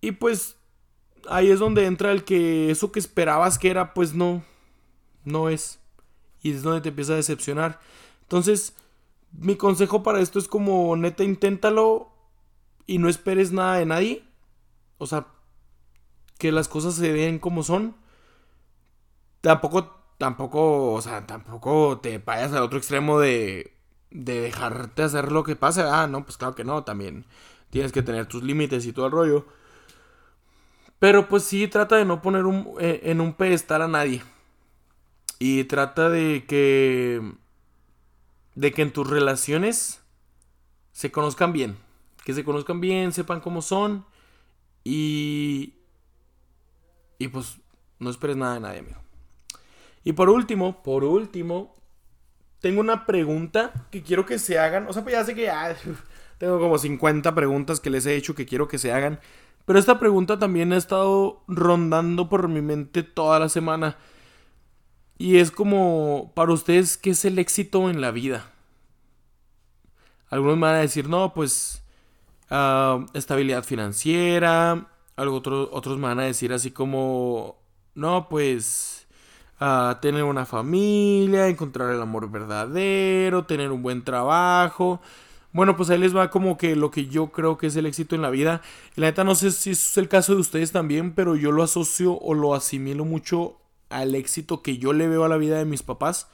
Y 0.00 0.12
pues 0.12 0.56
ahí 1.28 1.50
es 1.50 1.58
donde 1.58 1.86
entra 1.86 2.12
el 2.12 2.24
que 2.24 2.70
eso 2.70 2.92
que 2.92 3.00
esperabas 3.00 3.58
que 3.58 3.70
era 3.70 3.94
pues 3.94 4.14
no 4.14 4.42
no 5.24 5.48
es. 5.48 5.78
Y 6.42 6.52
es 6.52 6.62
donde 6.62 6.80
te 6.80 6.90
empieza 6.90 7.14
a 7.14 7.16
decepcionar. 7.16 7.80
Entonces, 8.22 8.74
mi 9.32 9.56
consejo 9.56 10.02
para 10.02 10.20
esto 10.20 10.38
es 10.38 10.48
como, 10.48 10.96
neta, 10.96 11.24
inténtalo 11.24 12.10
y 12.86 12.98
no 12.98 13.08
esperes 13.08 13.52
nada 13.52 13.76
de 13.76 13.86
nadie. 13.86 14.24
O 14.98 15.06
sea, 15.06 15.26
que 16.38 16.52
las 16.52 16.68
cosas 16.68 16.94
se 16.94 17.12
den 17.12 17.38
como 17.38 17.62
son. 17.62 17.96
Tampoco, 19.40 19.94
tampoco, 20.18 20.92
o 20.92 21.02
sea, 21.02 21.26
tampoco 21.26 21.98
te 22.02 22.18
vayas 22.18 22.52
al 22.52 22.62
otro 22.62 22.78
extremo 22.78 23.18
de, 23.20 23.72
de 24.10 24.40
dejarte 24.40 25.02
hacer 25.02 25.32
lo 25.32 25.44
que 25.44 25.56
pase. 25.56 25.82
Ah, 25.82 26.06
no, 26.06 26.24
pues 26.24 26.36
claro 26.36 26.54
que 26.54 26.64
no, 26.64 26.84
también 26.84 27.26
tienes 27.70 27.92
que 27.92 28.02
tener 28.02 28.26
tus 28.26 28.42
límites 28.42 28.86
y 28.86 28.92
todo 28.92 29.06
el 29.06 29.12
rollo. 29.12 29.46
Pero 30.98 31.28
pues 31.28 31.42
sí, 31.44 31.68
trata 31.68 31.96
de 31.96 32.04
no 32.04 32.22
poner 32.22 32.46
un, 32.46 32.74
eh, 32.80 33.00
en 33.04 33.20
un 33.20 33.34
pedestal 33.34 33.82
a 33.82 33.88
nadie. 33.88 34.22
Y 35.38 35.64
trata 35.64 36.08
de 36.08 36.44
que. 36.46 37.20
de 38.54 38.72
que 38.72 38.82
en 38.82 38.92
tus 38.92 39.08
relaciones 39.08 40.00
se 40.92 41.10
conozcan 41.10 41.52
bien. 41.52 41.76
Que 42.24 42.34
se 42.34 42.44
conozcan 42.44 42.80
bien, 42.80 43.12
sepan 43.12 43.40
cómo 43.40 43.62
son. 43.62 44.06
Y. 44.84 45.74
Y 47.18 47.28
pues 47.28 47.58
no 47.98 48.10
esperes 48.10 48.36
nada 48.36 48.54
de 48.54 48.60
nadie, 48.60 48.78
amigo. 48.80 49.00
Y 50.04 50.12
por 50.12 50.28
último, 50.28 50.82
por 50.82 51.04
último, 51.04 51.74
tengo 52.60 52.80
una 52.80 53.06
pregunta 53.06 53.88
que 53.90 54.02
quiero 54.02 54.26
que 54.26 54.38
se 54.38 54.58
hagan. 54.58 54.86
O 54.88 54.92
sea, 54.92 55.02
pues 55.02 55.14
ya 55.14 55.24
sé 55.24 55.34
que 55.34 55.44
ya 55.44 55.74
tengo 56.38 56.58
como 56.58 56.78
50 56.78 57.34
preguntas 57.34 57.80
que 57.80 57.90
les 57.90 58.06
he 58.06 58.14
hecho 58.14 58.34
que 58.34 58.46
quiero 58.46 58.68
que 58.68 58.78
se 58.78 58.92
hagan. 58.92 59.20
Pero 59.64 59.78
esta 59.78 59.98
pregunta 59.98 60.38
también 60.38 60.72
ha 60.72 60.76
estado 60.76 61.42
rondando 61.48 62.28
por 62.28 62.48
mi 62.48 62.60
mente 62.60 63.02
toda 63.02 63.38
la 63.38 63.48
semana. 63.48 63.96
Y 65.16 65.38
es 65.38 65.50
como, 65.50 66.32
para 66.34 66.52
ustedes, 66.52 66.96
¿qué 66.96 67.10
es 67.10 67.24
el 67.24 67.38
éxito 67.38 67.88
en 67.88 68.00
la 68.00 68.10
vida? 68.10 68.50
Algunos 70.28 70.56
me 70.56 70.62
van 70.62 70.74
a 70.76 70.78
decir, 70.78 71.08
no, 71.08 71.32
pues 71.32 71.82
ah, 72.50 73.06
estabilidad 73.14 73.64
financiera. 73.64 74.88
Algo 75.16 75.36
otros 75.36 75.98
me 75.98 76.08
van 76.08 76.18
a 76.18 76.24
decir 76.24 76.52
así 76.52 76.72
como, 76.72 77.56
no, 77.94 78.28
pues 78.28 79.06
uh, 79.60 79.94
tener 80.00 80.24
una 80.24 80.46
familia, 80.46 81.48
encontrar 81.48 81.92
el 81.94 82.02
amor 82.02 82.30
verdadero, 82.30 83.44
tener 83.44 83.70
un 83.70 83.82
buen 83.82 84.02
trabajo. 84.02 85.00
Bueno, 85.52 85.76
pues 85.76 85.88
ahí 85.90 85.98
les 85.98 86.16
va 86.16 86.30
como 86.30 86.58
que 86.58 86.74
lo 86.74 86.90
que 86.90 87.06
yo 87.06 87.28
creo 87.30 87.56
que 87.58 87.68
es 87.68 87.76
el 87.76 87.86
éxito 87.86 88.16
en 88.16 88.22
la 88.22 88.30
vida. 88.30 88.60
la 88.96 89.06
neta 89.06 89.22
no 89.22 89.36
sé 89.36 89.52
si 89.52 89.70
es 89.70 89.96
el 89.96 90.08
caso 90.08 90.34
de 90.34 90.40
ustedes 90.40 90.72
también, 90.72 91.14
pero 91.14 91.36
yo 91.36 91.52
lo 91.52 91.62
asocio 91.62 92.18
o 92.18 92.34
lo 92.34 92.54
asimilo 92.54 93.04
mucho 93.04 93.60
al 93.94 94.14
éxito 94.14 94.62
que 94.62 94.78
yo 94.78 94.92
le 94.92 95.08
veo 95.08 95.24
a 95.24 95.28
la 95.28 95.36
vida 95.36 95.58
de 95.58 95.64
mis 95.64 95.82
papás. 95.82 96.28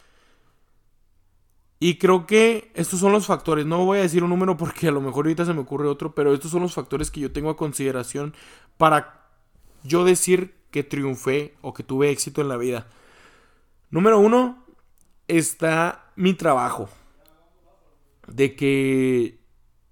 Y 1.79 1.99
creo 1.99 2.27
que 2.27 2.71
estos 2.75 3.01
son 3.01 3.13
los 3.13 3.27
factores. 3.27 3.67
No 3.67 3.85
voy 3.85 3.99
a 3.99 4.03
decir 4.03 4.23
un 4.23 4.31
número 4.31 4.57
porque 4.57 4.89
a 4.89 4.93
lo 4.93 5.01
mejor 5.01 5.27
ahorita 5.27 5.45
se 5.45 5.55
me 5.55 5.61
ocurre 5.61 5.89
otro, 5.89 6.15
pero 6.15 6.35
estos 6.35 6.51
son 6.51 6.63
los 6.63 6.75
factores 6.75 7.11
que 7.11 7.21
yo 7.21 7.33
tengo 7.33 7.51
a 7.51 7.57
consideración 7.57 8.35
para 8.77 9.29
yo 9.83 10.05
decir 10.05 10.55
que 10.71 10.85
triunfé 10.85 11.55
o 11.63 11.73
que 11.73 11.83
tuve 11.83 12.11
éxito 12.11 12.41
en 12.41 12.49
la 12.49 12.57
vida. 12.57 12.87
Número 13.91 14.19
uno 14.19 14.65
está 15.29 16.13
mi 16.17 16.35
trabajo. 16.35 16.89
De 18.27 18.55
que 18.55 19.41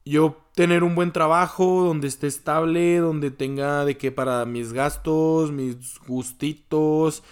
yo 0.05 0.37
tener 0.55 0.83
un 0.85 0.95
buen 0.95 1.13
trabajo, 1.13 1.85
donde 1.85 2.09
esté 2.09 2.27
estable, 2.27 2.99
donde 2.99 3.31
tenga 3.31 3.85
de 3.85 3.97
que 3.97 4.11
para 4.11 4.45
mis 4.45 4.73
gastos, 4.73 5.53
mis 5.53 5.99
gustitos, 6.07 7.23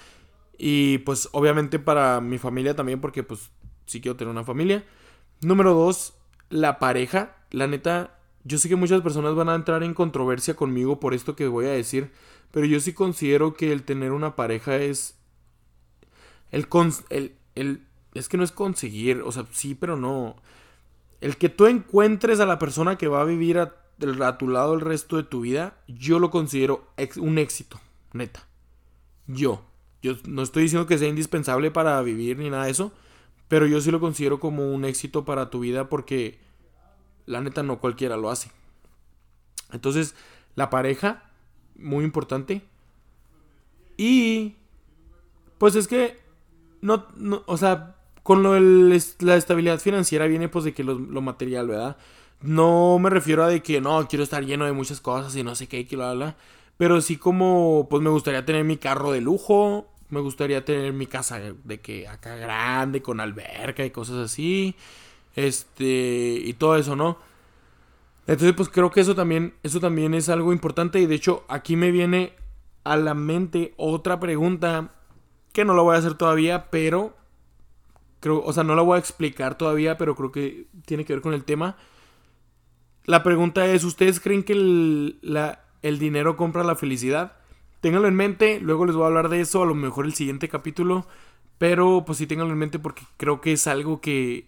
y 0.58 0.98
pues 0.98 1.28
obviamente 1.32 1.78
para 1.78 2.20
mi 2.20 2.38
familia 2.38 2.74
también, 2.74 3.00
porque 3.00 3.22
pues 3.22 3.50
sí 3.86 4.00
quiero 4.00 4.16
tener 4.16 4.30
una 4.30 4.44
familia. 4.44 4.84
Número 5.40 5.74
dos, 5.74 6.14
la 6.48 6.78
pareja. 6.78 7.36
La 7.50 7.66
neta, 7.66 8.18
yo 8.44 8.58
sé 8.58 8.68
que 8.68 8.76
muchas 8.76 9.02
personas 9.02 9.34
van 9.34 9.48
a 9.48 9.54
entrar 9.54 9.82
en 9.82 9.94
controversia 9.94 10.54
conmigo 10.54 11.00
por 11.00 11.14
esto 11.14 11.36
que 11.36 11.46
voy 11.46 11.66
a 11.66 11.70
decir, 11.70 12.10
pero 12.50 12.66
yo 12.66 12.80
sí 12.80 12.92
considero 12.92 13.54
que 13.54 13.72
el 13.72 13.84
tener 13.84 14.12
una 14.12 14.36
pareja 14.36 14.76
es... 14.76 15.16
El, 16.50 16.66
el, 17.10 17.36
el 17.54 17.82
es 18.14 18.28
que 18.28 18.36
no 18.36 18.44
es 18.44 18.52
conseguir, 18.52 19.22
o 19.22 19.32
sea, 19.32 19.46
sí, 19.50 19.74
pero 19.74 19.96
no. 19.96 20.36
El 21.20 21.36
que 21.36 21.48
tú 21.48 21.66
encuentres 21.66 22.40
a 22.40 22.46
la 22.46 22.58
persona 22.58 22.96
que 22.96 23.08
va 23.08 23.20
a 23.20 23.24
vivir 23.24 23.58
a, 23.58 23.74
a 24.24 24.38
tu 24.38 24.48
lado 24.48 24.74
el 24.74 24.80
resto 24.80 25.16
de 25.16 25.22
tu 25.22 25.40
vida, 25.42 25.76
yo 25.86 26.18
lo 26.18 26.30
considero 26.30 26.88
un 27.16 27.38
éxito, 27.38 27.80
neta. 28.12 28.46
Yo. 29.26 29.64
Yo 30.02 30.14
no 30.26 30.42
estoy 30.42 30.64
diciendo 30.64 30.86
que 30.86 30.98
sea 30.98 31.08
indispensable 31.08 31.70
para 31.70 32.00
vivir 32.02 32.38
ni 32.38 32.50
nada 32.50 32.64
de 32.64 32.70
eso, 32.70 32.92
pero 33.48 33.66
yo 33.66 33.80
sí 33.80 33.90
lo 33.90 34.00
considero 34.00 34.40
como 34.40 34.72
un 34.72 34.84
éxito 34.84 35.24
para 35.24 35.50
tu 35.50 35.60
vida 35.60 35.88
porque 35.88 36.38
la 37.26 37.40
neta 37.40 37.62
no 37.62 37.78
cualquiera 37.78 38.16
lo 38.16 38.30
hace. 38.30 38.50
Entonces, 39.72 40.14
la 40.54 40.70
pareja, 40.70 41.24
muy 41.76 42.04
importante. 42.04 42.62
Y, 43.96 44.54
pues 45.58 45.74
es 45.74 45.88
que, 45.88 46.18
no, 46.80 47.06
o 47.46 47.56
sea, 47.56 47.96
con 48.22 48.42
lo 48.42 48.58
la 48.58 49.36
estabilidad 49.36 49.78
financiera 49.78 50.26
viene 50.26 50.48
pues 50.48 50.64
de 50.64 50.74
que 50.74 50.84
lo, 50.84 50.98
material, 50.98 51.68
¿verdad? 51.68 51.96
No 52.42 52.98
me 52.98 53.10
refiero 53.10 53.44
a 53.44 53.48
de 53.48 53.62
que 53.62 53.80
no, 53.80 54.06
quiero 54.08 54.24
estar 54.24 54.44
lleno 54.44 54.66
de 54.66 54.72
muchas 54.72 55.00
cosas 55.00 55.34
y 55.36 55.42
no 55.42 55.54
sé 55.54 55.68
qué, 55.68 55.86
que 55.86 55.96
bla, 55.96 56.12
bla. 56.12 56.36
Pero 56.76 57.00
sí 57.00 57.16
como, 57.16 57.86
pues 57.90 58.02
me 58.02 58.10
gustaría 58.10 58.44
tener 58.44 58.64
mi 58.64 58.76
carro 58.76 59.12
de 59.12 59.20
lujo, 59.20 59.88
me 60.10 60.20
gustaría 60.20 60.64
tener 60.64 60.92
mi 60.92 61.06
casa 61.06 61.40
de 61.40 61.80
que 61.80 62.06
acá 62.06 62.36
grande, 62.36 63.02
con 63.02 63.20
alberca 63.20 63.84
y 63.84 63.90
cosas 63.90 64.16
así. 64.16 64.76
Este, 65.34 66.40
y 66.44 66.52
todo 66.54 66.76
eso, 66.76 66.96
¿no? 66.96 67.18
Entonces, 68.26 68.54
pues 68.56 68.68
creo 68.68 68.90
que 68.90 69.00
eso 69.00 69.14
también, 69.14 69.54
eso 69.62 69.80
también 69.80 70.14
es 70.14 70.28
algo 70.28 70.52
importante. 70.52 71.00
Y 71.00 71.06
de 71.06 71.14
hecho, 71.14 71.44
aquí 71.48 71.76
me 71.76 71.90
viene 71.90 72.34
a 72.84 72.96
la 72.96 73.14
mente 73.14 73.74
otra 73.76 74.20
pregunta 74.20 74.92
que 75.52 75.64
no 75.64 75.74
la 75.74 75.82
voy 75.82 75.96
a 75.96 75.98
hacer 75.98 76.14
todavía, 76.14 76.70
pero 76.70 77.16
creo, 78.20 78.42
o 78.42 78.52
sea, 78.52 78.64
no 78.64 78.74
la 78.74 78.82
voy 78.82 78.96
a 78.96 79.00
explicar 79.00 79.56
todavía, 79.56 79.96
pero 79.96 80.14
creo 80.14 80.32
que 80.32 80.66
tiene 80.84 81.04
que 81.04 81.14
ver 81.14 81.22
con 81.22 81.34
el 81.34 81.44
tema. 81.44 81.76
La 83.04 83.22
pregunta 83.22 83.66
es, 83.66 83.84
¿ustedes 83.84 84.20
creen 84.20 84.42
que 84.42 84.52
el, 84.52 85.18
la, 85.22 85.65
el 85.88 85.98
dinero 85.98 86.36
compra 86.36 86.64
la 86.64 86.76
felicidad? 86.76 87.36
Ténganlo 87.80 88.08
en 88.08 88.16
mente, 88.16 88.60
luego 88.60 88.86
les 88.86 88.96
voy 88.96 89.04
a 89.04 89.08
hablar 89.08 89.28
de 89.28 89.40
eso, 89.40 89.62
a 89.62 89.66
lo 89.66 89.74
mejor 89.74 90.06
el 90.06 90.14
siguiente 90.14 90.48
capítulo, 90.48 91.06
pero 91.58 92.04
pues 92.06 92.18
sí 92.18 92.26
ténganlo 92.26 92.52
en 92.52 92.58
mente 92.58 92.78
porque 92.78 93.02
creo 93.16 93.40
que 93.40 93.52
es 93.52 93.66
algo 93.66 94.00
que 94.00 94.46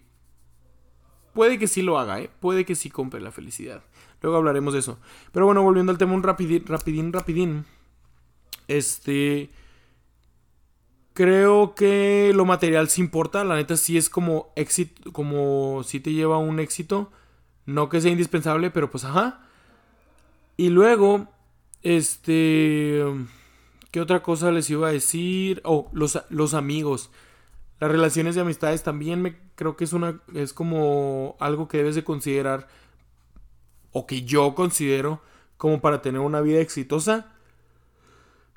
puede 1.33 1.57
que 1.57 1.67
sí 1.67 1.81
lo 1.81 1.99
haga, 1.99 2.19
¿eh? 2.19 2.29
puede 2.39 2.65
que 2.65 2.75
sí 2.75 2.89
compre 2.89 3.21
la 3.21 3.31
felicidad. 3.31 3.81
Luego 4.21 4.37
hablaremos 4.37 4.73
de 4.73 4.79
eso. 4.79 4.99
Pero 5.31 5.45
bueno, 5.45 5.63
volviendo 5.63 5.91
al 5.91 5.97
tema 5.97 6.13
un 6.13 6.23
rapidín, 6.23 6.65
rapidín, 6.65 7.13
rapidín. 7.13 7.65
Este... 8.67 9.49
Creo 11.13 11.75
que 11.75 12.31
lo 12.33 12.45
material 12.45 12.87
sí 12.89 13.01
importa, 13.01 13.43
la 13.43 13.55
neta 13.55 13.75
sí 13.75 13.97
es 13.97 14.09
como 14.09 14.53
éxito, 14.55 15.11
como 15.11 15.83
si 15.83 15.99
te 15.99 16.13
lleva 16.13 16.35
a 16.35 16.39
un 16.39 16.59
éxito. 16.59 17.11
No 17.65 17.89
que 17.89 17.99
sea 17.99 18.11
indispensable, 18.11 18.71
pero 18.71 18.89
pues 18.89 19.03
ajá. 19.03 19.48
Y 20.59 20.71
luego, 20.71 21.29
este... 21.83 23.01
¿Qué 23.91 24.01
otra 24.01 24.21
cosa 24.21 24.51
les 24.51 24.69
iba 24.69 24.89
a 24.89 24.91
decir? 24.91 25.61
Oh, 25.63 25.89
los, 25.93 26.21
los 26.27 26.53
amigos. 26.53 27.11
Las 27.79 27.89
relaciones 27.89 28.35
de 28.35 28.41
amistades 28.41 28.83
también 28.83 29.21
me 29.21 29.37
creo 29.55 29.77
que 29.77 29.85
es 29.85 29.93
una 29.93 30.19
es 30.33 30.51
como 30.51 31.37
algo 31.39 31.69
que 31.69 31.77
debes 31.77 31.95
de 31.95 32.03
considerar 32.03 32.67
o 33.93 34.05
que 34.05 34.23
yo 34.23 34.53
considero 34.53 35.21
como 35.55 35.79
para 35.79 36.01
tener 36.01 36.19
una 36.19 36.41
vida 36.41 36.59
exitosa. 36.59 37.31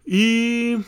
Y 0.04 0.78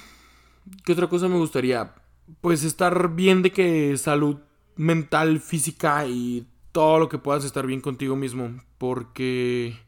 ¿qué 0.84 0.94
otra 0.94 1.08
cosa 1.08 1.28
me 1.28 1.36
gustaría? 1.36 1.94
Pues 2.40 2.64
estar 2.64 3.14
bien 3.14 3.42
de 3.42 3.52
que 3.52 3.96
salud 3.98 4.38
mental, 4.74 5.38
física 5.38 6.08
y 6.08 6.48
todo 6.72 6.98
lo 6.98 7.08
que 7.08 7.18
puedas 7.18 7.44
estar 7.44 7.68
bien 7.68 7.80
contigo 7.80 8.16
mismo, 8.16 8.60
porque 8.78 9.83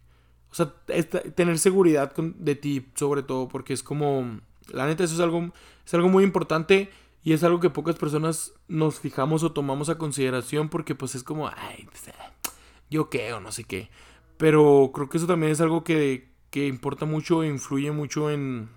o 0.50 0.54
sea, 0.54 0.72
tener 1.34 1.58
seguridad 1.58 2.14
de 2.16 2.54
ti 2.54 2.86
sobre 2.94 3.22
todo, 3.22 3.48
porque 3.48 3.72
es 3.72 3.82
como 3.82 4.40
la 4.68 4.86
neta 4.86 5.04
eso 5.04 5.14
es 5.14 5.20
algo 5.20 5.50
es 5.84 5.94
algo 5.94 6.08
muy 6.08 6.24
importante 6.24 6.90
y 7.22 7.32
es 7.32 7.42
algo 7.44 7.60
que 7.60 7.70
pocas 7.70 7.96
personas 7.96 8.52
nos 8.68 9.00
fijamos 9.00 9.42
o 9.42 9.52
tomamos 9.52 9.88
a 9.88 9.98
consideración 9.98 10.68
porque 10.68 10.94
pues 10.94 11.14
es 11.14 11.24
como, 11.24 11.48
ay, 11.48 11.88
yo 12.90 13.10
qué 13.10 13.32
o 13.32 13.40
no 13.40 13.50
sé 13.50 13.64
qué. 13.64 13.90
Pero 14.36 14.92
creo 14.94 15.08
que 15.08 15.18
eso 15.18 15.26
también 15.26 15.50
es 15.50 15.60
algo 15.60 15.82
que, 15.82 16.28
que 16.50 16.66
importa 16.66 17.04
mucho 17.04 17.42
e 17.42 17.48
influye 17.48 17.90
mucho 17.90 18.30
en, 18.30 18.68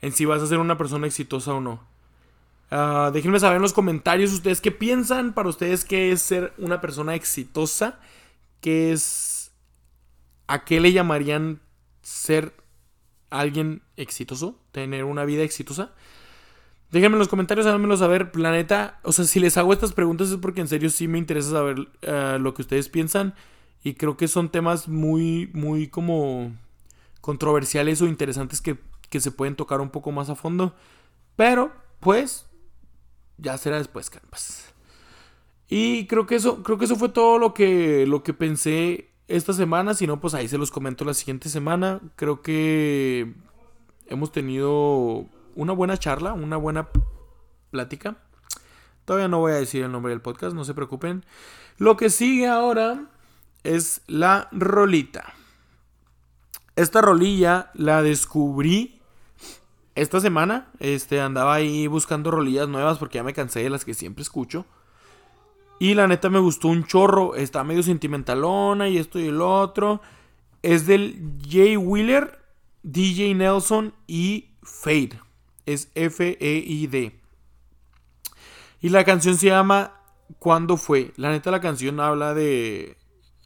en 0.00 0.12
si 0.12 0.24
vas 0.24 0.42
a 0.42 0.46
ser 0.46 0.58
una 0.58 0.76
persona 0.76 1.06
exitosa 1.06 1.54
o 1.54 1.60
no. 1.60 1.80
Uh, 2.72 3.12
déjenme 3.12 3.38
saber 3.38 3.56
en 3.56 3.62
los 3.62 3.72
comentarios 3.72 4.32
ustedes 4.32 4.60
qué 4.60 4.72
piensan. 4.72 5.34
Para 5.34 5.48
ustedes, 5.48 5.84
qué 5.84 6.10
es 6.10 6.22
ser 6.22 6.52
una 6.58 6.80
persona 6.80 7.14
exitosa. 7.14 8.00
¿Qué 8.60 8.92
es. 8.92 9.33
¿A 10.46 10.64
qué 10.64 10.80
le 10.80 10.92
llamarían 10.92 11.60
ser 12.02 12.54
alguien 13.30 13.82
exitoso? 13.96 14.60
Tener 14.72 15.04
una 15.04 15.24
vida 15.24 15.42
exitosa. 15.42 15.92
Déjenme 16.90 17.16
en 17.16 17.18
los 17.18 17.28
comentarios, 17.28 17.66
háganmelo 17.66 17.96
saber, 17.96 18.30
planeta. 18.30 19.00
O 19.02 19.12
sea, 19.12 19.24
si 19.24 19.40
les 19.40 19.56
hago 19.56 19.72
estas 19.72 19.92
preguntas 19.92 20.30
es 20.30 20.36
porque 20.36 20.60
en 20.60 20.68
serio 20.68 20.90
sí 20.90 21.08
me 21.08 21.18
interesa 21.18 21.50
saber 21.50 21.88
eh, 22.02 22.38
lo 22.40 22.54
que 22.54 22.62
ustedes 22.62 22.88
piensan. 22.88 23.34
Y 23.82 23.94
creo 23.94 24.16
que 24.16 24.28
son 24.28 24.48
temas 24.48 24.88
muy, 24.88 25.50
muy 25.52 25.88
como 25.88 26.52
controversiales 27.20 28.00
o 28.00 28.06
interesantes 28.06 28.60
que, 28.60 28.78
que 29.10 29.20
se 29.20 29.30
pueden 29.30 29.56
tocar 29.56 29.80
un 29.80 29.90
poco 29.90 30.12
más 30.12 30.30
a 30.30 30.34
fondo. 30.34 30.74
Pero, 31.36 31.72
pues, 32.00 32.46
ya 33.38 33.58
será 33.58 33.78
después, 33.78 34.10
carpas. 34.10 34.72
Y 35.68 36.06
creo 36.06 36.26
que 36.26 36.36
eso, 36.36 36.62
creo 36.62 36.78
que 36.78 36.84
eso 36.84 36.96
fue 36.96 37.08
todo 37.08 37.38
lo 37.38 37.54
que, 37.54 38.06
lo 38.06 38.22
que 38.22 38.34
pensé 38.34 39.10
esta 39.28 39.52
semana. 39.52 39.94
Si 39.94 40.06
no, 40.06 40.20
pues 40.20 40.34
ahí 40.34 40.48
se 40.48 40.58
los 40.58 40.70
comento 40.70 41.04
la 41.04 41.14
siguiente 41.14 41.48
semana. 41.48 42.00
Creo 42.16 42.42
que 42.42 43.34
hemos 44.06 44.32
tenido 44.32 45.26
una 45.54 45.72
buena 45.72 45.96
charla, 45.96 46.32
una 46.32 46.56
buena 46.56 46.88
plática. 47.70 48.16
Todavía 49.04 49.28
no 49.28 49.40
voy 49.40 49.52
a 49.52 49.56
decir 49.56 49.84
el 49.84 49.92
nombre 49.92 50.10
del 50.10 50.22
podcast, 50.22 50.54
no 50.54 50.64
se 50.64 50.74
preocupen. 50.74 51.24
Lo 51.76 51.96
que 51.96 52.10
sigue 52.10 52.46
ahora 52.48 53.06
es 53.62 54.02
la 54.06 54.48
rolita. 54.52 55.34
Esta 56.76 57.00
rolilla 57.00 57.70
la 57.74 58.02
descubrí 58.02 59.00
esta 59.94 60.20
semana. 60.20 60.68
Este 60.80 61.20
andaba 61.20 61.54
ahí 61.54 61.86
buscando 61.86 62.30
rolillas 62.30 62.68
nuevas 62.68 62.98
porque 62.98 63.16
ya 63.16 63.22
me 63.22 63.34
cansé 63.34 63.62
de 63.62 63.70
las 63.70 63.84
que 63.84 63.94
siempre 63.94 64.22
escucho. 64.22 64.66
Y 65.84 65.92
la 65.92 66.06
neta 66.06 66.30
me 66.30 66.38
gustó 66.38 66.68
un 66.68 66.86
chorro. 66.86 67.34
Está 67.34 67.62
medio 67.62 67.82
sentimentalona 67.82 68.88
y 68.88 68.96
esto 68.96 69.20
y 69.20 69.26
el 69.26 69.42
otro. 69.42 70.00
Es 70.62 70.86
del 70.86 71.36
Jay 71.46 71.76
Wheeler, 71.76 72.38
DJ 72.82 73.34
Nelson 73.34 73.92
y 74.06 74.54
Fade 74.62 75.20
es 75.66 75.90
F-E-I-D. 75.94 77.20
Y 78.80 78.88
la 78.88 79.04
canción 79.04 79.36
se 79.36 79.48
llama 79.48 80.00
¿Cuándo 80.38 80.78
fue? 80.78 81.12
La 81.16 81.30
neta 81.30 81.50
la 81.50 81.60
canción 81.60 82.00
habla 82.00 82.32
de, 82.32 82.96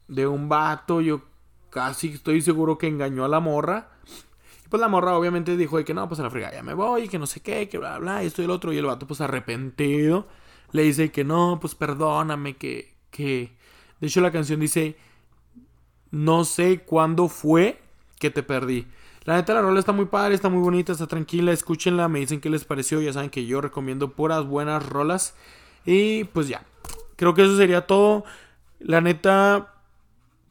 de 0.07 0.28
un 0.28 0.49
vato, 0.49 1.01
yo 1.01 1.22
casi 1.70 2.11
estoy 2.11 2.41
seguro 2.41 2.78
que 2.78 2.86
engañó 2.86 3.24
a 3.24 3.28
la 3.28 3.41
morra. 3.41 3.89
Y 4.64 4.68
pues 4.68 4.80
la 4.80 4.86
morra 4.86 5.18
obviamente 5.18 5.57
dijo 5.57 5.76
de 5.76 5.84
que 5.84 5.93
no, 5.93 6.07
pues 6.07 6.20
a 6.20 6.22
la 6.22 6.30
fregada 6.30 6.55
ya 6.55 6.62
me 6.62 6.74
voy, 6.74 7.09
que 7.09 7.18
no 7.18 7.26
sé 7.26 7.41
qué, 7.41 7.68
que 7.68 7.78
bla, 7.78 7.99
bla, 7.99 8.22
esto 8.22 8.43
y 8.43 8.45
el 8.45 8.53
otro. 8.53 8.72
Y 8.72 8.78
el 8.78 8.86
vato 8.86 9.09
pues 9.09 9.20
arrepentido 9.20 10.28
le 10.73 10.83
dice 10.83 11.11
que 11.11 11.25
no, 11.25 11.59
pues 11.61 11.75
perdóname, 11.75 12.57
que, 12.57 12.95
que... 13.11 13.53
De 14.01 14.07
hecho 14.07 14.21
la 14.21 14.31
canción 14.31 14.61
dice, 14.61 14.97
no 16.11 16.45
sé 16.45 16.81
cuándo 16.81 17.29
fue 17.29 17.81
que 18.19 18.31
te 18.31 18.43
perdí. 18.43 18.87
La 19.25 19.37
neta, 19.37 19.53
la 19.53 19.61
rola 19.61 19.79
está 19.79 19.93
muy 19.93 20.07
padre, 20.07 20.35
está 20.35 20.49
muy 20.49 20.62
bonita, 20.62 20.93
está 20.93 21.07
tranquila. 21.07 21.53
Escúchenla, 21.53 22.09
me 22.09 22.21
dicen 22.21 22.41
qué 22.41 22.49
les 22.49 22.64
pareció. 22.64 23.03
Ya 23.03 23.12
saben 23.12 23.29
que 23.29 23.45
yo 23.45 23.61
recomiendo 23.61 24.12
puras 24.12 24.47
buenas 24.47 24.87
rolas. 24.87 25.35
Y 25.85 26.25
pues 26.25 26.49
ya. 26.49 26.64
Creo 27.16 27.35
que 27.35 27.43
eso 27.43 27.57
sería 27.57 27.87
todo. 27.87 28.25
La 28.79 29.01
neta, 29.01 29.75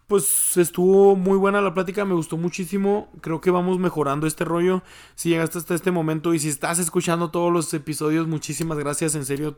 pues 0.08 0.56
estuvo 0.56 1.18
muy 1.18 1.38
buena 1.38 1.60
la 1.60 1.74
plática, 1.74 2.06
me 2.06 2.16
gustó 2.16 2.38
muchísimo. 2.38 3.12
Creo 3.22 3.42
que 3.42 3.52
vamos 3.52 3.78
mejorando 3.78 4.26
este 4.26 4.46
rollo. 4.46 4.82
Si 5.16 5.30
llegaste 5.30 5.58
hasta 5.58 5.76
este 5.76 5.92
momento 5.92 6.34
y 6.34 6.40
si 6.40 6.48
estás 6.48 6.80
escuchando 6.80 7.30
todos 7.30 7.52
los 7.52 7.74
episodios, 7.74 8.26
muchísimas 8.26 8.78
gracias. 8.78 9.16
En 9.16 9.26
serio, 9.26 9.58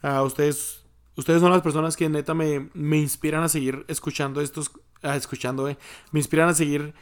a 0.00 0.22
ustedes. 0.22 0.84
Ustedes 1.16 1.40
son 1.40 1.50
las 1.50 1.62
personas 1.62 1.96
que 1.96 2.08
neta 2.08 2.32
me, 2.32 2.70
me 2.74 2.96
inspiran 2.98 3.42
a 3.42 3.48
seguir 3.48 3.84
escuchando 3.88 4.40
estos. 4.40 4.70
escuchando, 5.02 5.68
eh. 5.68 5.76
Me 6.12 6.20
inspiran 6.20 6.48
a 6.48 6.54
seguir 6.54 6.94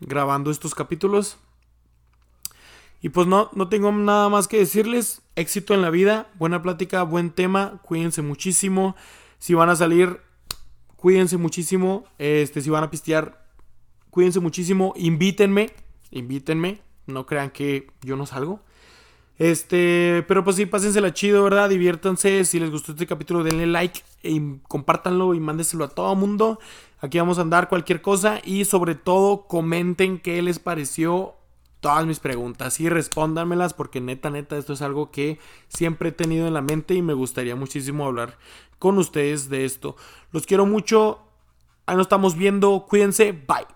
grabando 0.00 0.50
estos 0.50 0.74
capítulos. 0.74 1.36
Y 3.02 3.10
pues 3.10 3.26
no, 3.26 3.50
no 3.52 3.68
tengo 3.68 3.92
nada 3.92 4.30
más 4.30 4.48
que 4.48 4.56
decirles. 4.56 5.20
Éxito 5.36 5.74
en 5.74 5.82
la 5.82 5.90
vida, 5.90 6.30
buena 6.36 6.62
plática, 6.62 7.02
buen 7.02 7.30
tema. 7.30 7.80
Cuídense 7.82 8.22
muchísimo. 8.22 8.96
Si 9.38 9.52
van 9.52 9.68
a 9.68 9.76
salir, 9.76 10.20
cuídense 11.06 11.36
muchísimo. 11.36 12.02
Este, 12.18 12.60
si 12.60 12.68
van 12.68 12.82
a 12.82 12.90
pistear, 12.90 13.46
cuídense 14.10 14.40
muchísimo. 14.40 14.92
Invítenme, 14.96 15.70
invítenme. 16.10 16.80
No 17.06 17.26
crean 17.26 17.50
que 17.50 17.92
yo 18.02 18.16
no 18.16 18.26
salgo. 18.26 18.58
Este, 19.38 20.24
pero 20.26 20.42
pues 20.42 20.56
sí, 20.56 20.66
pásensela 20.66 21.14
chido, 21.14 21.44
¿verdad? 21.44 21.68
Diviértanse. 21.68 22.44
Si 22.44 22.58
les 22.58 22.72
gustó 22.72 22.90
este 22.90 23.06
capítulo, 23.06 23.44
denle 23.44 23.68
like 23.68 24.00
y 24.24 24.58
compártanlo 24.66 25.32
y 25.34 25.38
mándeselo 25.38 25.84
a 25.84 25.90
todo 25.90 26.12
mundo. 26.16 26.58
Aquí 26.98 27.20
vamos 27.20 27.38
a 27.38 27.42
andar 27.42 27.68
cualquier 27.68 28.02
cosa 28.02 28.40
y 28.44 28.64
sobre 28.64 28.96
todo 28.96 29.46
comenten 29.46 30.18
qué 30.18 30.42
les 30.42 30.58
pareció 30.58 31.36
todas 31.86 32.04
mis 32.04 32.18
preguntas 32.18 32.80
y 32.80 32.88
respóndanmelas 32.88 33.72
porque 33.72 34.00
neta, 34.00 34.28
neta, 34.28 34.56
esto 34.56 34.72
es 34.72 34.82
algo 34.82 35.12
que 35.12 35.38
siempre 35.68 36.08
he 36.08 36.12
tenido 36.12 36.48
en 36.48 36.54
la 36.54 36.60
mente 36.60 36.94
y 36.94 37.00
me 37.00 37.12
gustaría 37.14 37.54
muchísimo 37.54 38.06
hablar 38.06 38.38
con 38.80 38.98
ustedes 38.98 39.48
de 39.50 39.64
esto. 39.64 39.94
Los 40.32 40.46
quiero 40.46 40.66
mucho. 40.66 41.20
Ahí 41.86 41.94
nos 41.94 42.06
estamos 42.06 42.36
viendo. 42.36 42.86
Cuídense. 42.88 43.30
Bye. 43.30 43.68